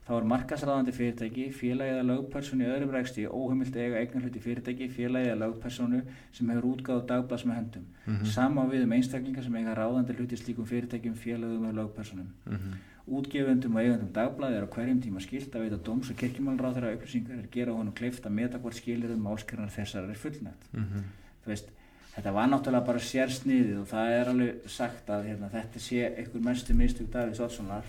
[0.09, 4.87] þá er markasræðandi fyrirtæki, félagi eða lögpersonu í öðrum ræksti óheimilt að eiga eignarhluti fyrirtæki,
[4.89, 5.99] félagi eða lögpersonu
[6.33, 8.25] sem hefur útgáð dagblads með höndum Mhm.
[8.25, 12.73] sama á við um einstaklingar sem eiga ráðandi hluti slíkum fyrirtækjum, félagum eða lögpersonum Mhm.
[13.09, 16.93] Útgefundum og eigandum dagblaði er á hverjum tíma skilt að veita dóms og kirkjumálráð þeirra
[16.97, 20.67] upplýsingar er gera honum kleift að meta hvort skilirðum málskernar þessar er fullnægt.
[20.73, 21.03] Mhm.
[21.43, 21.69] Þú veist,
[22.15, 26.41] þetta var náttúrulega bara sérsniðið og það er alveg sagt að hérna, þetta sé einhver
[26.49, 27.83] mestu mistug Davíðs Oddssonar.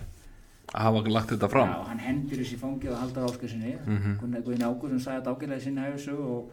[0.70, 1.68] Að hafa lagt þetta fram?
[1.68, 3.96] Já, hann hendur þessi fangið og haldar áskursinni mm.
[3.98, 4.42] -hmm.
[4.44, 6.52] Guðin Ágúrsson sagði þetta ágæðlega í sinni hæfisögu og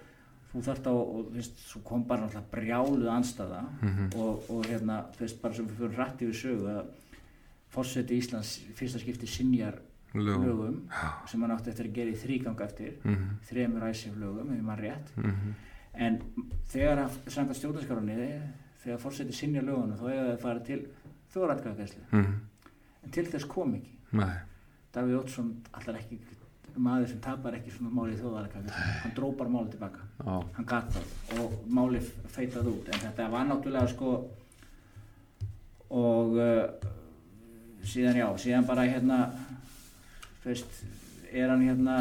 [0.54, 4.10] þú þarft á, og veist, svo kom bara náttúrulega brjáluð anstæða Mhm.
[4.16, 6.86] og, og hérna, veist, bara sem við fyrir rætt yfir sögu að
[7.70, 9.76] fórseti Íslands fyrsta skipti sinjar
[10.16, 10.46] lögum.
[10.46, 10.82] lögum
[11.28, 12.94] sem hann átti eftir að gera í þrýgang eftir.
[13.04, 15.08] Mhm, þremur æsif lögum, ef maður rétt.
[15.18, 15.54] Mhm,
[15.98, 16.20] en
[16.72, 18.18] þegar að samkvæmt stjórnarskarunni
[18.84, 20.80] þegar fórseti sinjar lögunum þá eiga það að fara til
[21.34, 22.36] þjóðrætkvæðagæslu mhm.
[23.04, 23.94] en til þess kom ekki.
[24.18, 24.36] Nei,
[24.96, 26.20] Davíð Ótsson allar ekki
[26.78, 28.62] maður sem tapar ekki svona máli í þjóðarækka
[29.02, 30.04] hann drópar máli tilbaka.
[30.22, 32.02] Já, hann gat það og máli
[32.34, 32.92] feitað út.
[32.92, 34.12] En þetta var náttúrulega sko
[35.98, 36.66] og uh,
[37.88, 39.20] síðan já, síðan bara hérna
[40.44, 40.82] veist,
[41.32, 42.00] er hann hérna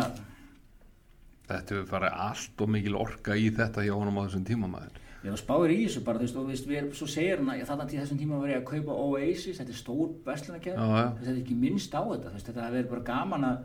[1.48, 5.02] þetta hefur farið allt og mikil orka í þetta hjá honum á þessum tíma maður.
[5.26, 7.88] Já, spáir í þessu bara, þú veist, og við erum, svo segir hann að þannig
[7.90, 11.56] til þessum tíma var ég að kaupa Oasis, þetta er stór bestlunarkjæð, þetta er ekki
[11.58, 13.56] minnst á þetta, veist, þetta verið bara gaman að,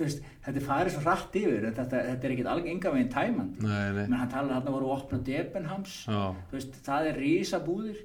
[0.00, 4.18] veist, þetta farið svo hratt yfir, þetta, þetta er ekkert alveg enga veginn nei menn
[4.18, 8.00] hann talar hann voru að opna Debenhams Já, þú veist, það er rísabúðir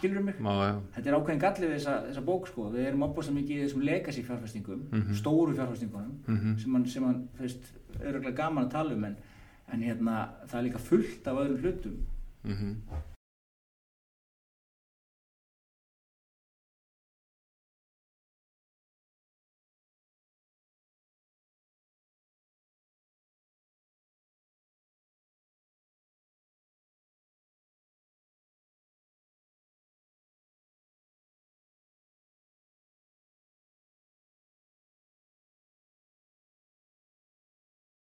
[0.00, 3.04] skilur mig, já, já, þetta er ákveðin gallið við þessa, þessa bók sko, við erum
[3.06, 5.14] opbúðslega mikið í þessum legacy fjárfestingum Mhm.
[5.14, 6.58] stóru fjárfestingunum Mhm.
[6.58, 7.70] sem hann, sem hann þú veist,
[8.00, 9.16] öruglega gaman að tala um en,
[9.72, 11.96] en hérna, það er líka fullt af öðrum hlutum.
[12.44, 12.76] Mhm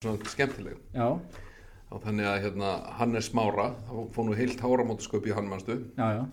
[0.07, 0.81] Svona skemmtileg.
[0.95, 1.09] Já,
[1.91, 6.07] og þannig að hérna Hannes Smára þá fór nú heilt háramótasköp í hann mannstu já,
[6.19, 6.25] já.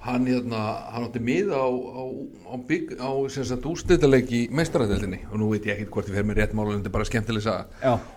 [0.00, 0.60] Hann hérna,
[0.94, 2.04] hann átti mið á, á,
[2.48, 2.54] á,
[3.04, 3.10] á
[3.68, 6.80] úrstættalegi í meistaræðeldinni og nú veit ég ekkert hvort ég fer með rétt mála en
[6.80, 7.66] þetta er bara skemmtileg saga.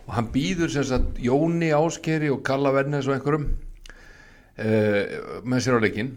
[0.08, 3.49] Og hann býður sem sagt Jóni Áskeri og Kalla Vernes og einhverjum
[4.64, 6.14] uh, með sér á leikinn.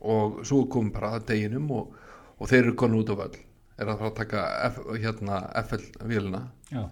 [0.00, 1.92] Og svo kom bara að deginum og,
[2.40, 3.36] og þeir eru konu út á völl.
[3.76, 6.86] Er að fara að taka F, hérna FL-vélina já,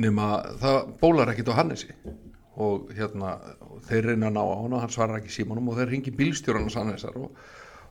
[0.00, 0.30] nema
[0.60, 1.92] það bólar ekkit á Hannesi.
[2.56, 3.36] Og hérna
[3.88, 6.64] þeir reyna að ná á hann og hann svarar ekki símanum og þeir ringi bílstjóran
[6.64, 7.34] hans Hannesar og,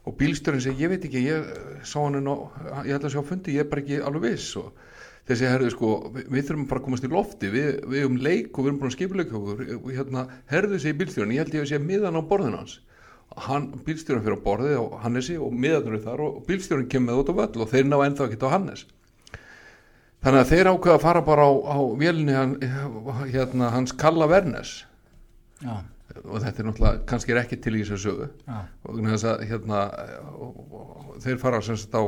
[0.06, 1.51] og bílstjóran segir ég veit ekki, ég
[1.86, 4.56] sá hann ég ætla að sjá fundi, ég er bara ekki alveg viss.
[4.62, 4.74] Og
[5.30, 8.58] segja, herðu sko við, við þurfum bara að komast í lofti, við, við um leik
[8.58, 9.64] og við erum búin að skipuleika okkur.
[9.78, 12.80] Og hérna, herðu segir bílstjóran, ég held ég að segja miðan á borðinu hans.
[13.45, 17.32] Hann, bílstjóran fyrir á borðið á Hannesi og miðanur þar og bílstjóran kemur með út
[17.34, 18.86] á völl og þeir ná ennþá ekki á Hannes
[20.26, 21.78] Þannig að þeir ákveða að fara bara á, á
[22.34, 22.55] hann,
[23.30, 24.71] hérna, hans Kalla Vernes
[25.61, 25.76] já,
[26.23, 28.28] og þetta er náttúrulega kannski ekki til í þessu sögu.
[28.89, 29.82] Og þess að hérna,
[31.23, 32.03] þeir fara sem sagt á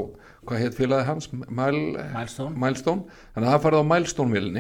[0.48, 1.30] hvað heit félagi hans?
[1.34, 1.78] Mæl,
[2.14, 2.56] Milestone.
[2.62, 3.20] Milestone.
[3.36, 3.92] Þannig að það farið á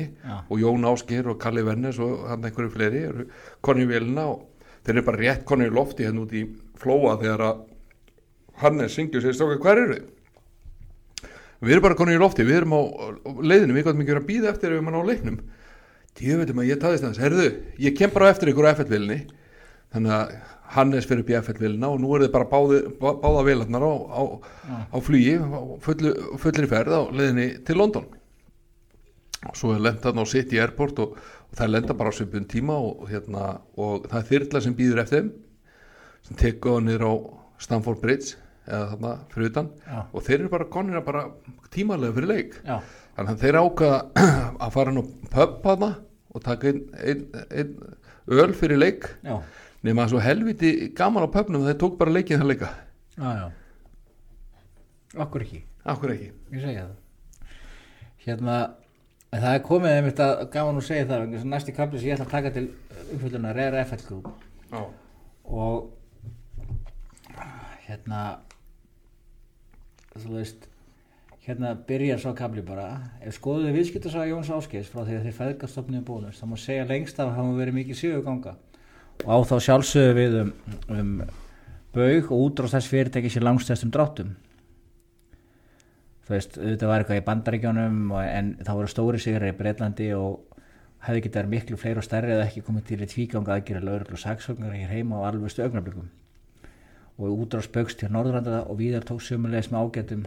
[0.06, 0.36] Já.
[0.38, 3.28] og Jón Áskir og Kalli Vernes og hann einhverju fleiri eru
[3.66, 4.46] konni í vélina og
[4.84, 6.46] þeir eru bara rétt konni í lofti hérna út í
[6.78, 7.66] flóa þegar að
[8.62, 10.14] Hannes syngjur og segir stróka hver eru þið?
[11.62, 14.24] Við erum bara konið í lofti, við erum á á leiðinu, við gáttum ekki verið
[14.24, 15.40] að býða eftir ef mann á leiknum.
[16.18, 17.48] Djöfum að ég taðist þess, herðu,
[17.82, 19.18] ég kem bara á eftir ykkur á FL-vilni,
[19.94, 20.36] þannig að
[20.76, 23.94] Hannes fyrir upp í FL-vilna og nú eru þið bara báði, bá, báða vélarnar á,
[24.12, 24.22] á,
[24.92, 28.08] á flugi, á fullu, fullri ferð á leiðinni til London.
[29.48, 32.50] Og svo er lendan á City Airport og, og það er lenda bara á svipun
[32.50, 35.30] tíma og, hérna, og það er þyrla sem býður eftir
[36.28, 37.14] sem tekur niður á
[37.64, 38.36] Stamford Bridge
[38.68, 39.70] eða þarna fyrir utan.
[39.88, 40.00] Já.
[40.12, 41.24] og þeir eru bara konir að bara
[41.74, 42.58] tímalega fyrir leik.
[42.68, 42.78] Já,
[43.18, 44.28] þannig að þeir ákvaða
[44.68, 45.94] að fara nú hana
[46.34, 47.72] og taka einn ein, ein
[48.28, 49.08] öl fyrir leik.
[49.86, 52.70] Nema að svo helviti gaman á pubnum þeir tók bara leikið það leika
[53.18, 53.48] já, já.
[55.18, 55.62] Okkur ekki.
[55.88, 56.32] Akkur ekki.
[56.54, 57.54] Ég segja það.
[58.26, 58.58] Hérna
[59.32, 62.18] en það er komið einmitt að gaman að segja það að næsti kapli sem ég
[62.18, 62.66] ætla að taka til
[63.16, 64.28] umfjöldunar er FL Group.
[64.72, 64.82] Já,
[65.48, 65.94] og
[67.88, 68.24] hérna
[70.24, 70.68] þú veist
[71.48, 72.88] hérna byrjar svo kapli bara.
[73.24, 77.22] Ef skoðuðu viðskiptasaga Jóns Áskeis frá því að þeir feðgastofnum bónus þá má segja lengst
[77.24, 78.58] af hafa verið mikið siguganga
[79.26, 80.52] og á þá sjálfsögðu við um,
[80.94, 81.14] um
[81.96, 84.36] baug og útrást þess fyrirtæki sér langstæstum dráttum.
[86.28, 90.60] Þú veist, auðvitað var eitthvað í bandaríkjónum en þá voru stóri sigrar í Breitlandi og
[91.08, 94.24] hefði getið miklu fleiri og stærri eða ekki komið til í tvíganga aðgera lögreglu og
[94.26, 96.12] saksóknar hér heima á alvegstu augnablikum
[97.18, 100.26] og útrást baugst hjá Norðurlanda og víðar tók sömulegis með ágætum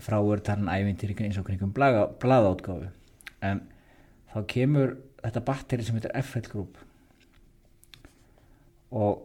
[0.00, 2.88] frá er talan ævintýri eins og kringum blaðátgáfu
[3.44, 3.62] en
[4.32, 6.76] þá kemur þetta batteri sem heitir FL Group.
[8.96, 9.24] Og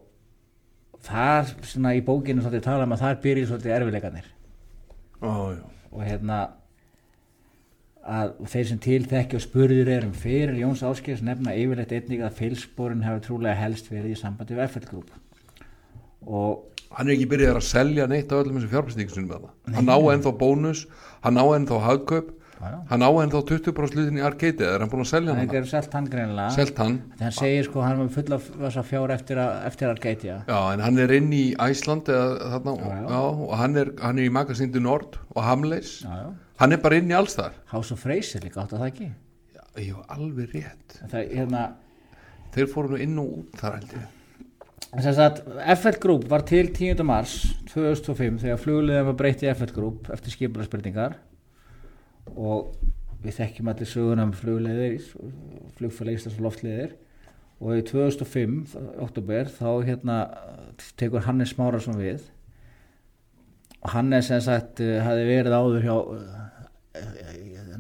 [1.06, 4.28] þar svona í bókinu svolítið tala um að þar byrjir svolítið erfileikarnir
[5.22, 5.64] Já, já.
[5.92, 6.40] og hérna
[8.02, 12.40] að þeir sem til þekki og spurður erum fyrir Jóns Áskers nefna yfirleitt einnig að
[12.40, 15.12] fylsporin hefur trúlega helst verið í sambandi við FL Group
[16.28, 19.76] og Hann er ekki byrjað að selja neitt á öllum þessu fjárfæstingunum með það.
[19.78, 20.80] Hann á ennþá bónus,
[21.24, 22.80] hann á ennþá hagkaup, Já, já.
[22.90, 25.56] hann á ennþá 20% hlutin í Arcade, er hann búin að selja hann hann?
[25.56, 28.84] er selt hann greinilega Selt hann, þegar hann segir sko hann var full af þessa
[28.92, 32.76] fjár eftir að, eftir að geitja já, en hann er inn í Æsland eða þarna,
[32.76, 33.08] Já, já.
[33.16, 36.30] já, og hann er, hann er í Magasindi Nord og Hamleis, já, já.
[36.60, 37.56] hann er bara inn í alls þar.
[37.72, 39.10] House of Fraser líka átt að það ekki
[39.88, 41.00] Já, var alveg rétt.
[41.08, 41.64] það, hérna,
[42.52, 44.10] Þeir fóru nú inn og út þar held ég.
[44.92, 47.04] FL Group var til 10.
[47.08, 47.38] mars
[47.72, 51.16] 2005 þegar flugliðin var breytt í FL Group eftir skipularsbyrningar
[52.36, 52.74] og
[53.22, 55.00] við þekkjum allir söguna um flugliðir
[55.78, 56.98] flugfæla Íslands og loftliðir
[57.62, 58.62] og í 2005,
[59.06, 60.18] oktober þá hérna
[60.98, 62.24] tekur Hannes Smárasson við.
[63.82, 66.32] Og Hannes sem sagt eh, hafði verið áður hjá uh,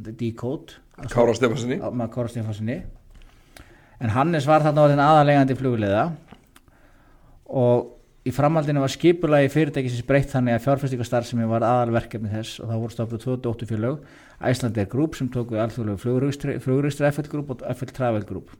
[0.06, 0.78] Decode.
[1.10, 2.78] Kára Stefanssoni.
[4.02, 6.11] en Hannes var þarna aðalegandi flugulega
[7.52, 12.84] og í framhaldinu var skipulagi fyrirtækisins breytt þannig að fjárfestingastarfsemi var aðalverkefni þess og það
[12.84, 14.03] voru stofnum 28 félög
[14.52, 16.02] Icelandair Group sem tók við alþjóðlegu
[16.61, 18.53] fluguristri FL Group og FL Travel Group.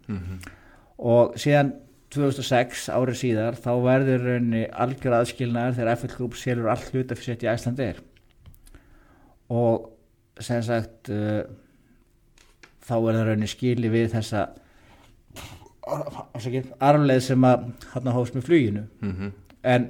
[0.97, 1.76] Og síðan
[2.11, 7.35] 2006 árið síðar þá verður raunni algjör aðskilnaður þegar FL Group selur all hluta fyrir
[7.35, 8.01] sett í Icelandair.
[9.51, 9.88] Og
[10.41, 11.45] sem sagt uh,
[12.81, 14.49] þá er það raunni skili við þessa
[15.87, 18.83] arfleið sem að hann hófst með fluginu.
[19.01, 19.31] Mm
[19.63, 19.83] en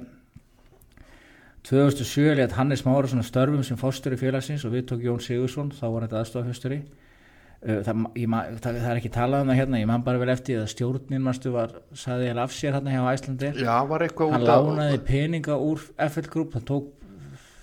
[1.64, 5.70] 2007 létt Hannes Márasson að störfum sem fóstur í félagsins og við tók Jón Sigursson
[5.72, 6.78] þá var þetta aðstofafjösturi
[7.86, 10.32] það, ég ma- það, það er ekki talað um það hérna ég man bara vel
[10.34, 13.76] eftir að stjórnin manstu var saði ég af sér hérna hjá Æslandir Já,
[14.34, 16.90] hann lánaði peninga úr FL Group það tók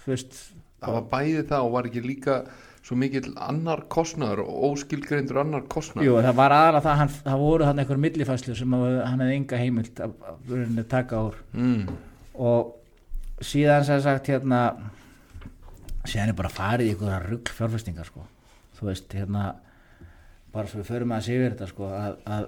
[0.05, 0.39] fyrst
[0.79, 2.39] Það var bæði það og var ekki líka
[2.89, 6.07] svo mikill annar kostnaður og óskilgreindur annar kostnaður.
[6.09, 9.35] Jú, það var aðalega það, hann, það voru hann einhver millifæslu sem að, hann hefði
[9.39, 11.83] enga heimild að, að, taka úr Mm.
[12.33, 12.73] og
[13.45, 14.61] síðan sem sagt hérna
[16.09, 18.25] síðan er bara farið í einhverja rugg fjárfestingar sko
[18.79, 19.43] þú veist hérna
[20.53, 22.47] bara svo við förum að sé yfir þetta sko að, að,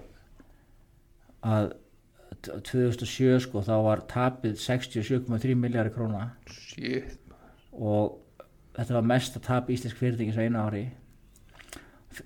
[1.52, 1.70] að
[2.42, 7.20] t- 2007 sko þá var tapið 67,3 miljardar króna Shit.
[7.72, 8.18] og
[8.76, 10.84] þetta var mest að tap íslensk fyrirtækis á einu ári.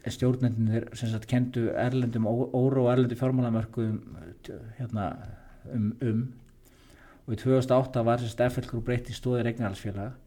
[0.09, 3.99] Stjórnendinir sem sagt kendu erlendum óru og erlendu fjármálamörkuðum
[4.79, 5.09] hérna
[5.71, 6.21] um, um.
[7.25, 10.21] Og í 2008 var þess að FL Group breytti stóðir eignarhalsfélag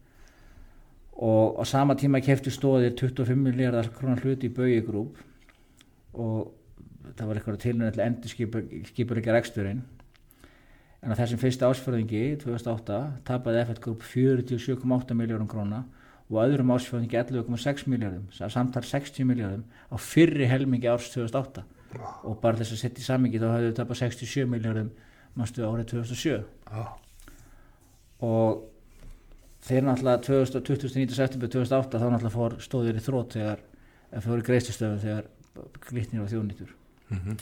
[1.19, 5.17] og á sama tíma kefti stóðir 25 miljardar krónar hluti í Bögi Group.
[6.15, 6.53] Og
[7.17, 8.31] það var eitthvað tilnöð til endur
[8.87, 9.81] skipuleikja reksturinn.
[11.03, 15.83] En á þessum fyrsta ásfjörðingi 2008 tapaði FL Group 47,8 miljórum króna
[16.29, 21.63] og öðrum ásfjörðingi 11,6 miljardum samtal 60 miljardum á fyrri helmingi árs 2008
[22.23, 24.91] og bara þess að setja í samingi þá hafði við tapað 67 miljardum
[25.39, 26.35] mástu árið 2007
[26.69, 26.83] Já.
[28.21, 28.63] og
[29.65, 31.15] þeir náttúrulega 2000 29.
[31.17, 33.63] september 2008 þá náttúrulega fór stóðir í þrótt þegar
[34.25, 35.31] fór í greiðslustöfu þegar
[35.89, 36.75] glitnir og þjónýtur
[37.09, 37.37] Mhm.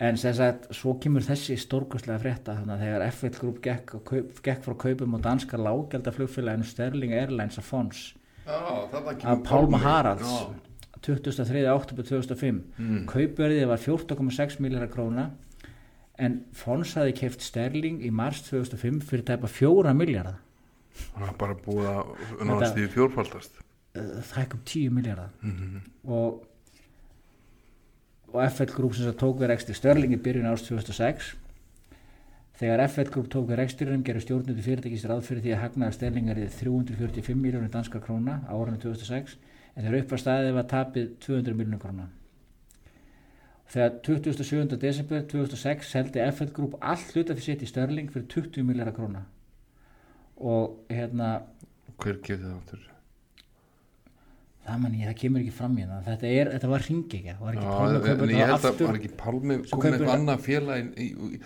[0.00, 4.42] En sem sagt svo kemur þessi stórkostlega frétta þannig að þegar FL Group gekk, kaup,
[4.42, 8.14] gekk frá kaupum á danska lágjaldaflugfélaginu Sterling Airlines að Fons
[9.20, 9.78] kemur Pálma.
[9.78, 10.54] Haralds Já.
[11.02, 11.66] 23.
[11.74, 13.06] oktober 2005 Mm.
[13.06, 15.30] kaupverðið var 14,6 miljardar króna
[16.18, 20.38] en Fons hafi keft Sterling í mars 2005 fyrir tæpa 4 miljardar
[20.92, 23.52] Það er bara búið að náðast í fjórfaldast.
[23.94, 26.42] það ekki um 10 miljardar Mm og,
[28.32, 31.34] og FL Group sem tók við rekstri Störling í byrjun árs 2006
[32.60, 36.40] þegar FL Group tók við reksturinnum gerur stjórnundu fyrirtækist ráð fyrir því að hagnaða Sterlingar
[36.40, 39.36] í 345 miljónir danskar króna á árinu 2006
[39.74, 42.08] en þegar upp að staðið var tapið 200 miljónir króna
[43.72, 44.78] þegar 27.
[44.86, 49.26] desember 2006 seldi FL Group all hlutafið sitt í Störling fyrir 20 miljardar króna
[50.38, 51.34] og hérna
[52.02, 52.91] Hver gefði það áttur?
[54.66, 57.56] Það man ég, það kemur ekki fram í það þetta, er, þetta var ringegja, var
[57.56, 61.40] ekki Pálmi en ég held að var ekki Pálmi kaupir- eitthvað annað félag í, í,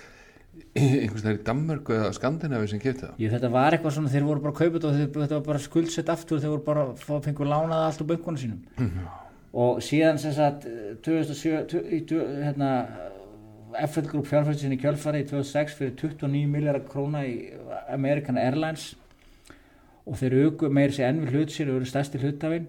[0.77, 3.25] í, einhvers þær í Danmörku eða Skandinavi sem kefti það?
[3.37, 6.41] Þetta var eitthvað svona, þeir voru bara þetta og þeir, þetta var bara skuldsett aftur
[6.45, 8.87] þeir voru bara að fengu lánað allt úr böngunum sínum.
[9.57, 10.67] Og síðan sem sagt
[11.07, 12.71] 2007 tu- í tu- hérna,
[13.87, 17.53] FL Group fjárfæsti sinni kjölfari í 2006 fyrir 29 miljardar króna í
[17.93, 18.91] American Airlines.
[20.07, 22.69] Og þeir auku meiri sér enn við hlut sér og eru stærsti hlutafinn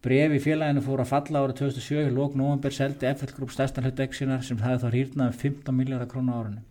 [0.00, 3.84] Bref í félaginu fór að falla árið 2007 í lók november seldi FL Group stærstan
[3.84, 6.62] hlut ekssinar sem hafði þá hýrnað um 15 miljardar króna á árinu.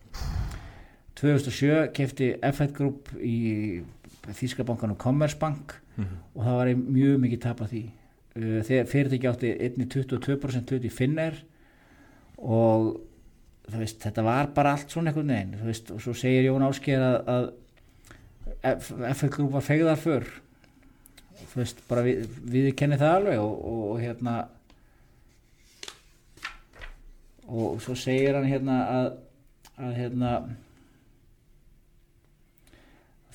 [1.20, 3.36] 2007 kefti F1 Group í
[4.40, 5.76] Þískabankanum Commerzbank
[6.34, 7.84] og það var mjög mikið tap af því.
[8.40, 11.40] Uh, þegar fyrirtæki átti einni 22% hlut í Finnair
[12.40, 13.02] og
[13.74, 17.18] veist, þetta var bara allt svona einhvern veginn veist, og svo segir Jón Ásker að,
[17.34, 17.50] að
[18.80, 20.30] F- F1 Group var fegðar fyrr
[21.50, 24.38] þú veist, bara við, við kennum það alveg og, og, og hérna
[27.50, 29.08] og svo segir hann hérna að,
[29.78, 30.34] að hérna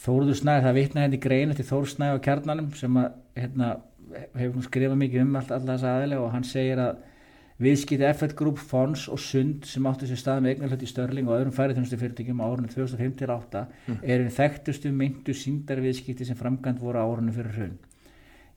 [0.04, 3.68] Þórður Snæði, það vitna hérna í greinu til Þórður Snæði á kjarnanum sem að hérna,
[4.36, 6.98] hefur skrifað mikið um allt, alltaf aðeinslega og hann segir að
[7.64, 11.38] viðskipti F1 Group, Fons og Sund sem áttu sér stað með eignarhlut í Störling og
[11.38, 13.64] öðrum færiðunastu fyrirtækjum á árunum 2005-2008
[14.02, 17.76] eru þekktustu myndu síndarviðskipti sem framkvæmt voru á árunum fyrir hrun.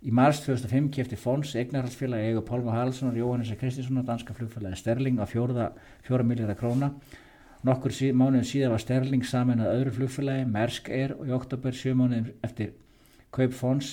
[0.05, 4.77] Í mars 2005 kefti Fons eignarhaldsfélagi eigu Pálma Halsson og Jóhannes Kristinsson og danska flugfélagi
[4.77, 5.71] Sterling á fjóra,
[6.23, 6.91] miljardar króna.
[7.65, 11.73] Nokkur sí, mánuðum síðan var Sterling saman að öðru flugfélagi, Mersk Air og í oktober
[11.73, 12.75] sjö mánuðum eftir
[13.33, 13.89] kaup Fons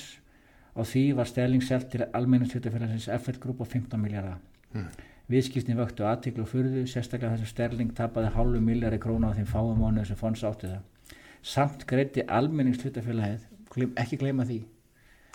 [0.76, 4.36] á því var Sterling selt til almenningslutafélagsins F1 Group á 15 miljardar.
[4.76, 4.92] Mm.
[5.32, 9.48] Viðskiptin vöktu aðtiklu og furðu, sérstaklega þess að Sterling tapaði hálfu miljardi króna á þeim
[9.48, 11.16] fáum mánuðum sem Fons átti það.
[11.40, 14.60] Samt greiti almenningshlutafélagið, gleym- ekki gleyma því.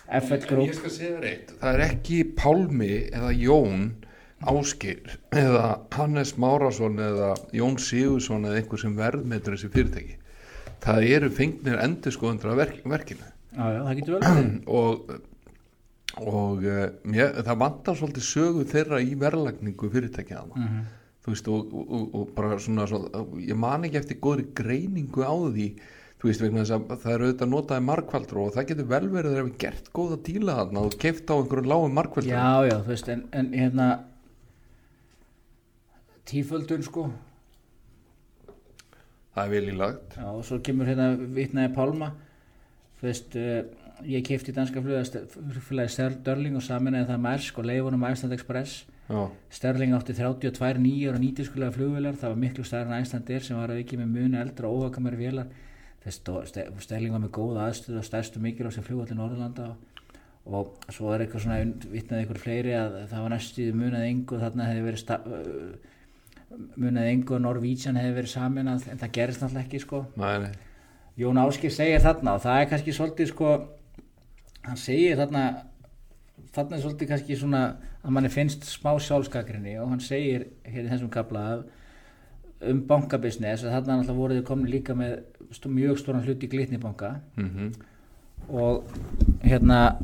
[0.09, 3.89] F1 En Group ég skal segja þér eitt, það er ekki Pálmi eða Jón
[4.49, 10.15] Áskir eða Hannes Márasson eða Jón Sigursson eða einhver sem verðmetur þessi fyrirtæki.
[10.79, 14.45] Það eru fengnir endurskoðundra verk, verkinu Já, já, það getur vel
[14.79, 15.11] og,
[16.23, 20.65] og uh, mér, það vantar svolítið sögu þeirra í verðlagningu fyrirtækja þarna.
[20.65, 20.87] Mhm.
[21.19, 25.35] þú veist og, og, og bara svona, svona ég man ekki eftir góðri greiningu á
[25.35, 25.67] því
[26.19, 29.29] þú veist vegna þess að það eru auðvitað notaði markvaldur og það getur vel verið
[29.29, 32.75] að þeir hafa gert góða díla þarna og keift á einhverjum lágum markvaldur Já, já,
[32.75, 33.89] þú veist, en, en hérna
[36.29, 37.07] tíföldun sko.
[39.33, 40.17] Það er vel í lagt.
[40.19, 42.11] Já, og svo kemur hérna vitnaði Pálma
[42.99, 43.61] þú veist, uh,
[44.03, 48.83] ég kefti danska flugfélagi Sterling og saminæði það Mersk og leifunum Æsland Express.
[49.07, 49.23] Já,
[49.55, 53.85] Sterling átti 32 nýjar og nýtiskulega flugvélar það var miklu stærn Æslandir sem var að
[53.85, 55.47] ekki með muni eldra og óhakamari vélar
[56.07, 61.25] Sterling var með góða aðstöð og stærstu mikilvæg sem flugvalli Norðurlanda og, og svo er
[61.25, 61.59] eitthvað svona
[61.91, 65.21] vitnaði ykkur fleiri að það var næstuði munið engu þarna hefði verið sta-
[66.79, 69.99] munið engu og Norvítsjan hefði verið samin en það gerist náttúrulega ekki sko.
[70.17, 70.51] Nei, nei.
[71.19, 73.49] Jón Áskir segir þarna og það er kannski svolítið sko
[74.65, 75.43] hann segir þarna
[76.55, 77.63] þarna er svolítið kannski svona
[77.99, 81.43] að manni finnst smá sjálfskakrinni og hann segir hér í þessum kapla
[82.69, 85.19] um bankabisnes að þarna náttúrulega voruð þið komin líka með
[85.55, 87.71] stó, mjög stóran hlut í glitnibanka mm
[88.49, 88.85] og
[89.43, 89.99] hérna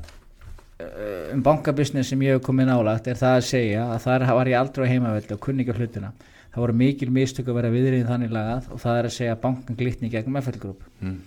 [0.79, 4.51] eh, um bankabisnes sem ég hef komið nálagt er það að segja að þar var
[4.51, 6.11] ég aldrei á heimaveldi og kunni ekki á hlutina
[6.51, 9.41] það voru mikil mistök að vera viðriðin þannig lagað og það er að segja að
[9.47, 11.17] bankan glitni gegnum FL-grúp mm.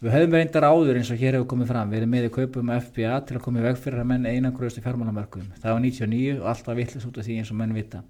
[0.00, 3.18] Við höfum reyndar áður eins og hér hefur komið fram verið með í kaupum FBA
[3.28, 5.50] til að koma í veg fyrir að menn einangruðust í fjármálamarkuðum.
[5.60, 8.00] Það var 99 og allt var vitlis út af því eins og menn vita.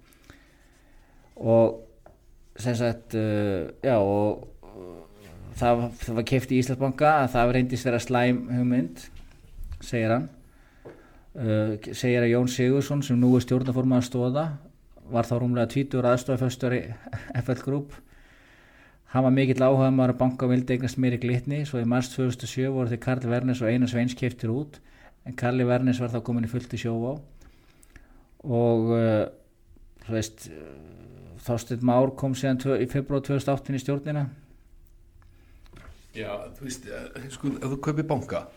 [1.35, 1.81] Og
[2.63, 4.47] sem sagt, uh, já og
[5.59, 9.07] það, það var keft í Íslandsbanka að það reyndist vera slæm hugmynd,
[9.83, 10.29] segir hann.
[11.31, 14.45] Uh, segir að Jón Sigursson sem nú er stjórnaformað stóða
[15.11, 16.81] var þá rúmlega 20 aðstofaföstur í
[17.39, 17.95] FL Group
[19.11, 22.69] Hann var mikill áhuga maður að banka vildi eignast meiri glitni, svo í mars 2007
[22.71, 24.77] voru þeir Karl Vernes og Einar Sveins keftir út,
[25.27, 27.17] en Karli Vernes var þá komin í fullt í sjóvá
[28.47, 29.25] og uh,
[30.05, 34.23] þú veist, uh, Þorsteinn Már kom síðan í februar 2008 í stjórnina.
[36.15, 38.47] Já, þú veist, eh, sko, ef þú kaupir banka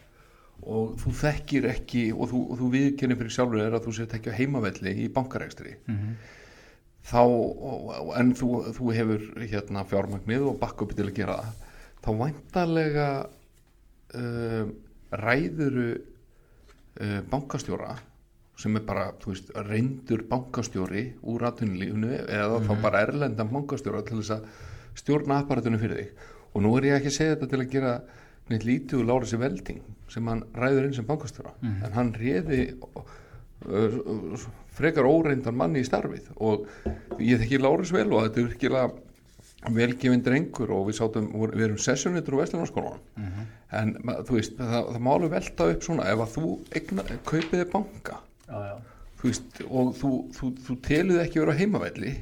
[0.62, 4.32] og þú þekkir ekki og þú, þú viðkennir fyrir sjálfur er að þú sett ekki
[4.34, 6.14] á heimavelli í bankarekstri Mm -hmm.
[7.04, 7.22] þá,
[8.18, 11.52] en þú, þú hefur hérna fjármagnið og bakkupi til að gera það
[12.04, 13.26] þá væntalega
[14.14, 14.66] uh,
[15.12, 16.00] ræðuru
[17.00, 17.98] uh, bankastjóra
[18.56, 24.20] sem er bara, þú veist, reyndur bankastjóri úr atvinnulífunu eða þá bara erlendan bankastjóra til
[24.22, 24.44] þess að
[24.94, 27.94] stjórna apparatunum fyrir þig og nú er ég ekki að segja þetta til að gera
[28.50, 29.80] neitt lítið úr Lárusi Velding
[30.12, 31.54] sem hann ræður inn sem bankastjóra.
[31.64, 32.74] En hann réði
[34.74, 36.28] frekar óreindan manni í starfið.
[36.44, 36.66] Og
[37.22, 41.78] ég þekki Lárus vel og þetta er virkilega velgefin drengur og við sátum, við erum
[41.80, 42.98] sessionitur úr Vestlunarskólan
[43.74, 47.04] en ma- þú veist, það, það má alveg velta upp svona ef að þú eigna,
[47.24, 48.74] kaupiði banka Já, já.
[49.22, 52.12] þú veist, og þú, þú, þú teluð ekki vera á heimavelli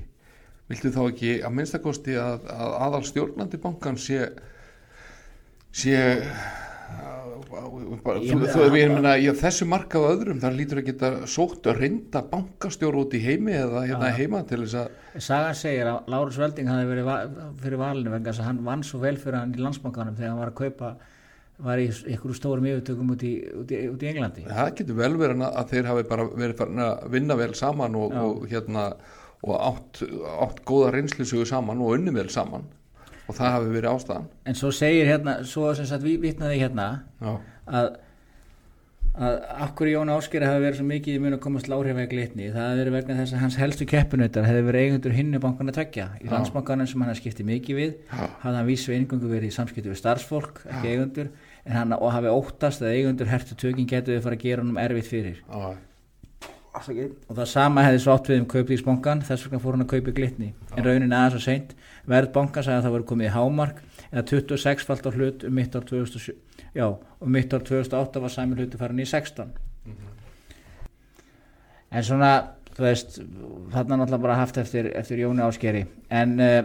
[0.73, 4.27] viltu þá ekki að minnstakosti að, að aðal stjórnandi bankan sé
[5.73, 5.97] sé
[7.53, 8.65] þú, þú,
[9.21, 13.23] ég þessu marka á öðrum, það lítur að geta sótt að reynda bankastjóru út í
[13.23, 14.19] heimi eða hérna Já.
[14.19, 17.17] heima til þess að Sagan segir að Lárus Velding hafi verið va
[17.63, 20.43] fyrir valinu vegna þess að hann vann svo vel fyrir hann í landsbankanum þegar hann
[20.43, 20.93] var að kaupa
[21.63, 25.13] var í einhverju stórum yfirtökum út í, út í, út í Englandi það getur vel
[25.21, 28.87] verið að þeir hafi bara verið farin að vinna vel saman og, og hérna
[29.43, 30.05] og átt,
[30.47, 32.65] átt góða reynslusugu saman og unni vel saman.
[33.31, 34.31] Og það hafi verið ástæðan.
[34.51, 36.89] En svo segir hérna, svo sem sagt við vitnaði hérna
[37.23, 37.37] já,
[37.71, 37.93] að
[39.13, 42.47] að akkur Jón Áskeri hafi verið svo mikið í mun að komast láhrifæg glitni?
[42.49, 46.07] Það hafi verið vegna þess að hans helstu keppinautar hefði verið eigendur hinnu bankana tveggja.
[46.25, 49.93] Í landsbankanum sem hann hafði skiptið mikið við hafði hann vísu eingungu verið í samskipti
[49.93, 51.29] við starfsfólk ekki eigendur
[51.67, 54.81] en hann og hafi óttast að eigendur hertu tökin getur við fara að gera honum
[54.81, 55.45] erfitt fyrir.
[55.45, 55.77] Já,
[56.73, 60.15] og það sama hefði svo átt við um kaupísbankan þess vegna fór hann að kaupi
[60.17, 60.53] glitni.
[60.73, 61.75] En raunin aðeins og seint.
[62.09, 63.83] Verð banka sagði að það voru komið í hámark
[64.13, 66.35] eða 26 falt á hlut um mitt ár 2007
[66.77, 69.53] já, og mitt ár 2008 var sami hluti farin í 16
[71.93, 72.33] en svona
[72.73, 73.21] þú veist,
[73.73, 76.61] þarna náttúrulega bara haft eftir, eftir Jóni Áskeri en uh,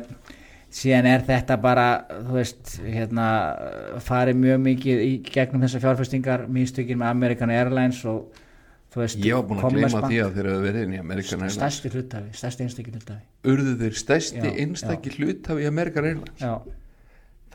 [0.72, 3.30] síðan er þetta bara þú veist, hérna
[4.04, 8.44] farið mjög mikið í gegnum þessar fjárfestingar mínstökin með American Airlines og
[9.00, 11.58] veist, ég var búin að gleyma því að þeir hafa verið inn í Amerikan Airlines.
[11.58, 16.42] Stærsti hlutafi, stærsti einstakki hlutafi urðu þeir stærsti Já, einstakki hluthafi í Amerikan Airlines?
[16.42, 16.54] Já,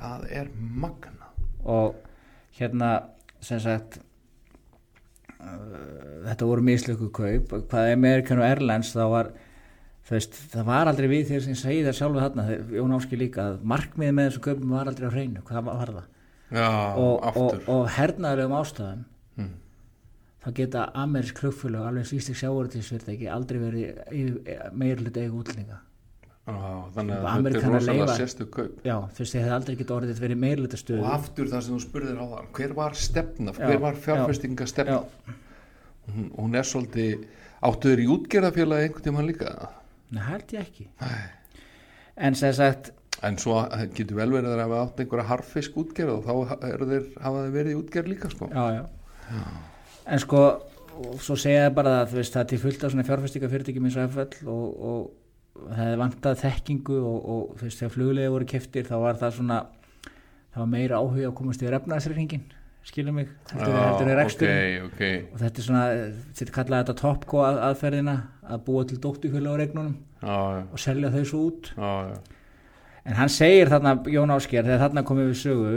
[0.01, 1.31] það er magna
[1.63, 2.01] og
[2.59, 2.91] hérna
[3.43, 4.01] sem sagt
[5.41, 7.55] uh, þetta voru mislöku kaup.
[7.71, 9.33] Hvað er American Airlines þá var
[10.13, 13.63] veist, það var aldrei við þeir sem segi það sjálfu þarna, Jón Áski líka að
[13.73, 15.45] markmiðið með þessu kaupum var aldrei á hreinu.
[15.47, 16.11] Hvað var það?
[16.53, 16.69] Já,
[17.01, 19.55] og, og, og hernaðulegum ástæðum Hmm.
[20.43, 25.79] Þá geta amerísk klugfélög alveg svístik sjávartíðsfyrirtæki aldrei verið meir hlut eigu útlendinga.
[26.43, 26.55] Já,
[26.97, 28.81] þannig að þetta er rosalega sérstu kaup.
[28.83, 31.85] Já, þú veist, hefði aldrei getið orðið verið meir hlut og aftur það sem þú
[31.85, 35.37] spurðir á það hver var stefna, Já, hver var já, fjárfestingastefna já,
[36.09, 37.23] hún, hún er svolítið
[37.63, 39.55] áttuður í útgerðafélagi einhvern tímann líka?
[40.11, 40.89] Nei, held ég ekki.
[42.19, 42.91] En sem sagt
[43.23, 43.61] en svo
[43.95, 47.55] getur vel verið að það hafa átt einhverja harfisk útgerð og þá þeir, hafa þeir
[47.55, 48.51] verið í útgerð líka sko.
[48.51, 49.53] já, já.
[50.07, 50.45] En sko
[51.23, 54.17] svo segja það bara að þú veist það til fullt af svona fjárfestingafyrirtækjum eins og
[54.17, 58.89] FL og, og það hefði vantað þekkingu og, og þú veist þegar fluglega voru keftir
[58.89, 59.61] þá var það svona
[60.53, 62.45] það var meira áhuga að komast yfir efnaðsreikningin
[62.83, 65.03] skilur mig, heldur við rekstur ok, ok.
[65.33, 65.83] Og þetta er svona,
[66.39, 71.13] þetta kallaði þetta topco að, aðferðina að búa til dótturfjöla á regnunum já, og selja
[71.15, 71.71] þau svo út.
[71.77, 71.93] Já.
[73.07, 75.71] En hann segir þarna, Jón Ásker, þegar þarna komið við sögu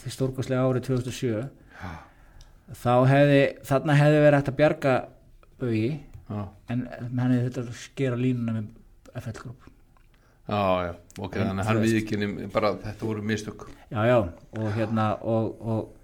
[0.00, 1.42] því stórkostlega árið 2007
[2.76, 4.94] þá hefði, þarna hefði verið hægt að bjarga
[5.60, 6.84] auði, Já, en
[7.18, 8.66] hann hefði þetta að skera línuna með
[9.20, 9.64] FL Group.
[10.50, 14.04] já, já, ok, En þannig að hann veist- við ekki bara þetta voru mistök Já,
[14.06, 14.16] já,
[14.58, 15.96] og hérna, og, og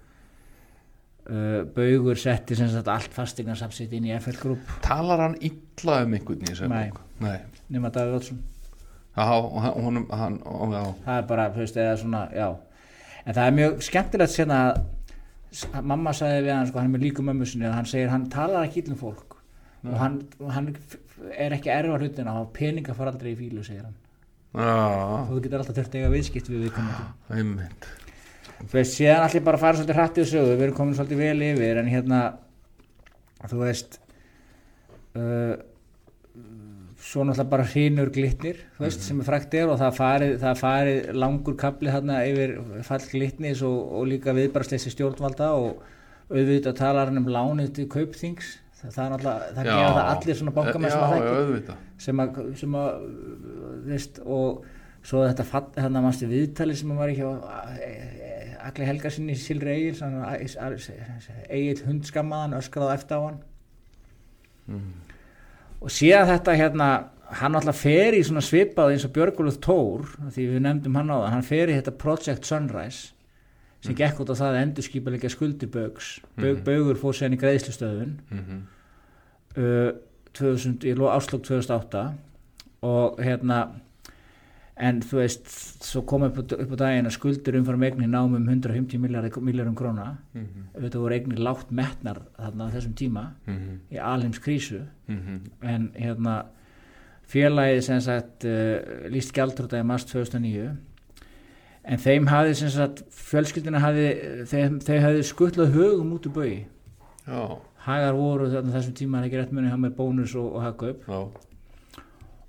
[1.31, 6.13] uh, Baugur setti sem sagt allt fastegnarsafsitt inn í FL Group, talar hann illa um
[6.17, 6.89] einhvern í Nei.
[6.91, 7.01] bók?
[7.23, 7.37] Nei,
[7.73, 8.43] nema Davíð Oddsson.
[9.17, 12.49] já, og hann- hann, ó, já, það er bara, þú veist, eða svona, já
[13.25, 14.83] en það er mjög skemmtilegt sérna að
[15.83, 18.65] mamma sagði við hann, sko, hann er með líku mömmu sinni, hann segir, hann talar
[18.67, 19.37] ekki illum fólk.
[19.87, 20.97] Og hann, og hann f-
[21.37, 23.95] er ekki erfa hlutina og peninga fara aldrei í fílu, segir hann.
[24.57, 27.93] Já, og þú getur alltaf þurft eiga viðskipt við viðkomandi.
[28.89, 31.89] Síðan allir bara fara svolítið hratt í sögu, við erum komin svolítið vel yfir en
[31.91, 32.21] hérna
[33.47, 33.99] þú veist
[35.15, 35.53] uh,
[37.07, 41.11] svo náttúrulega bara hrínur glitnir veist, sem er frækt er og það farið, það farið
[41.15, 42.55] langur kapli þarna yfir
[42.87, 45.83] fall glitnis og, og líka viðbarsleysi stjórnvalda og
[46.27, 48.57] auðvitað talar hann um lánið til kaupþings.
[48.77, 51.37] Það, það er náttúrulega, það gefa það allir svona bankamenn sem að já, já, þekki
[51.45, 51.85] auðvitað.
[52.03, 52.91] Sem að, sem að
[53.87, 54.67] veist, og
[55.07, 57.33] svo þetta fatt, hérna mannstu viðtali sem að var ekki á
[58.67, 59.95] allir helga sinni Silri Egil
[61.47, 63.39] Egil hundskammaðan öskraði eftir á hann
[65.81, 66.87] og síðan þetta hérna
[67.41, 71.17] hann alltaf fer í svona svipað eins og Björguluf Tór því við nefndum hann á
[71.19, 73.13] það, hann fer í þetta Project Sunrise
[73.83, 76.07] sem gekk út á það að endurskipa skuldir Bögs
[76.39, 78.61] Bög, Bögur fór sérn í greiðslustöðun Mhm.
[79.57, 79.91] uh,
[80.37, 82.13] 2000, í árslok 2008
[82.85, 83.61] og hérna
[84.79, 85.47] en þú veist,
[85.81, 88.99] svo kom upp, upp á daginn að skuldur umfram eignir náum um 150
[89.41, 90.17] miljarum króna.
[90.33, 90.67] Mhm.
[90.77, 93.79] þetta voru eignir lágt metnar þarna á þessum tíma Mhm.
[93.91, 95.39] í alheims krísu Mhm.
[95.63, 96.45] en hérna
[97.27, 100.77] félagið sem sagt uh, líst gjaldrúta í mars 2009
[101.87, 104.07] en þeim hafði sem sagt fjölskyldina hafði
[104.47, 106.65] þeim, þeim hafði skuttlað högum út úr bögi
[107.27, 111.03] já, hagar voru þarna þessum tíma ekki rétt muni hafa með bónus og, og hagkaup.
[111.07, 111.19] Já,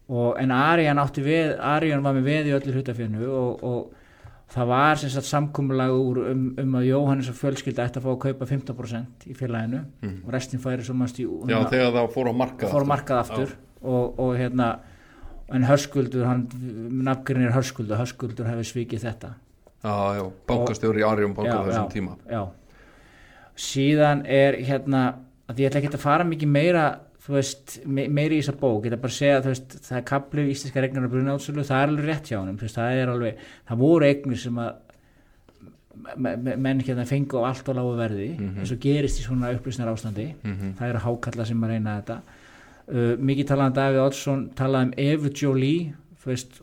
[0.09, 3.95] og, en Arian átti við Arian var með veð í öllu hlutafjörnu og, og,
[4.49, 8.13] það var sem sagt samkumulag úr um, um að Jóhannes og fjölskylda ætti að fá
[8.15, 9.83] að kaupa 15% í félaginu
[10.25, 11.51] og restin færi mannst í Mhm.
[11.51, 13.53] Já, þegar það fór á markað fór markað aftur.
[13.83, 14.79] Og, og hérna
[15.53, 16.49] en hörskuldur, hann
[17.05, 19.35] nafngrinir hörskuldur, hörskuldur hefði svikið þetta.
[19.85, 22.17] Já, já, bankastjóri í Arjón banka á þessum tíma.
[22.29, 22.49] já.
[23.59, 25.03] síðan er hérna
[25.49, 26.85] að ég ætla ekki að fara mikið meira
[27.29, 29.99] þú veist, me meiri í þessa bók ég ætla bara að segja, þú veist, það
[30.01, 33.13] er kaplu í íslenska regnar og brunátsölu, það er alveg rétt hjá hann það er
[33.13, 34.77] alveg, það voru eignir sem að
[36.17, 39.51] me- me- menn hérna fengu á allt og lágu verði eins og gerist í svona
[39.53, 40.29] upplýsnar ástandi.
[40.79, 42.19] Það eru hákalla sem að reyna þetta.
[42.89, 45.95] Uh, mikið talaðan Davíð Oddsson talaði um Evu Jolie
[46.25, 46.61] veist,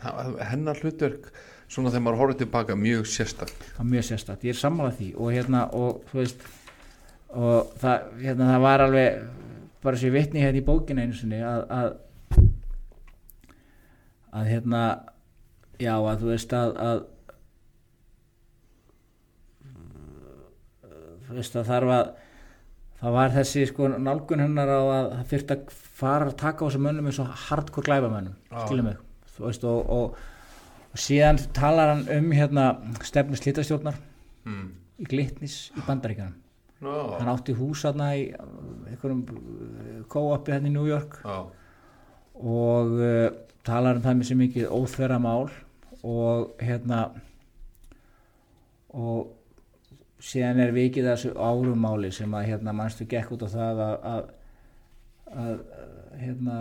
[0.00, 1.26] Það- Hennar hlutverk,
[1.68, 3.64] svona þegar maður horfður tilbaka, mjög sérstakt.
[3.76, 5.08] Það mjög sérstætt, ég er sammálað því.
[5.18, 6.40] Og hérna og þú veist
[7.34, 9.18] og það, hérna, það var alveg
[9.82, 11.88] bara svo ég vitni hérna í bókina einu sinni að, að
[14.38, 14.82] að hérna
[15.80, 17.04] já að þú veist að, að
[21.28, 22.10] þú veist að þarf að
[22.98, 26.66] það var þessi sko nálgun hennar á að það fyrst að fara að taka á
[26.66, 28.58] þessum mönnum eins og hardcore glæbamönnum Já.
[28.64, 28.98] skilum mig
[29.36, 30.18] þú veist og, og,
[30.90, 32.68] og síðan talar hann um hérna
[33.06, 34.00] stefnu slítastjórnar
[34.48, 34.68] mm.
[34.98, 36.34] í Glitnis í Bandaríkanum
[36.84, 38.50] Nó, hann átti hús hérna í uh,
[38.86, 39.24] einhverjum
[40.12, 41.18] kóapi hérna í New York.
[41.24, 41.38] Já,
[42.38, 43.24] og uh,
[43.66, 45.48] talar um það með sem mikið óþverra mál
[46.06, 47.08] og hérna
[48.94, 49.34] og
[50.22, 54.30] síðan er vikið þessu árumáli sem að hérna mannstu gekk út á það að, að,
[55.44, 55.56] að
[56.22, 56.58] hérna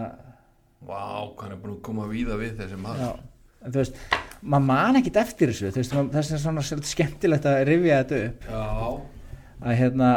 [0.86, 1.04] vá,
[1.42, 3.22] hann er búin að koma víða við þessi maður.
[3.68, 4.02] Þú veist
[4.42, 5.72] maður man ekkit eftir þessu.
[5.78, 8.50] Veist, þess er svona skemmtilegt að rifja þetta upp.
[8.52, 9.17] Já,
[9.62, 10.10] að hérna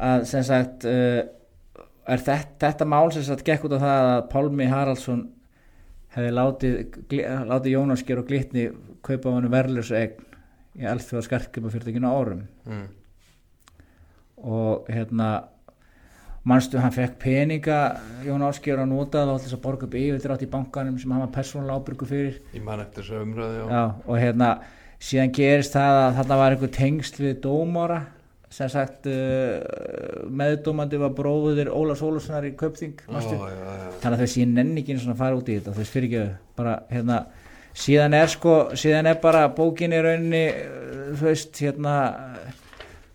[0.00, 1.20] að sem sagt uh,
[2.10, 5.26] er þetta, þetta mál sem sagt gekk út á það að Pálmi Haraldsson
[6.14, 6.98] hefði látið,
[7.46, 8.66] látið Jónasker og Glitni
[9.06, 10.26] kaupa á hann verðlösu eign
[10.80, 12.84] í alþjóða skarkjöpa fyrirtækinu árum mm.
[14.50, 15.30] og hérna
[16.46, 17.78] manstu hann fekk peninga
[18.24, 21.32] Jón Ásker að nota þá að borga upp yfir átt í bankanum sem hann var
[21.34, 23.48] persónulega ábyrgu fyrir ég man eftir þessu.
[23.68, 24.52] Já, og hérna
[25.00, 28.00] síðan gerist það að þarna var einhver tengsl við dómara
[28.50, 32.50] sem sagt uh, meðdómandi var bróður Ólafs Ólafssonar í
[33.06, 33.36] Já, manstu?
[33.36, 33.90] já, já.
[34.02, 36.24] þannig að þess ég nenni ekki einu svona fara út í þetta þess fyrir ekki
[36.58, 37.20] bara hérna
[37.80, 41.94] síðan er sko, síðan er bara bókin í rauninni uh, þú veist hérna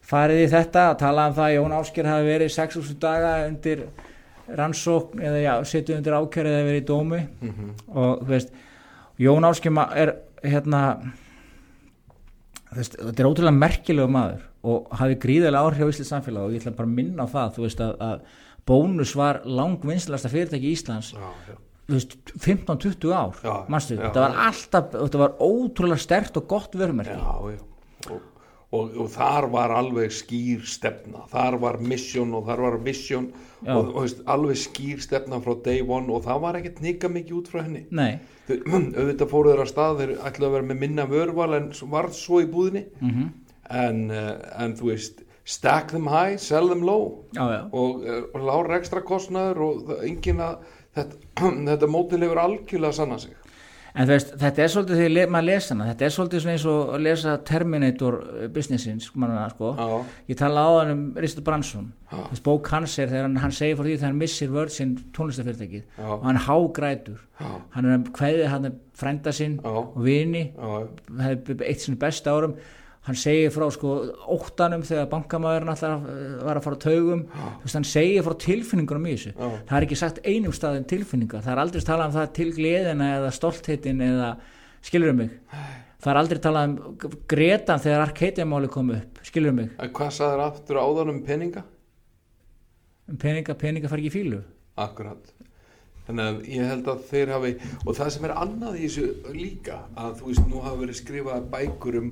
[0.06, 3.86] farið í þetta að tala um það að Jón Ásker hafi verið 6.000 daga undir
[4.56, 7.70] rannsókn eða já, setju undir ákjörið eða verið í dómi Mhm.
[7.92, 8.52] og þú veist
[9.20, 10.82] Jón Ásker er hérna
[12.80, 16.64] veist, þetta er ótrúlega merkilegu maður og hafi gríðarlega áhrif á Íslands samfélag og ég
[16.64, 20.76] ætla bara að minna á það þú veist að, að Bónus var langvinnslasta fyrirtæki í
[20.76, 21.58] Íslands Já, já.
[21.86, 22.16] þú veist,
[22.48, 23.54] 15-20 ár já,
[23.86, 27.20] þetta var alltaf þetta var ótrúlega stert og gott já.
[28.10, 28.24] Og,
[28.74, 33.30] og, og þar var alveg skýr stefna, þar var mission og þar var vision.
[33.66, 33.72] Já.
[33.74, 37.38] og, og veist, alveg skýr stefna frá day one og það var ekkert nýga mikið
[37.40, 37.86] út frá henni.
[37.90, 38.60] nei, Þau,
[39.00, 42.52] auðvitað fóru þeirra stað, þeir ætlaðu að vera með minna vörval en varð svo í
[42.52, 42.86] búðinni.
[43.02, 43.34] Mm
[43.70, 47.26] en, uh, en þú veist, stack them high, sell them low.
[47.36, 50.66] Já, já, og, uh, og lára ekstra kostnaður og engin að
[50.98, 51.20] þetta,
[51.72, 53.36] þetta mótil hefur algjörlega sanna sig.
[53.96, 56.66] En veist, þetta er svolítið þegar le- maður lesa hana, þetta er svolítið svona eins
[56.72, 59.74] og að lesa Terminator uh, businessins manna, sko.
[60.30, 61.92] Ég tala á hann um Richard Branson.
[62.12, 65.84] Þess bók hans er þegar hann, hann segir frá því þegar hann missir Virgin tónlistafyrirtækið
[65.98, 66.06] Já.
[66.12, 67.20] og hann hágrætur.
[67.40, 69.72] Já, hann er að kveðið hann frænda sinn Já.
[69.74, 70.46] og vini.
[71.66, 72.56] Eitt sinni besta árum
[73.06, 73.92] hann segir frá sko
[74.34, 76.06] óttanum þegar bankamæðurinn alltaf
[76.46, 77.24] var að fara á taugum.
[77.36, 79.34] Þú veist hann segir frá tilfinningunum í þessu.
[79.36, 79.48] Já.
[79.70, 81.46] það er ekki sagt einum stað um tilfinningar.
[81.46, 84.32] Það er aldrei talað um það til gleðina eða stoltheitin eða
[84.86, 85.38] skilurum mig?
[86.02, 89.72] Það er aldrei talað um gretan þegar Arcadia-máli kom upp skilurum mig?
[89.82, 91.66] En hvað sagður aftur áðan um peninga?
[93.06, 94.42] um peninga, peninga far ekki í fílu
[94.82, 95.30] Akkurat.
[96.06, 97.52] Þannig að ég held að þeir hafi,
[97.82, 101.46] og það sem er annað í þessu líka, að þú veist, nú hafa verið skrifað
[101.54, 102.10] bækur um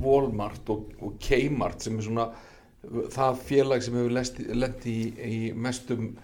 [0.00, 2.28] Walmart og, og Kmart sem er svona
[3.12, 4.14] það félag sem hefur
[4.62, 6.14] lent í, í mestum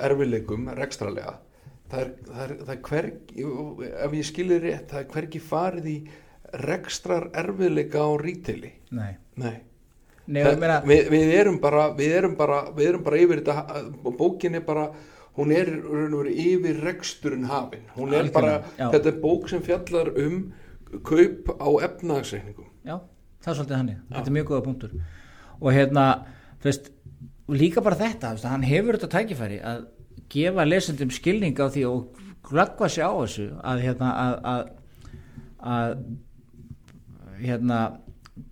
[0.00, 1.36] erfileikum rekstralega.
[1.90, 3.46] Það er, það er, það er hvergi,
[4.06, 5.96] ef ég skilir rétt, það er hvergi farið í
[6.66, 8.72] rekstrar erfiðleika á rítili.
[8.90, 9.56] nei, Nei.
[10.26, 14.14] nei Það, meina við, við erum bara við erum bara, við erum bara yfir þetta
[14.18, 14.84] bókin er bara
[15.38, 15.70] hún er
[16.30, 18.90] yfir reksturinn hafin hún er bara, Algjörlega, já.
[18.94, 20.40] þetta er bók sem fjallar um
[21.06, 22.96] kaup á efnagsreikningum Já,
[23.40, 24.96] það er svolítið hannig, þetta er mjög góða punktur.
[25.60, 26.04] Og hérna,
[26.60, 26.90] þú veist
[27.50, 29.86] líka bara þetta, veist, hann hefur þetta tækifæri að
[30.30, 34.62] gefa lesendum skilning á því og glöggva sig á þessu að hérna, að, að,
[35.74, 35.96] að
[37.40, 37.80] hérna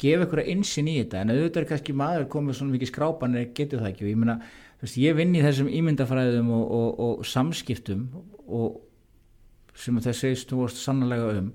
[0.01, 1.23] gefa ykkur að insinn í þetta.
[1.23, 4.05] En auðvitað er kannski maður komið svona mikið skrápan er getur það ekki.
[4.07, 4.37] Og ég meina
[4.83, 8.05] veist, ég vinn í þessum ímyndafræðum og, og, og samskiptum
[8.47, 8.85] og
[9.79, 11.51] sem það segist þú varst sannlega um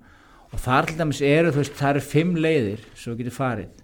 [0.53, 3.79] og þar til dæmis eru þú veist, það eru fimm leiðir sem þú getur farið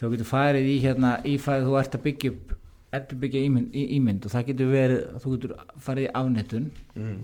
[0.00, 2.54] þú getur farið í hérna í fæðið þú ert að byggja upp
[2.90, 5.52] ert að byggja ímynd, í, ímynd og það getur verið þú getur
[5.86, 7.18] farið í afnettun mm.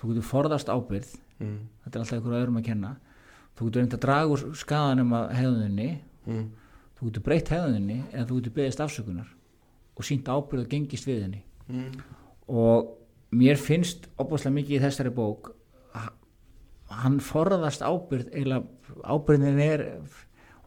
[0.00, 1.54] þú getur forðast ábyrð Mm.
[1.86, 2.88] þetta er alltaf ykkur öðrum að kenna
[3.56, 5.86] þú getur reynd að draga úr skadanum að hefðunni
[6.28, 6.42] Mm.
[6.98, 9.30] þú getur breytt hefðunni eða þú getur beðist afsökunar
[9.96, 11.40] og sínt ábyrð og gengist við henni
[11.72, 12.02] Mm.
[12.52, 12.90] og
[13.32, 15.48] mér finnst opaslega mikið í þessari bók
[16.90, 19.84] hann forðast ábyrð eiginlega ábyrðin er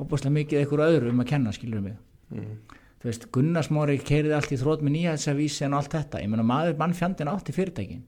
[0.01, 1.97] opaslega mikið ykkur öðrum að kenna skilur mig.
[2.33, 2.55] Mm.
[3.01, 6.21] þú veist Gunnar Smári keiriði allt í þrótt með nýjæðsavísi og allt þetta.
[6.23, 8.05] Ég meina maður mannfjandinn átti fyrirtækin.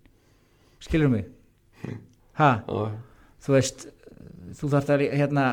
[0.80, 1.28] Skilur mig?
[2.40, 2.92] Ha, Já.
[3.46, 3.88] þú veist
[4.56, 5.46] þú þarft að hérna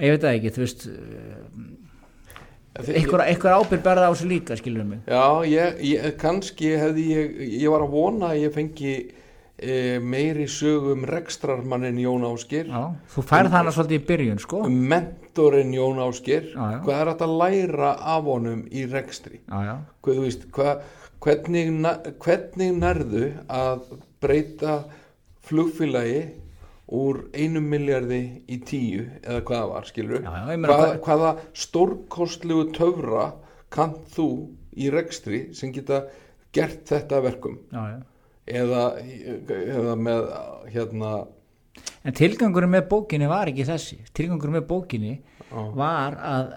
[0.00, 0.86] ég veit það ekki, þú veist
[2.76, 5.00] eitthvað, ábyrð berða á sig líka, skilur mig.
[5.08, 8.92] Já, ég, ég, kannski hefði ég, ég var að vona að ég fengi
[9.58, 12.82] e, meiri sögu um rekstrarmannin Jón Áskir, Já,
[13.14, 14.62] þú færð hana svolítið í byrjun, sko.
[14.66, 16.80] um mentorinn Jón Áskir, Já, já.
[16.84, 19.40] hvað er hægt að læra af honum í rekstri?
[19.48, 20.82] Já, já, Hvað, veist, hvað,
[21.20, 21.70] hvernig,
[22.22, 23.86] hvernig nærðu að
[24.20, 24.84] breyta
[25.46, 26.20] flugfélagi
[26.92, 33.32] úr einum miljardi í tíu eða hvað það var, skilur Hvað, hvað- hvaða stórkostlegu töfra
[33.74, 34.28] kann þú
[34.76, 36.04] í rekstri sem geta
[36.52, 37.58] gert þetta verkum?
[37.72, 38.02] Já, já
[38.46, 38.82] eða,
[39.50, 40.28] eða með
[40.74, 41.14] hérna
[42.06, 43.98] En tilgangurinn með bókinni var ekki þessi.
[44.14, 45.16] Tilgangurinn með bókinni
[45.50, 46.52] á, var að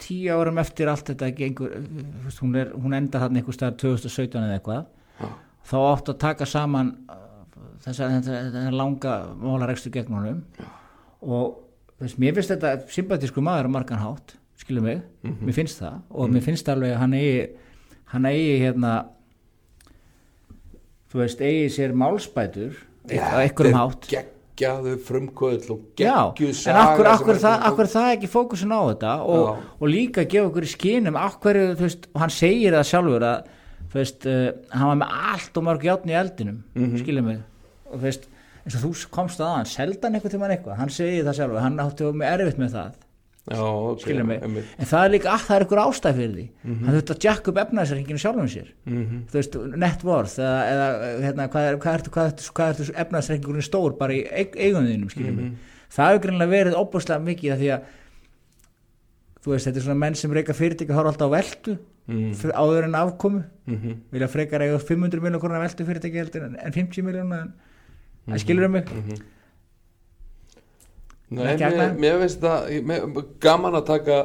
[0.00, 1.72] tíu árum eftir allt þetta gengur,
[2.40, 4.84] hún, er, hún endar hann einhver staðar 2017 eða eitthvað
[5.20, 5.30] Já.
[5.70, 6.92] þá átt að taka saman
[7.84, 10.44] þess að þetta langa málarekstur gegn honum.
[11.20, 11.56] Og
[11.96, 15.02] þú veist, mér finnst þetta sympatísku maður á margan hátt, skilur mig.
[15.24, 16.00] Mér finnst það.
[16.12, 17.42] Og mér finnst alveg að hann eigi
[18.10, 18.94] hann eigi hérna
[21.10, 22.76] þú veist, eigi sér málsbætur.
[23.10, 24.06] Á einhverjum hátt.
[24.10, 28.80] geggjaðu frumkvöðl og Já, geggjuð en saga akkur, akkur, það, akkur það ekki fókusin á
[28.92, 32.88] þetta og, og líka gefa okkur í skínum akkur, þú veist, og hann segir það
[32.90, 33.48] sjálfur að
[33.90, 37.24] þú veist, uh, hann var með allt og mörg játn í eldinum mm Mhm.
[37.24, 37.40] mig.
[37.90, 38.28] Og þú veist,
[38.64, 41.60] eins og þú komst að hann seldan eitthvað til mann eitthvað, hann segir það sjálfur
[41.64, 42.92] hann átti með erfitt með það
[43.48, 44.64] Já, ok, skilur mig, einmitt.
[44.78, 46.84] en það er líka að það er ykkur ástæð fyrir því Mhm.
[46.84, 51.48] hann þurfti að jack upp efnaðsreikinu sjálfum sér þú veist, net worth eða, eða hérna,
[51.48, 55.34] hvað er, hvað er, hvað er, hvað er efnaðsreikingurinn stór bara í eig, eigunðinum skiljum
[55.34, 55.42] Mhm.
[55.42, 55.52] mig,
[55.90, 57.80] það hefur greinlega verið óbúslega mikið því að
[59.40, 61.78] þú veist, þetta er svona menn sem reyka fyrirtæki horfa alltaf á
[62.10, 62.32] Mm.
[62.34, 63.96] fyrir áður en afkomu Mhm.
[64.12, 67.52] vilja frekar eiga 500 miljón konar veltu fyrirtæki heldur en en 50 miljón en
[68.28, 68.84] það skilur um mig
[71.30, 74.20] Nei, mér, mér finnst það gaman að taka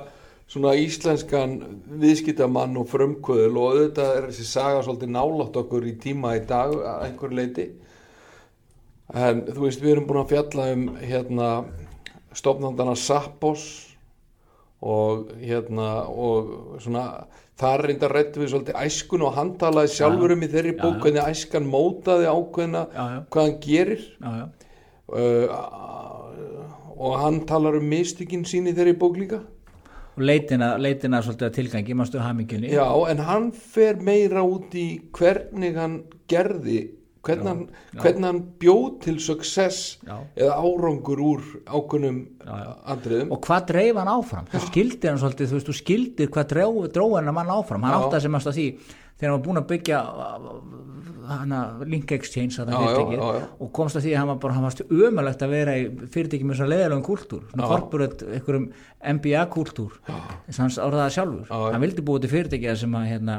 [0.50, 1.56] svona íslenskan
[2.02, 6.74] viðskiptamann og frumkvöðul og auðvitað er þessi saga svolítið nálátt okkur í tíma í dag
[6.76, 7.66] að einhver leiti
[9.14, 11.50] en þú veist við erum búin að fjalla um hérna
[12.36, 13.66] stofnandana Sappos
[14.86, 17.06] og hérna og svona
[17.60, 21.30] þar reyndar rættu við svolítið æskun og hann talaði sjálfur um í þeirri bók hvernig
[21.32, 23.20] æskan mótaði ákveðna Já, já.
[23.32, 24.04] hvað hann gerir.
[24.20, 24.46] Já, já.
[25.16, 25.85] uh,
[26.96, 29.42] og hann talar um mistökin sín í þeirri bók líka
[30.16, 34.88] og leitina, leitina svolítið að tilgangi mástu hamingjunni já, en hann fer meira út í
[35.16, 36.86] hvernig hann gerði
[37.26, 37.62] hvernig, hann,
[37.94, 38.02] já.
[38.04, 40.18] hvernig hann bjóð til success Já.
[40.38, 42.60] eða árangur úr já.
[42.94, 46.52] andriðum og hvað dreif hann áfram þú skildir hann svolítið, þú veist, þú skildir hvað
[46.54, 48.00] dróð dró hann áfram, hann Já.
[48.04, 48.68] átti að sem að því
[49.16, 50.00] þegar hann var búin að byggja
[51.26, 54.66] hana link exchange Já, já, já, og komst að því að hann var bara, hann
[54.68, 57.70] varst ömulegt að vera í fyrirtæki með svona leiðalegum kúltúr, svona Já.
[57.72, 58.68] corporate einhverjum
[59.16, 61.70] MBA kúltúr þess að hans orðaði sjálfur, Já, já.
[61.76, 63.38] hann vildi búið til fyrirtæki sem að hérna,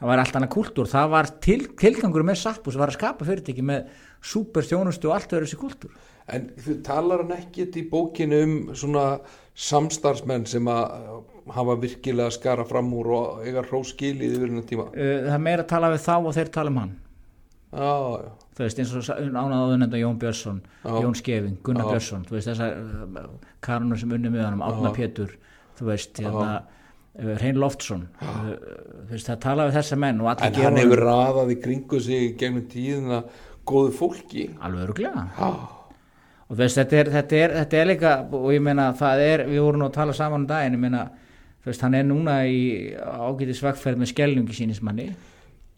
[0.00, 0.88] það var allt annað kúltúr.
[0.90, 3.92] Það var til, tilgangur með Sappus var að skapa fyrirtæki með
[4.32, 5.94] super þjónustu og allt öðru þessi kúltúr.
[6.32, 9.06] En þú talar hann ekkit í bókinu um svona
[9.54, 11.22] samstarfsmenn sem að
[11.52, 14.88] hafa virkilega skara fram úr og eiga hróskilið yfir hennar tíma?
[14.94, 16.92] Uh, það er meira að tala við þá og þeir tala um hann.
[17.72, 20.90] Já, já, þú veist eins og ánaðu nefnda Jón Björnsson Já.
[21.00, 21.94] Jón Skeving, Gunnar Já.
[21.94, 23.30] Björnsson þú veist þessar uh,
[23.64, 24.92] karunur sem unni með hann Átna.
[24.92, 25.32] Pétur,
[25.78, 26.50] þú veist hérna,
[27.16, 31.58] uh, Hrein Loftsson þú veist það tala við þessa menn en hann hefur raðað í
[31.64, 33.22] kringu sig gegnum tíðina
[33.64, 34.50] góðu fólki.
[34.60, 35.48] Alveg öruglega já,
[36.52, 39.64] og veist þetta er, þetta, er, þetta er líka og ég meina það er, við
[39.64, 41.06] vorum nú að tala saman um daginn, ég meina
[41.62, 42.62] þú veist hann er núna í
[43.00, 45.12] ágætis vegferð með skelljungi sínismanni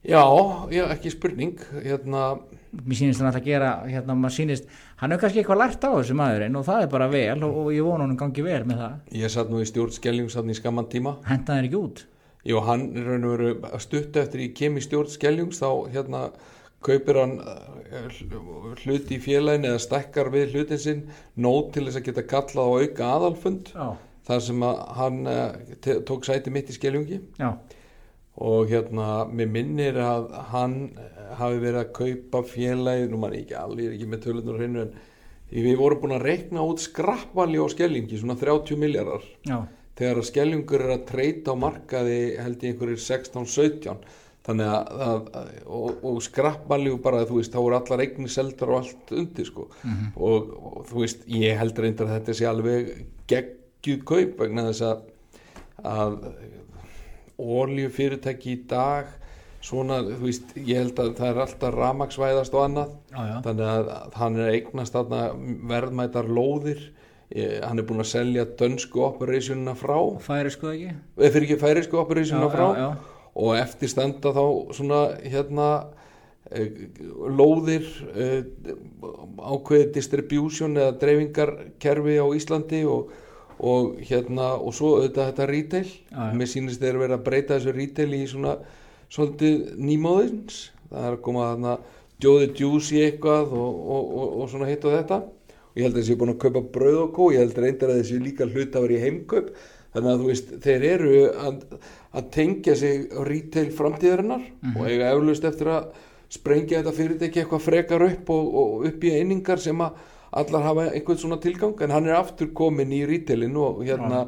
[0.04, 0.20] Já,
[0.68, 2.34] já, ekki spurning hérna,
[2.76, 4.66] mér sýnist hann alltaf að gera hérna, maður sýnist,
[5.00, 7.70] hann hefur kannski eitthvað lært á þessu maðurinn og það er bara vel og, og
[7.72, 8.98] ég vona hann gangi vel með það.
[9.22, 11.14] Ég satt nú í stjórn Skelljungs hann í skamman tíma.
[11.24, 12.02] Henda þeir ekki út?
[12.44, 16.22] Jú, hann er raun og veru að stutta eftir í stjórn Skelljungs þá hérna
[16.86, 21.04] kaupir hann eh, hl- hluti í félagin eða stekkar við hlutin sinn
[21.40, 23.86] nót til þess að geta kallað á auka aðalfund já,
[24.28, 27.50] þar sem að hann eh, tók sæti mitt í Skelljungi já,
[28.44, 33.54] og hérna, mér minnir að hann eh, hafi verið að kaupa félagið, nú mann ekki
[33.60, 34.94] er ekki með tölunar hreinu en
[35.54, 39.22] við vorum búin að reikna út skrappvali á Skelljungi, svona 30 miljardar
[39.94, 44.00] þegar að skelljungur er að treyta á markaði held ég einhverjir 16-17
[44.44, 48.72] þannig að, að, að og, og skrappmaljú bara þú veist þá eru allar eigni seldar
[48.74, 49.68] og allt undir sko.
[50.16, 52.90] Og, og þú veist ég held reyndar að þetta sé alveg
[53.30, 55.10] geggjuð kaup vegna þess að
[55.84, 56.18] að
[57.44, 59.08] oljufyrirtæki í dag
[59.64, 62.92] svona, þú veist, ég held að það er alltaf ramaksvæðast og annað.
[63.14, 63.36] Já, já.
[63.46, 63.88] þannig að
[64.20, 64.98] hann er að eignast
[65.72, 66.84] verðmætar lóðir.
[67.34, 69.96] Hann er búinn að selja dönsku operationina frá.
[70.22, 70.92] Færi sko ekki?
[71.18, 72.66] Fyrir ekki færisku operationina Já, frá.
[72.68, 73.13] já, já.
[73.34, 74.44] Og eftir standa þá
[74.76, 75.68] svona hérna
[76.54, 76.70] eh,
[77.10, 78.44] lóðir eh,
[79.38, 83.10] ákveðið distribution eða dreifingarkerfi á Íslandi og,
[83.58, 85.90] og hérna og svo auðvitað þetta retail.
[86.10, 86.22] Já.
[86.38, 88.56] mér sýnist þeir verið að breyta þessu retail í svona
[89.10, 90.64] svolítið nýmóðins.
[90.90, 91.76] Það er að koma þarna
[92.24, 95.24] Jóði Juice í eitthvað og, og, og, og svona hitt og þetta.
[95.74, 97.98] Og ég held að þessi búin að kaupa brauð og kó ég held reyndar að
[98.04, 99.48] þessi líka hlut að vera í heimkaup
[99.94, 101.12] þannig að þú veist, þeir eru
[101.48, 101.60] að,
[102.14, 105.92] að tengja sig retail framtíðarinnar og eiga eflaust eftir að
[106.34, 110.00] sprengja þetta fyrirtæki eitthvað frekar upp og, og upp í einingar sem að
[110.34, 111.76] allar hafa einhvern svona tilgang.
[111.84, 114.24] En hann er aftur komin í retailin og hérna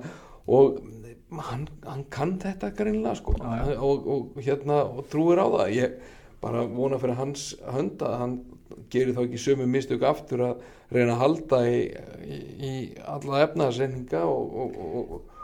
[0.47, 0.79] og
[1.49, 3.35] hann, hann kann þetta greinlega sko.
[3.41, 3.81] Já, já.
[3.83, 5.73] og, og hérna og trúir á það.
[5.75, 5.97] Ég
[6.43, 8.37] bara vona fyrir hans hönd að hann
[8.93, 11.79] gerir þá ekki sömu mistök aftur að reyna að halda í,
[12.23, 12.37] í,
[12.71, 13.47] í alla
[14.27, 15.36] og, og, og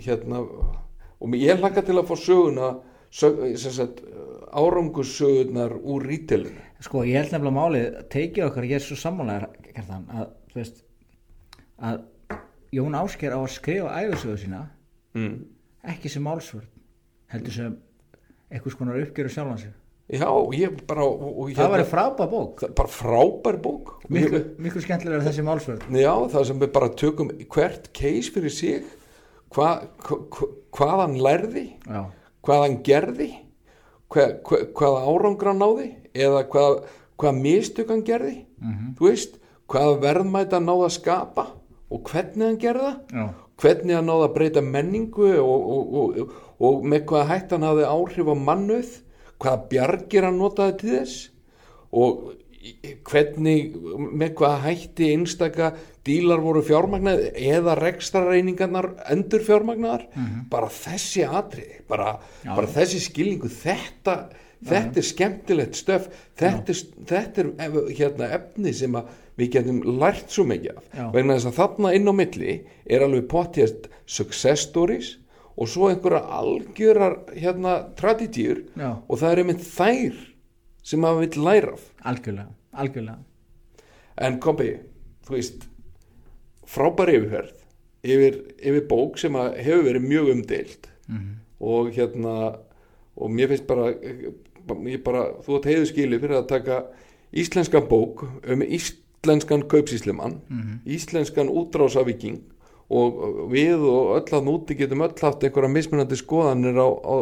[0.00, 2.70] hérna og ég hlakka til að fá söguna
[3.10, 4.02] sög, sagt,
[4.52, 9.50] árangurssögunar úr rítilinu sko ég held nefnilega málið teikið okkar ég er svo sammálaðar
[9.86, 10.84] að veist
[11.76, 12.04] að
[12.74, 14.62] Jón Ásker á að skrifa æfisögu sína
[15.16, 15.36] mm.
[15.92, 16.68] ekki sem málsvörn
[17.32, 17.76] heldur sem
[18.50, 19.74] einhvers konar uppgjöru sjálfan sig.
[20.06, 22.62] Já, ég bara og, það væri frábær bók.
[22.78, 23.96] Bara frábær bók.
[24.12, 25.88] Miklu, miklu skemmtilega er þessi málsvörn.
[25.98, 28.92] Já, það sem við bara tökum hvert case fyrir sig
[29.56, 29.70] hva,
[30.04, 31.64] hva, hvað hann lærði?
[31.88, 32.02] Já,
[32.46, 33.30] hvað hann gerði?
[34.12, 35.88] Hva, hva, hvaða árangur hann náði?
[36.16, 36.76] Eða hvað,
[37.20, 38.36] hvað mistök hann gerði?
[38.98, 39.40] Þú veist,
[39.72, 41.46] hvaða verðmæta hann náði að skapa
[41.90, 43.00] og hvernig hann gerði það?
[43.16, 43.26] Já,
[43.62, 47.88] hvernig hann náði að breyta menningu og, og, og, og með hvaða hætt hann hafði
[47.90, 48.94] áhrif á mannuð
[49.42, 51.16] hvaða bjargir hann notaði til þess?
[51.96, 52.26] Og
[53.08, 53.74] hvernig
[54.20, 55.70] með hvaða hætti einstaka
[56.06, 60.06] dílar voru fjármagnaði eða rekstrareiningarnar endur fjármagnaðar
[60.50, 62.16] bara þessi atrið bara,
[62.46, 64.16] bara þessi skilningu þetta,
[64.66, 66.08] þetta er skemmtilegt stöf
[66.40, 66.76] þetta
[67.10, 68.96] þetta er ef- hérna, efni sem
[69.36, 70.84] við getum lært svo mikið af.
[70.96, 71.06] Já.
[71.12, 72.54] vegna þess að þarna inn á milli
[72.88, 75.10] er alveg pottjast success stories
[75.56, 78.62] og svo einhverja algjörar hérna traditýr
[79.08, 80.16] og það er einmitt þær
[80.86, 81.84] sem maður vill læra af.
[82.06, 83.18] Algjörlega algjörlega,
[84.16, 84.72] en kombi,
[85.26, 85.66] þú veist
[86.66, 87.54] frábær yfirferð
[88.06, 90.88] yfir, yfir bók sem hefur verið mjög umdeild
[91.60, 92.36] og hérna
[93.16, 93.92] og mér finnst bara,
[95.04, 96.82] bara þú átt heiðu skili fyrir að taka
[97.32, 100.40] íslenska bók um íslenskan kaupsíslimann,
[100.86, 102.42] íslenskan útrásavíking
[102.88, 107.16] og við og öll að núti getum öll haft einhverja mismunandi skoðanir á, á,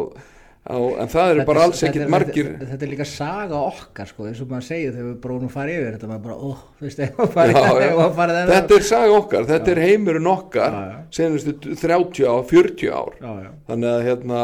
[0.65, 4.25] á en það eru bara alls ekkit margir þetta, þetta er líka saga okkar sko,
[4.29, 6.87] eins og maður segir þegar við bróðum að fara yfir þetta maður bara, ó, þú
[6.87, 8.07] veist, ef maður farið Já, já.
[8.19, 10.97] farið þetta er saga okkar, þetta er heimurinn okkar Já, já.
[11.19, 11.55] senustu
[11.85, 13.13] 30 ár, 40 ár.
[13.21, 14.41] Já, já, þannig að hérna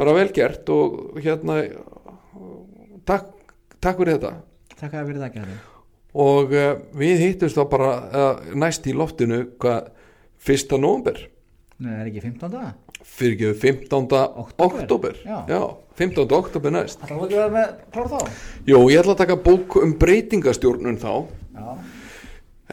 [0.00, 1.58] bara vel gert og hérna
[3.08, 3.34] takk,
[3.80, 4.36] takk fyrir þetta.
[4.76, 5.58] Takk að fyrir það
[6.10, 9.90] og uh, við hittumst þá bara uh, næst í loftinu hvað
[10.40, 11.20] fyrsta nóvember
[11.80, 12.70] Nei, það er ekki 15 daga
[13.00, 14.10] fyrir ekki 15.
[14.42, 14.82] Október.
[14.82, 15.60] oktober Já.
[15.96, 16.26] 15.
[16.36, 18.18] oktober næst Það er að vera með klár þá
[18.68, 21.12] Jú, ég ætla að taka bók um breytingastjórnun þá
[21.56, 21.70] Já,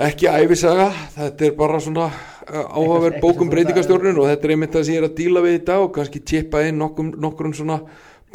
[0.09, 2.09] ekki æfisaga, þetta er bara svona
[2.47, 5.45] áhugaverð Eitthvað- bók um breytingastjórnun og þetta er einmitt það sem ég er að díla
[5.47, 7.79] við í dag og kannski tippa inn nokkrum, nokkrum svona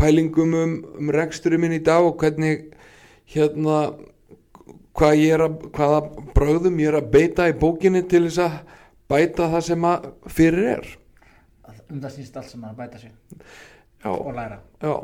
[0.01, 2.71] pælingum um, um reksturinn minn í dag og hvernig
[3.35, 3.83] hérna
[4.97, 6.01] hvað ég er að, hvaða
[6.37, 8.57] bröðum ég er að beita í bókinni til þess að
[9.13, 10.91] bæta það sem að fyrir er.
[11.93, 13.13] Um það snýst allt sem maður bæta sig
[14.03, 14.59] já, og læra.
[14.81, 14.95] Já.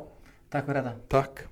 [0.48, 0.94] Takk fyrir þetta.
[1.12, 1.42] Takk